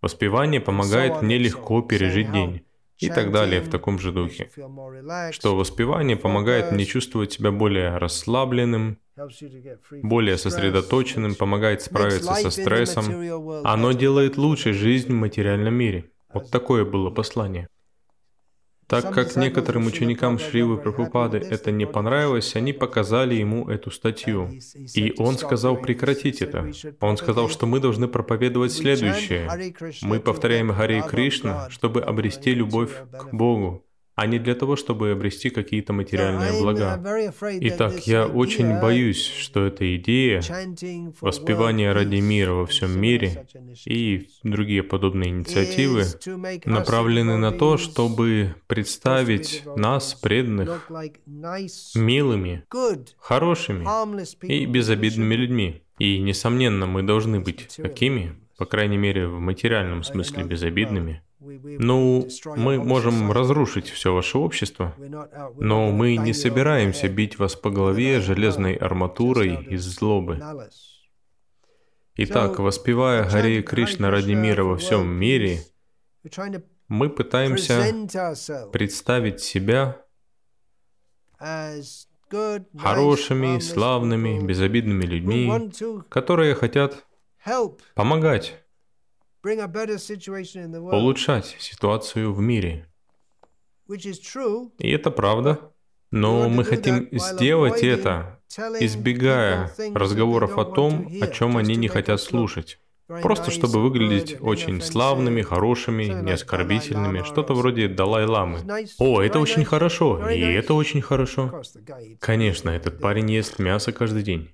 Воспевание 0.00 0.60
помогает 0.60 1.22
мне 1.22 1.38
легко 1.38 1.82
пережить 1.82 2.32
день 2.32 2.62
и 2.98 3.08
так 3.08 3.32
далее 3.32 3.60
в 3.60 3.68
таком 3.68 3.98
же 3.98 4.12
духе. 4.12 4.50
Что 5.30 5.56
воспевание 5.56 6.16
помогает 6.16 6.72
мне 6.72 6.84
чувствовать 6.84 7.32
себя 7.32 7.50
более 7.50 7.96
расслабленным, 7.96 8.98
более 10.02 10.36
сосредоточенным, 10.38 11.34
помогает 11.34 11.82
справиться 11.82 12.34
со 12.34 12.50
стрессом. 12.50 13.04
Оно 13.64 13.92
делает 13.92 14.36
лучше 14.36 14.72
жизнь 14.72 15.12
в 15.12 15.16
материальном 15.16 15.74
мире. 15.74 16.10
Вот 16.32 16.50
такое 16.50 16.84
было 16.84 17.10
послание. 17.10 17.68
Так 18.88 19.12
как 19.12 19.36
некоторым 19.36 19.86
ученикам 19.86 20.38
Шривы 20.38 20.78
Прабхупады 20.78 21.38
это 21.38 21.70
не 21.70 21.86
понравилось, 21.86 22.56
они 22.56 22.72
показали 22.72 23.34
ему 23.34 23.68
эту 23.68 23.90
статью. 23.90 24.50
И 24.94 25.14
он 25.18 25.36
сказал 25.36 25.76
прекратить 25.76 26.40
это. 26.40 26.70
Он 27.00 27.16
сказал, 27.16 27.50
что 27.50 27.66
мы 27.66 27.80
должны 27.80 28.08
проповедовать 28.08 28.72
следующее. 28.72 29.74
Мы 30.02 30.20
повторяем 30.20 30.72
Харе 30.72 31.04
Кришна, 31.06 31.68
чтобы 31.70 32.00
обрести 32.00 32.54
любовь 32.54 32.92
к 33.12 33.32
Богу 33.32 33.84
а 34.18 34.26
не 34.26 34.40
для 34.40 34.56
того, 34.56 34.74
чтобы 34.74 35.12
обрести 35.12 35.48
какие-то 35.48 35.92
материальные 35.92 36.60
блага. 36.60 37.00
Итак, 37.60 38.04
я 38.08 38.26
очень 38.26 38.80
боюсь, 38.80 39.24
что 39.24 39.66
эта 39.66 39.94
идея 39.94 40.42
воспевания 41.20 41.92
ради 41.92 42.16
мира 42.16 42.52
во 42.52 42.66
всем 42.66 43.00
мире 43.00 43.46
и 43.86 44.28
другие 44.42 44.82
подобные 44.82 45.30
инициативы 45.30 46.02
направлены 46.64 47.36
на 47.36 47.52
то, 47.52 47.76
чтобы 47.76 48.56
представить 48.66 49.62
нас, 49.76 50.14
преданных, 50.14 50.90
милыми, 51.94 52.64
хорошими 53.18 53.86
и 54.42 54.66
безобидными 54.66 55.36
людьми. 55.36 55.82
И, 56.00 56.18
несомненно, 56.18 56.86
мы 56.86 57.04
должны 57.04 57.38
быть 57.38 57.68
такими, 57.76 58.34
по 58.56 58.66
крайней 58.66 58.96
мере, 58.96 59.28
в 59.28 59.38
материальном 59.38 60.02
смысле 60.02 60.42
безобидными– 60.42 61.22
ну, 61.40 62.28
мы 62.56 62.82
можем 62.82 63.30
разрушить 63.30 63.88
все 63.88 64.12
ваше 64.12 64.38
общество, 64.38 64.94
но 65.56 65.90
мы 65.90 66.16
не 66.16 66.32
собираемся 66.32 67.08
бить 67.08 67.38
вас 67.38 67.54
по 67.54 67.70
голове 67.70 68.20
железной 68.20 68.74
арматурой 68.74 69.64
из 69.66 69.82
злобы. 69.82 70.40
Итак, 72.16 72.58
воспевая 72.58 73.24
Харе 73.28 73.62
Кришна 73.62 74.10
ради 74.10 74.32
мира 74.32 74.64
во 74.64 74.76
всем 74.76 75.08
мире, 75.08 75.62
мы 76.88 77.08
пытаемся 77.10 77.82
представить 78.72 79.40
себя 79.40 80.04
хорошими, 82.76 83.60
славными, 83.60 84.44
безобидными 84.44 85.04
людьми, 85.04 85.70
которые 86.08 86.56
хотят 86.56 87.06
помогать 87.94 88.56
улучшать 90.92 91.56
ситуацию 91.58 92.32
в 92.32 92.40
мире. 92.40 92.86
И 94.78 94.90
это 94.90 95.10
правда. 95.10 95.72
Но 96.10 96.48
мы 96.48 96.64
хотим 96.64 97.08
сделать 97.12 97.82
это, 97.82 98.40
избегая 98.80 99.72
разговоров 99.94 100.58
о 100.58 100.64
том, 100.64 101.10
о 101.20 101.26
чем 101.26 101.56
они 101.56 101.76
не 101.76 101.88
хотят 101.88 102.20
слушать. 102.20 102.78
Просто 103.22 103.50
чтобы 103.50 103.80
выглядеть 103.82 104.36
очень 104.40 104.82
славными, 104.82 105.40
хорошими, 105.40 106.04
не 106.04 106.32
оскорбительными, 106.32 107.22
что-то 107.22 107.54
вроде 107.54 107.88
Далай-ламы. 107.88 108.60
О, 108.98 109.22
это 109.22 109.40
очень 109.40 109.64
хорошо, 109.64 110.28
и 110.28 110.40
это 110.40 110.74
очень 110.74 111.00
хорошо. 111.00 111.62
Конечно, 112.20 112.68
этот 112.68 113.00
парень 113.00 113.30
ест 113.30 113.58
мясо 113.58 113.92
каждый 113.92 114.22
день. 114.22 114.50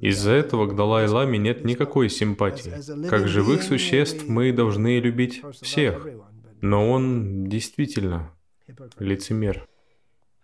Из-за 0.00 0.32
этого 0.32 0.66
к 0.66 0.76
Далай-Ламе 0.76 1.38
нет 1.38 1.64
никакой 1.64 2.08
симпатии. 2.08 2.72
Как 3.08 3.28
живых 3.28 3.62
существ 3.62 4.28
мы 4.28 4.52
должны 4.52 5.00
любить 5.00 5.42
всех, 5.60 6.06
но 6.60 6.90
он 6.90 7.44
действительно 7.46 8.32
лицемер. 8.98 9.66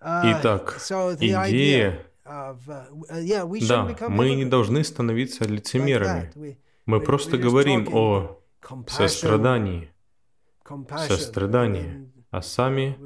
Итак, 0.00 0.78
идея... 1.20 2.06
Да, 2.24 3.96
мы 4.08 4.34
не 4.34 4.46
должны 4.46 4.82
становиться 4.82 5.44
лицемерами. 5.44 6.58
Мы 6.86 7.00
просто 7.00 7.38
говорим 7.38 7.88
о 7.92 8.40
сострадании. 8.88 9.90
Сострадании. 11.08 12.10
А 12.30 12.42
сами 12.42 12.96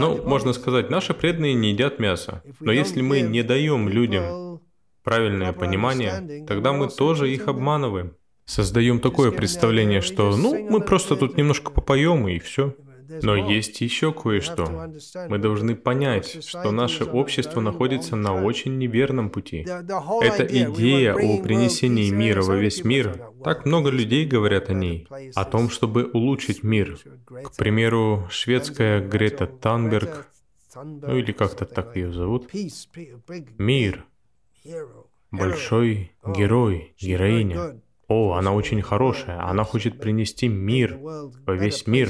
ну, 0.00 0.22
можно 0.26 0.52
сказать, 0.52 0.90
наши 0.90 1.12
преданные 1.12 1.54
не 1.54 1.72
едят 1.72 1.98
мясо. 1.98 2.42
Но 2.60 2.72
если 2.72 3.02
мы 3.02 3.20
не 3.20 3.42
даем 3.42 3.88
людям 3.88 4.49
правильное 5.02 5.52
понимание, 5.52 6.44
тогда 6.46 6.72
мы 6.72 6.88
тоже 6.88 7.32
их 7.32 7.48
обманываем. 7.48 8.16
Создаем 8.44 8.98
такое 9.00 9.30
представление, 9.30 10.00
что, 10.00 10.36
ну, 10.36 10.68
мы 10.68 10.80
просто 10.80 11.16
тут 11.16 11.36
немножко 11.36 11.70
попоем 11.70 12.26
и 12.26 12.38
все. 12.38 12.74
Но 13.22 13.34
есть 13.34 13.80
еще 13.80 14.12
кое-что. 14.12 14.88
Мы 15.28 15.38
должны 15.38 15.74
понять, 15.74 16.44
что 16.46 16.70
наше 16.70 17.04
общество 17.04 17.60
находится 17.60 18.16
на 18.16 18.44
очень 18.44 18.78
неверном 18.78 19.30
пути. 19.30 19.66
Эта 20.22 20.44
идея 20.46 21.14
о 21.14 21.42
принесении 21.42 22.10
мира 22.10 22.42
во 22.42 22.56
весь 22.56 22.84
мир, 22.84 23.30
так 23.42 23.66
много 23.66 23.90
людей 23.90 24.26
говорят 24.26 24.70
о 24.70 24.74
ней, 24.74 25.08
о 25.34 25.44
том, 25.44 25.70
чтобы 25.70 26.10
улучшить 26.12 26.62
мир. 26.62 26.98
К 27.26 27.56
примеру, 27.56 28.28
шведская 28.30 29.00
Грета 29.00 29.46
Танберг, 29.46 30.28
ну 30.74 31.16
или 31.16 31.32
как-то 31.32 31.64
так 31.64 31.96
ее 31.96 32.12
зовут, 32.12 32.48
мир, 33.58 34.04
большой 35.30 36.12
герой, 36.26 36.94
героиня. 37.00 37.80
О, 38.08 38.32
она 38.32 38.52
очень 38.52 38.82
хорошая, 38.82 39.40
она 39.40 39.62
хочет 39.62 40.00
принести 40.00 40.48
мир 40.48 40.98
во 40.98 41.54
весь 41.54 41.86
мир 41.86 42.08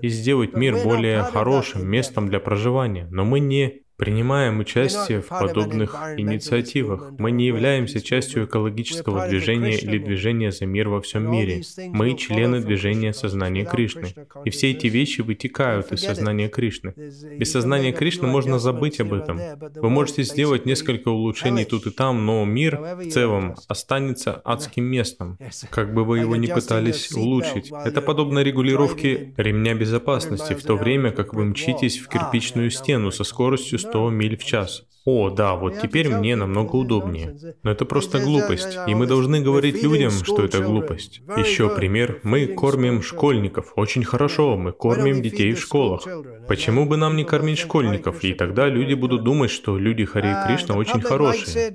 и 0.00 0.08
сделать 0.08 0.54
мир 0.54 0.76
более 0.84 1.22
хорошим 1.24 1.88
местом 1.88 2.28
для 2.28 2.38
проживания. 2.38 3.08
Но 3.10 3.24
мы 3.24 3.40
не 3.40 3.82
принимаем 3.96 4.60
участие 4.60 5.20
в 5.20 5.28
подобных 5.28 5.94
инициативах. 6.16 7.12
Мы 7.18 7.30
не 7.30 7.46
являемся 7.46 8.00
частью 8.00 8.44
экологического 8.44 9.28
движения 9.28 9.76
или 9.76 9.98
движения 9.98 10.52
за 10.52 10.66
мир 10.66 10.88
во 10.88 11.00
всем 11.00 11.30
мире. 11.30 11.62
Мы 11.88 12.14
члены 12.16 12.60
движения 12.60 13.12
сознания 13.12 13.64
Кришны. 13.64 14.14
И 14.44 14.50
все 14.50 14.70
эти 14.70 14.86
вещи 14.86 15.22
вытекают 15.22 15.92
из 15.92 16.02
сознания 16.02 16.48
Кришны. 16.48 16.94
Без 17.38 17.52
сознания 17.52 17.92
Кришны 17.92 18.26
можно 18.26 18.58
забыть 18.58 19.00
об 19.00 19.12
этом. 19.12 19.40
Вы 19.74 19.88
можете 19.88 20.22
сделать 20.22 20.66
несколько 20.66 21.08
улучшений 21.08 21.64
тут 21.64 21.86
и 21.86 21.90
там, 21.90 22.26
но 22.26 22.44
мир 22.44 22.78
в 22.98 23.08
целом 23.10 23.54
останется 23.68 24.40
адским 24.44 24.84
местом, 24.84 25.38
как 25.70 25.94
бы 25.94 26.04
вы 26.04 26.18
его 26.20 26.36
ни 26.36 26.46
пытались 26.46 27.12
улучшить. 27.12 27.72
Это 27.84 28.02
подобно 28.02 28.40
регулировке 28.40 29.32
ремня 29.36 29.74
безопасности, 29.74 30.54
в 30.54 30.62
то 30.62 30.76
время 30.76 31.10
как 31.10 31.34
вы 31.34 31.44
мчитесь 31.46 31.98
в 31.98 32.08
кирпичную 32.08 32.70
стену 32.70 33.10
со 33.10 33.24
скоростью 33.24 33.78
100 33.88 34.10
миль 34.10 34.36
в 34.36 34.44
час. 34.44 34.86
О, 35.06 35.30
да, 35.30 35.54
вот 35.54 35.80
теперь 35.80 36.08
мне 36.08 36.34
намного 36.34 36.74
удобнее. 36.74 37.36
Но 37.62 37.70
это 37.70 37.84
просто 37.84 38.18
глупость, 38.18 38.76
и 38.88 38.94
мы 38.96 39.06
должны 39.06 39.40
говорить 39.40 39.80
людям, 39.80 40.10
что 40.10 40.44
это 40.44 40.60
глупость. 40.60 41.20
Еще 41.36 41.68
пример. 41.68 42.18
Мы 42.24 42.48
кормим 42.48 43.02
школьников. 43.02 43.72
Очень 43.76 44.02
хорошо, 44.02 44.56
мы 44.56 44.72
кормим 44.72 45.22
детей 45.22 45.52
в 45.52 45.60
школах. 45.60 46.04
Почему 46.48 46.86
бы 46.86 46.96
нам 46.96 47.14
не 47.14 47.22
кормить 47.22 47.60
школьников? 47.60 48.24
И 48.24 48.34
тогда 48.34 48.66
люди 48.66 48.94
будут 48.94 49.22
думать, 49.22 49.52
что 49.52 49.78
люди 49.78 50.04
Хари 50.04 50.34
Кришна 50.44 50.74
очень 50.74 51.00
хорошие. 51.00 51.72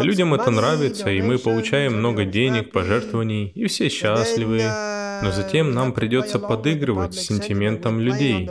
Людям 0.00 0.34
это 0.34 0.50
нравится, 0.50 1.10
и 1.10 1.22
мы 1.22 1.38
получаем 1.38 1.98
много 1.98 2.24
денег, 2.24 2.72
пожертвований, 2.72 3.52
и 3.54 3.66
все 3.66 3.88
счастливы. 3.88 4.62
Но 5.22 5.30
затем 5.30 5.70
нам 5.70 5.92
придется 5.92 6.40
подыгрывать 6.40 7.14
сентиментам 7.14 8.00
людей, 8.00 8.50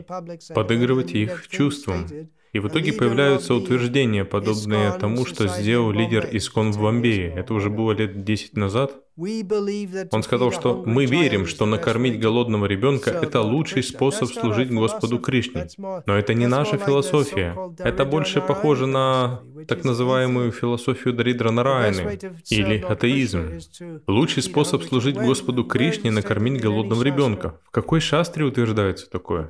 подыгрывать 0.55 1.11
их 1.11 1.45
чувствам. 1.49 2.07
И 2.53 2.59
в 2.59 2.67
итоге 2.67 2.93
появляются 2.93 3.55
утверждения, 3.55 4.25
подобные 4.25 4.91
тому, 4.93 5.25
что 5.25 5.47
сделал 5.47 5.91
лидер 5.91 6.29
Искон 6.31 6.71
в 6.71 6.79
Бомбее. 6.79 7.33
Это 7.35 7.55
уже 7.55 7.71
было 7.71 7.93
лет 7.93 8.23
10 8.23 8.55
назад. 8.55 9.02
Он 9.15 10.23
сказал, 10.23 10.51
что 10.51 10.83
мы 10.85 11.05
верим, 11.05 11.45
что 11.45 11.65
накормить 11.65 12.19
голодного 12.19 12.65
ребенка– 12.65 13.09
это 13.21 13.41
лучший 13.41 13.83
способ 13.83 14.31
служить 14.31 14.71
Господу 14.71 15.19
Кришне. 15.19 15.67
Но 15.77 16.17
это 16.17 16.33
не 16.33 16.47
наша 16.47 16.77
философия. 16.77 17.55
Это 17.79 18.05
больше 18.05 18.41
похоже 18.41 18.87
на 18.87 19.41
так 19.67 19.83
называемую 19.83 20.51
философию 20.51 21.13
Даридра 21.13 21.51
Нараяны 21.51 22.19
или 22.49 22.79
атеизм. 22.79 23.59
Лучший 24.07 24.43
способ 24.43 24.83
служить 24.83 25.15
Господу 25.15 25.63
Кришне– 25.63 26.11
накормить 26.11 26.61
голодного 26.61 27.03
ребенка. 27.03 27.59
В 27.65 27.71
какой 27.71 27.99
шастре 27.99 28.45
утверждается 28.45 29.09
такое? 29.09 29.49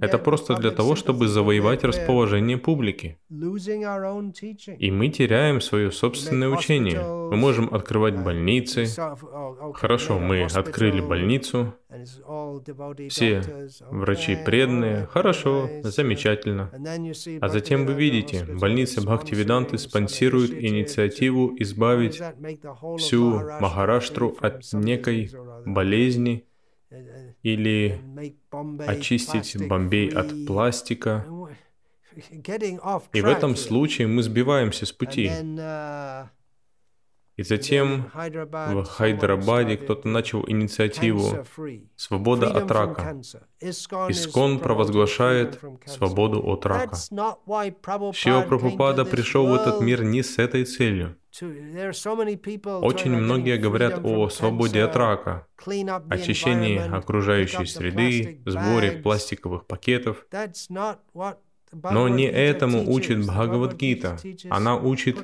Это 0.00 0.18
просто 0.18 0.54
для 0.54 0.70
того, 0.70 0.96
чтобы 0.96 1.28
завоевать 1.28 1.84
расположение 1.84 2.58
публики. 2.58 3.18
И 4.78 4.90
мы 4.90 5.08
теряем 5.08 5.60
свое 5.60 5.92
собственное 5.92 6.48
учение. 6.48 7.00
Мы 7.02 7.36
можем 7.36 7.72
открывать 7.72 8.16
больницы, 8.16 8.71
больницы. 8.74 9.74
Хорошо, 9.74 10.18
мы 10.18 10.44
открыли 10.44 11.00
больницу. 11.00 11.74
Все 13.08 13.42
врачи 13.90 14.36
преданные. 14.36 15.06
Хорошо, 15.06 15.68
замечательно. 15.82 16.70
А 17.40 17.48
затем 17.48 17.86
вы 17.86 17.94
видите, 17.94 18.44
больница 18.44 19.02
Бхактивиданты 19.02 19.78
спонсирует 19.78 20.52
инициативу 20.52 21.54
избавить 21.58 22.20
всю 22.98 23.40
Махараштру 23.60 24.36
от 24.40 24.64
некой 24.72 25.30
болезни 25.66 26.46
или 27.42 28.00
очистить 28.86 29.56
Бомбей 29.66 30.08
от 30.10 30.46
пластика. 30.46 31.26
И 33.12 33.20
в 33.20 33.26
этом 33.26 33.56
случае 33.56 34.06
мы 34.06 34.22
сбиваемся 34.22 34.84
с 34.84 34.92
пути. 34.92 35.30
И 37.36 37.42
затем 37.42 38.10
в 38.14 38.84
Хайдарабаде 38.84 39.78
кто-то 39.78 40.06
начал 40.06 40.44
инициативу 40.46 41.46
«Свобода 41.96 42.50
от 42.50 42.70
рака». 42.70 43.20
Искон 43.60 44.58
провозглашает 44.58 45.58
свободу 45.86 46.42
от 46.46 46.66
рака. 46.66 46.96
Шива 48.12 48.42
Прабхупада 48.42 49.04
пришел 49.04 49.46
в 49.46 49.54
этот 49.54 49.80
мир 49.80 50.04
не 50.04 50.22
с 50.22 50.38
этой 50.38 50.64
целью. 50.64 51.16
Очень 51.40 53.12
многие 53.12 53.56
говорят 53.56 54.00
о 54.04 54.28
свободе 54.28 54.82
от 54.82 54.94
рака, 54.96 55.46
очищении 56.10 56.76
окружающей 56.76 57.64
среды, 57.64 58.42
сборе 58.44 58.92
пластиковых 58.92 59.66
пакетов. 59.66 60.26
Но 61.72 62.08
не 62.08 62.28
этому 62.28 62.90
учит 62.90 63.24
Бхагавадгита. 63.26 64.18
Она 64.50 64.76
учит 64.76 65.16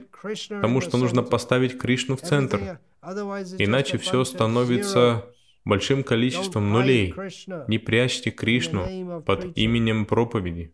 тому, 0.48 0.80
что 0.80 0.96
нужно 0.96 1.22
поставить 1.22 1.78
Кришну 1.78 2.16
в 2.16 2.22
центр. 2.22 2.80
Иначе 3.58 3.98
все 3.98 4.24
становится 4.24 5.26
большим 5.64 6.02
количеством 6.02 6.70
нулей. 6.70 7.14
Не 7.68 7.78
прячьте 7.78 8.30
Кришну 8.30 9.22
под 9.22 9.56
именем 9.56 10.06
проповеди. 10.06 10.72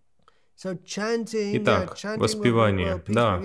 Итак, 0.62 1.99
воспевание. 2.16 3.03
Да, 3.09 3.43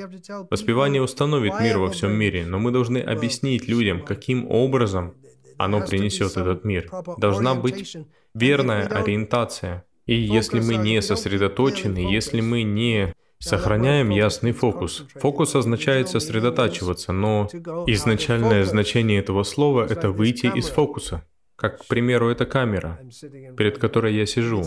воспевание 0.52 1.02
установит 1.02 1.60
мир 1.60 1.80
во 1.80 1.90
всем 1.90 2.14
мире, 2.14 2.46
но 2.46 2.60
мы 2.60 2.72
должны 2.72 3.00
объяснить 3.00 3.68
людям, 3.68 4.06
каким 4.06 4.50
образом 4.50 5.16
оно 5.58 5.86
принесет 5.86 6.38
этот 6.38 6.64
мир. 6.64 6.90
Должна 7.18 7.56
быть 7.56 7.98
верная 8.36 8.86
ориентация. 8.88 9.84
И 10.10 10.16
если 10.16 10.60
мы 10.60 10.76
не 10.76 11.02
сосредоточены, 11.02 12.00
если 12.00 12.42
мы 12.42 12.64
не 12.64 13.14
сохраняем 13.38 14.10
ясный 14.10 14.54
фокус. 14.54 15.06
Фокус 15.16 15.56
означает 15.56 16.10
сосредотачиваться, 16.10 17.12
но 17.12 17.48
изначальное 17.86 18.66
значение 18.66 19.20
этого 19.20 19.44
слова– 19.44 19.88
это 19.90 20.10
выйти 20.10 20.48
из 20.48 20.68
фокуса. 20.68 21.24
Как, 21.56 21.82
к 21.82 21.86
примеру, 21.86 22.30
эта 22.30 22.46
камера, 22.46 23.00
перед 23.58 23.78
которой 23.78 24.16
я 24.16 24.26
сижу. 24.26 24.64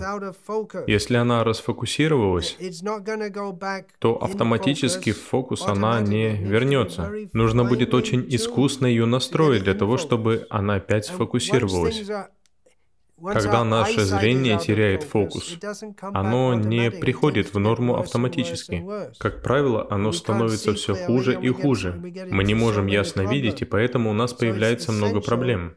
Если 0.87 1.17
она 1.17 1.43
расфокусировалась, 1.43 2.57
то 3.99 4.23
автоматически 4.23 5.13
в 5.13 5.21
фокус 5.21 5.67
она 5.67 6.01
не 6.01 6.37
вернется. 6.37 7.11
Нужно 7.33 7.65
будет 7.65 7.95
очень 7.95 8.25
искусно 8.29 8.87
ее 8.87 9.07
настроить 9.07 9.65
для 9.65 9.75
того, 9.75 9.97
чтобы 9.97 10.47
она 10.51 10.75
опять 10.75 11.07
сфокусировалась. 11.07 12.05
Когда 13.23 13.65
наше 13.65 14.05
зрение 14.05 14.59
теряет 14.59 15.03
фокус, 15.03 15.59
оно 16.01 16.55
не 16.55 16.91
приходит 16.91 17.55
в 17.55 17.59
норму 17.59 17.97
автоматически. 17.97 18.85
Как 19.19 19.43
правило, 19.43 19.87
оно 19.91 20.13
становится 20.13 20.75
все 20.75 20.95
хуже 20.95 21.39
и 21.41 21.49
хуже. 21.49 22.01
Мы 22.31 22.45
не 22.45 22.55
можем 22.55 22.87
ясно 22.87 23.23
видеть, 23.23 23.63
и 23.63 23.65
поэтому 23.65 24.11
у 24.11 24.15
нас 24.15 24.33
появляется 24.33 24.93
много 24.93 25.21
проблем. 25.21 25.77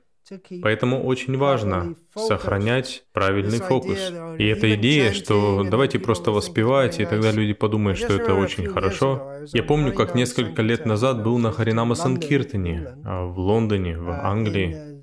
Поэтому 0.63 1.03
очень 1.05 1.37
важно 1.37 1.95
сохранять 2.15 3.03
правильный 3.13 3.59
фокус. 3.59 4.11
И 4.39 4.45
эта 4.45 4.73
идея, 4.75 5.13
что 5.13 5.63
давайте 5.69 5.99
просто 5.99 6.31
воспевать, 6.31 6.99
и 6.99 7.05
тогда 7.05 7.31
люди 7.31 7.53
подумают, 7.53 7.99
что 7.99 8.13
это 8.13 8.33
очень 8.33 8.67
хорошо. 8.67 9.33
Я 9.53 9.61
помню, 9.63 9.93
как 9.93 10.15
несколько 10.15 10.63
лет 10.63 10.85
назад 10.85 11.23
был 11.23 11.37
на 11.37 11.51
Харинама 11.51 11.93
Санкиртане 11.93 12.87
а, 13.03 13.25
в 13.25 13.37
Лондоне, 13.37 13.99
в 13.99 14.09
Англии 14.09 14.94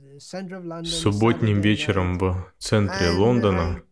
субботним 0.84 1.60
вечером 1.60 2.18
в 2.18 2.52
центре 2.58 3.10
Лондона, 3.10 3.82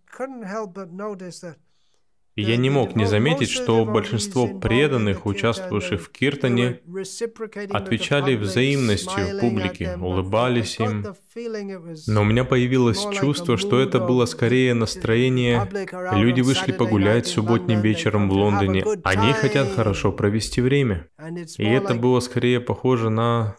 и 2.36 2.42
я 2.42 2.56
не 2.56 2.70
мог 2.70 2.96
не 2.96 3.06
заметить, 3.06 3.50
что 3.50 3.84
большинство 3.84 4.46
преданных, 4.46 5.26
участвовавших 5.26 6.00
в 6.00 6.10
Киртане, 6.10 6.80
отвечали 7.70 8.36
взаимностью 8.36 9.40
публике, 9.40 9.96
улыбались 10.00 10.78
им. 10.78 11.04
Но 12.06 12.22
у 12.22 12.24
меня 12.24 12.44
появилось 12.44 13.04
чувство, 13.12 13.58
что 13.58 13.80
это 13.80 13.98
было 13.98 14.26
скорее 14.26 14.74
настроение 14.74 15.68
«люди 16.12 16.40
вышли 16.40 16.72
погулять 16.72 17.26
субботним 17.26 17.80
вечером 17.80 18.30
в 18.30 18.32
Лондоне, 18.32 18.84
они 19.04 19.32
хотят 19.32 19.74
хорошо 19.74 20.12
провести 20.12 20.60
время». 20.60 21.08
И 21.58 21.64
это 21.64 21.94
было 21.94 22.20
скорее 22.20 22.60
похоже 22.60 23.10
на... 23.10 23.56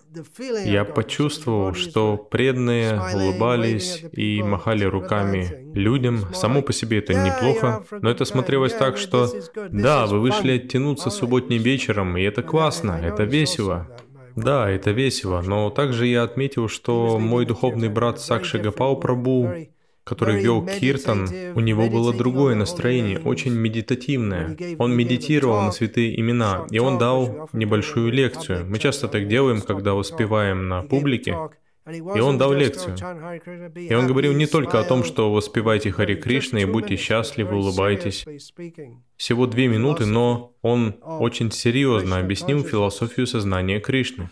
Я 0.65 0.85
почувствовал, 0.85 1.73
что 1.73 2.17
преданные 2.17 2.99
улыбались 3.13 4.03
и 4.11 4.41
махали 4.43 4.83
руками 4.83 5.71
людям. 5.73 6.33
Само 6.33 6.61
по 6.61 6.73
себе 6.73 6.99
это 6.99 7.13
неплохо, 7.13 7.83
но 8.01 8.09
это 8.09 8.25
смотрелось 8.25 8.73
так, 8.73 8.97
что 8.97 9.29
«да, 9.71 10.05
вы 10.05 10.19
вышли 10.19 10.53
оттянуться 10.53 11.09
субботним 11.09 11.61
вечером, 11.61 12.17
и 12.17 12.23
это 12.23 12.43
классно, 12.43 12.99
это 13.01 13.23
весело». 13.23 13.87
Да, 14.35 14.69
это 14.69 14.91
весело, 14.91 15.41
но 15.41 15.69
также 15.69 16.07
я 16.07 16.23
отметил, 16.23 16.69
что 16.69 17.19
мой 17.19 17.45
духовный 17.45 17.89
брат 17.89 18.21
Сакши 18.21 18.59
Гапау 18.59 18.95
Прабу, 18.97 19.49
который 20.03 20.41
вел 20.41 20.65
Киртан, 20.65 21.27
у 21.55 21.59
него 21.59 21.89
было 21.89 22.13
другое 22.13 22.55
настроение, 22.55 23.19
очень 23.19 23.53
медитативное. 23.53 24.57
Он 24.79 24.95
медитировал 24.95 25.61
на 25.61 25.71
святые 25.71 26.19
имена, 26.19 26.65
и 26.71 26.79
он 26.79 26.97
дал 26.97 27.49
небольшую 27.53 28.11
лекцию. 28.11 28.65
Мы 28.65 28.79
часто 28.79 29.07
так 29.07 29.27
делаем, 29.27 29.61
когда 29.61 29.93
воспеваем 29.93 30.67
на 30.67 30.83
публике, 30.83 31.37
И 31.87 32.19
он 32.19 32.37
дал 32.37 32.53
лекцию. 32.53 32.95
И 33.75 33.93
он 33.93 34.07
говорил 34.07 34.33
не 34.33 34.45
только 34.45 34.79
о 34.79 34.83
том, 34.83 35.03
что 35.03 35.31
воспевайте 35.33 35.91
Хари 35.91 36.15
Кришна 36.15 36.61
и 36.61 36.65
будьте 36.65 36.95
счастливы, 36.95 37.55
улыбайтесь. 37.55 38.25
Всего 39.17 39.47
две 39.47 39.67
минуты, 39.67 40.05
но 40.05 40.53
он 40.61 40.95
очень 41.01 41.51
серьезно 41.51 42.19
объяснил 42.19 42.63
философию 42.63 43.25
сознания 43.25 43.79
Кришны. 43.79 44.29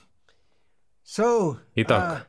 Итак, 1.76 2.29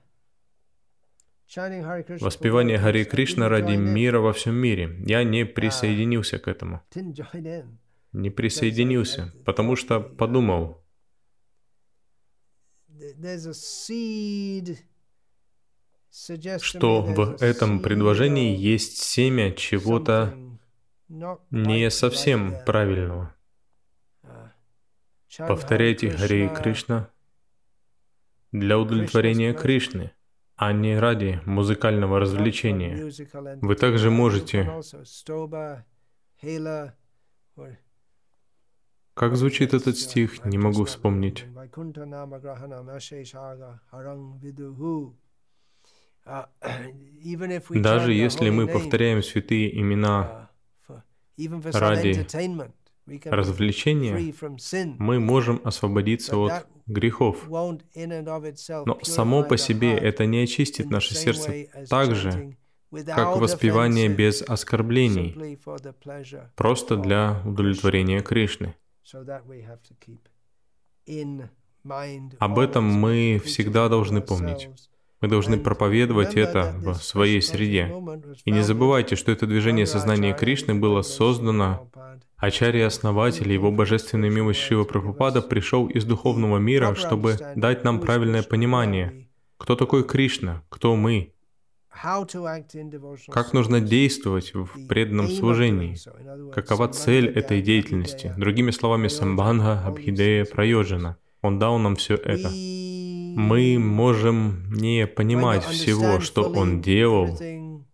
воспевание 2.21 2.79
Хари 2.79 3.05
Кришна 3.05 3.49
ради 3.49 3.77
мира 3.77 4.21
во 4.21 4.33
всем 4.33 4.55
мире. 4.55 4.97
Я 5.07 5.25
не 5.25 5.45
присоединился 5.45 6.39
к 6.39 6.49
этому. 6.49 6.83
Не 8.13 8.31
присоединился, 8.31 9.33
потому 9.45 9.77
что 9.77 10.01
подумал, 10.01 10.85
что 16.11 17.03
в 17.03 17.43
этом 17.43 17.81
предложении 17.81 18.57
есть 18.57 18.99
семя 18.99 19.53
чего-то 19.53 20.35
не 21.09 21.91
совсем 21.91 22.57
правильного. 22.65 23.35
Повторяйте 25.39 26.11
Хари 26.11 26.49
Кришна 26.55 27.11
для 28.53 28.79
удовлетворения 28.79 29.55
Кришны, 29.55 30.13
а 30.61 30.73
не 30.75 30.99
ради 30.99 31.41
музыкального 31.47 32.21
развлечения. 32.21 33.11
Вы 33.63 33.77
также 33.77 34.11
можете... 34.11 34.71
Как 39.15 39.37
звучит 39.37 39.73
этот 39.73 39.97
стих, 39.97 40.45
не 40.45 40.59
могу 40.59 40.85
вспомнить. 40.85 41.47
Даже 47.71 48.13
если 48.13 48.51
мы 48.51 48.67
повторяем 48.67 49.23
святые 49.23 49.81
имена 49.81 50.51
ради 51.73 52.27
развлечения, 53.25 54.35
мы 54.99 55.21
можем 55.21 55.59
освободиться 55.65 56.37
от 56.37 56.67
грехов. 56.91 57.49
Но 57.49 58.99
само 59.03 59.45
по 59.45 59.57
себе 59.57 59.97
это 59.97 60.27
не 60.27 60.43
очистит 60.43 60.91
наше 60.91 61.15
сердце 61.15 61.67
так 61.89 62.15
же, 62.15 62.57
как 63.07 63.37
воспевание 63.37 64.09
без 64.09 64.43
оскорблений, 64.43 65.59
просто 66.57 66.97
для 66.97 67.43
удовлетворения 67.45 68.21
Кришны. 68.21 68.75
Об 72.39 72.59
этом 72.59 72.85
мы 72.85 73.41
всегда 73.45 73.89
должны 73.89 74.21
помнить. 74.21 74.69
Мы 75.21 75.29
должны 75.29 75.59
проповедовать 75.59 76.35
это 76.35 76.75
в 76.79 76.95
своей 76.95 77.43
среде. 77.43 77.93
И 78.45 78.51
не 78.51 78.63
забывайте, 78.63 79.17
что 79.17 79.31
это 79.33 79.47
движение 79.47 79.87
сознания 79.87 80.35
Кришны 80.35 80.75
было 80.75 81.03
создано 81.03 81.91
Ачарья 82.41 82.87
основатель, 82.87 83.53
его 83.53 83.71
божественная 83.71 84.31
милость 84.31 84.61
Шива 84.61 84.85
Прабхупада 84.85 85.43
пришел 85.43 85.87
из 85.89 86.07
духовного 86.07 86.57
мира, 86.57 86.95
чтобы 86.95 87.37
дать 87.55 87.85
нам 87.85 88.01
правильное 88.01 88.43
понимание, 88.43 89.29
кто 89.59 89.77
такой 89.77 90.05
Кришна, 90.05 90.63
кто 90.71 90.97
мы, 90.97 91.35
как 93.31 93.53
нужно 93.53 93.81
действовать 93.81 94.55
в 94.55 94.87
преданном 94.87 95.29
служении, 95.29 95.97
какова 96.51 96.89
цель 96.89 97.29
этой 97.29 97.61
деятельности. 97.61 98.33
Другими 98.39 98.71
словами, 98.71 99.09
Самбанга, 99.09 99.83
Абхидея, 99.85 100.47
Прайоджана. 100.47 101.19
Он 101.43 101.59
дал 101.59 101.79
нам 101.79 101.97
все 101.97 102.15
это. 102.15 102.49
Мы 102.49 103.79
можем 103.79 104.73
не 104.73 105.07
понимать 105.07 105.65
всего, 105.65 106.21
что 106.21 106.45
Он 106.45 106.81
делал 106.81 107.39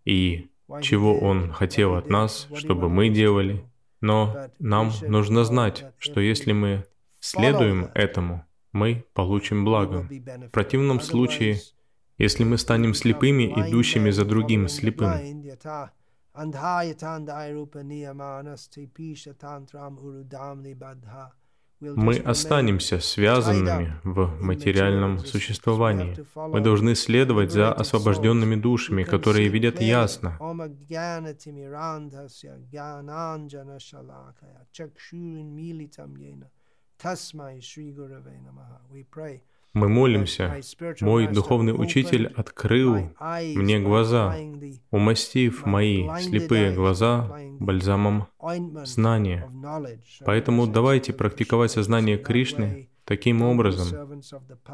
и 0.04 0.46
чего 0.82 1.18
Он 1.18 1.52
хотел 1.52 1.94
от 1.96 2.08
нас, 2.08 2.46
чтобы 2.54 2.88
мы 2.88 3.08
делали, 3.08 3.64
но 4.00 4.50
нам 4.58 4.92
нужно 5.02 5.44
знать, 5.44 5.84
что 5.98 6.20
если 6.20 6.52
мы 6.52 6.84
следуем 7.20 7.90
этому, 7.94 8.44
мы 8.72 9.04
получим 9.14 9.64
благо. 9.64 10.08
В 10.08 10.50
противном 10.50 11.00
случае, 11.00 11.60
если 12.18 12.44
мы 12.44 12.58
станем 12.58 12.94
слепыми, 12.94 13.44
идущими 13.44 14.10
за 14.10 14.24
другим 14.24 14.68
слепым, 14.68 15.42
мы 21.80 22.16
останемся 22.16 23.00
связанными 23.00 24.00
в 24.02 24.40
материальном 24.40 25.18
существовании. 25.18 26.16
Мы 26.34 26.60
должны 26.60 26.94
следовать 26.94 27.52
за 27.52 27.72
освобожденными 27.72 28.56
душами, 28.56 29.02
которые 29.04 29.48
видят 29.48 29.80
ясно. 29.80 30.38
Мы 39.76 39.90
молимся. 39.90 40.58
Мой 41.02 41.28
духовный 41.28 41.72
учитель 41.72 42.28
открыл 42.34 43.10
мне 43.20 43.78
глаза, 43.78 44.34
умастив 44.90 45.66
мои 45.66 46.08
слепые 46.18 46.72
глаза 46.72 47.38
бальзамом 47.60 48.26
знания. 48.84 49.46
Поэтому 50.24 50.66
давайте 50.66 51.12
практиковать 51.12 51.72
сознание 51.72 52.16
Кришны 52.16 52.88
таким 53.04 53.42
образом. 53.42 54.22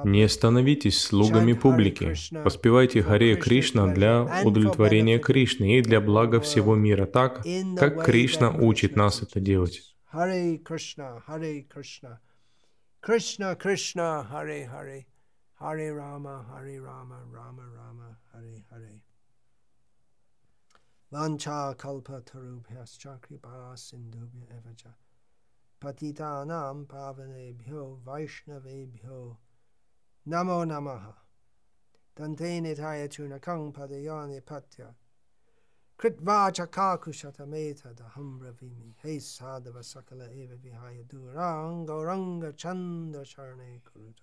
Не 0.05 0.29
становитесь 0.29 1.03
слугами 1.03 1.53
публики. 1.53 2.15
Воспевайте 2.45 3.03
Харе 3.03 3.35
Кришна 3.35 3.93
для 3.93 4.43
удовлетворения 4.45 5.19
Кришны 5.19 5.79
и 5.79 5.83
для 5.83 6.01
блага 6.01 6.41
всего 6.41 6.77
мира 6.77 7.07
так, 7.07 7.45
как 7.77 8.05
Кришна 8.05 8.51
учит 8.51 8.95
нас 8.95 9.21
это 9.21 9.41
делать. 9.41 9.83
Харе 10.05 10.59
Кришна, 10.59 11.19
Харе 11.27 11.63
Кришна. 11.63 12.21
Krishna 13.03 13.57
Krishna 13.57 14.23
Hare 14.23 14.65
Hare. 14.65 15.05
Hare 15.59 15.93
Rama 15.93 16.47
Hare 16.49 16.81
Rama 16.81 17.17
Rama 17.29 17.63
Rama 17.77 18.17
Hare 18.33 18.63
Hare. 18.71 19.03
Vancha 21.13 21.77
kalpa 21.77 22.21
tarubhyascha 22.21 23.21
kripa 23.21 23.75
sindhubhya 23.75 24.47
evacha. 24.55 24.95
Patitanam 25.81 26.87
pavanebhyo 26.87 27.99
vaishnavebhyo. 28.05 29.37
Namo 30.29 30.65
namaha. 30.65 31.15
Dante 32.15 32.61
nitaya 32.61 33.09
chunakang 33.09 33.73
padayani 33.73 34.41
patya 34.43 34.95
Kritvā 36.03 36.51
kakushata 36.51 37.47
meta 37.47 37.95
dahamra 37.95 38.51
vimi. 38.61 38.93
Hey 39.05 39.19
sadhava 39.19 39.85
sakala 39.85 40.27
eva 40.35 40.57
vihaya 40.57 41.05
duranga 41.07 42.05
ranga 42.05 42.53
chandra 42.55 43.25
charne 43.25 43.81
kuruta. 43.85 44.22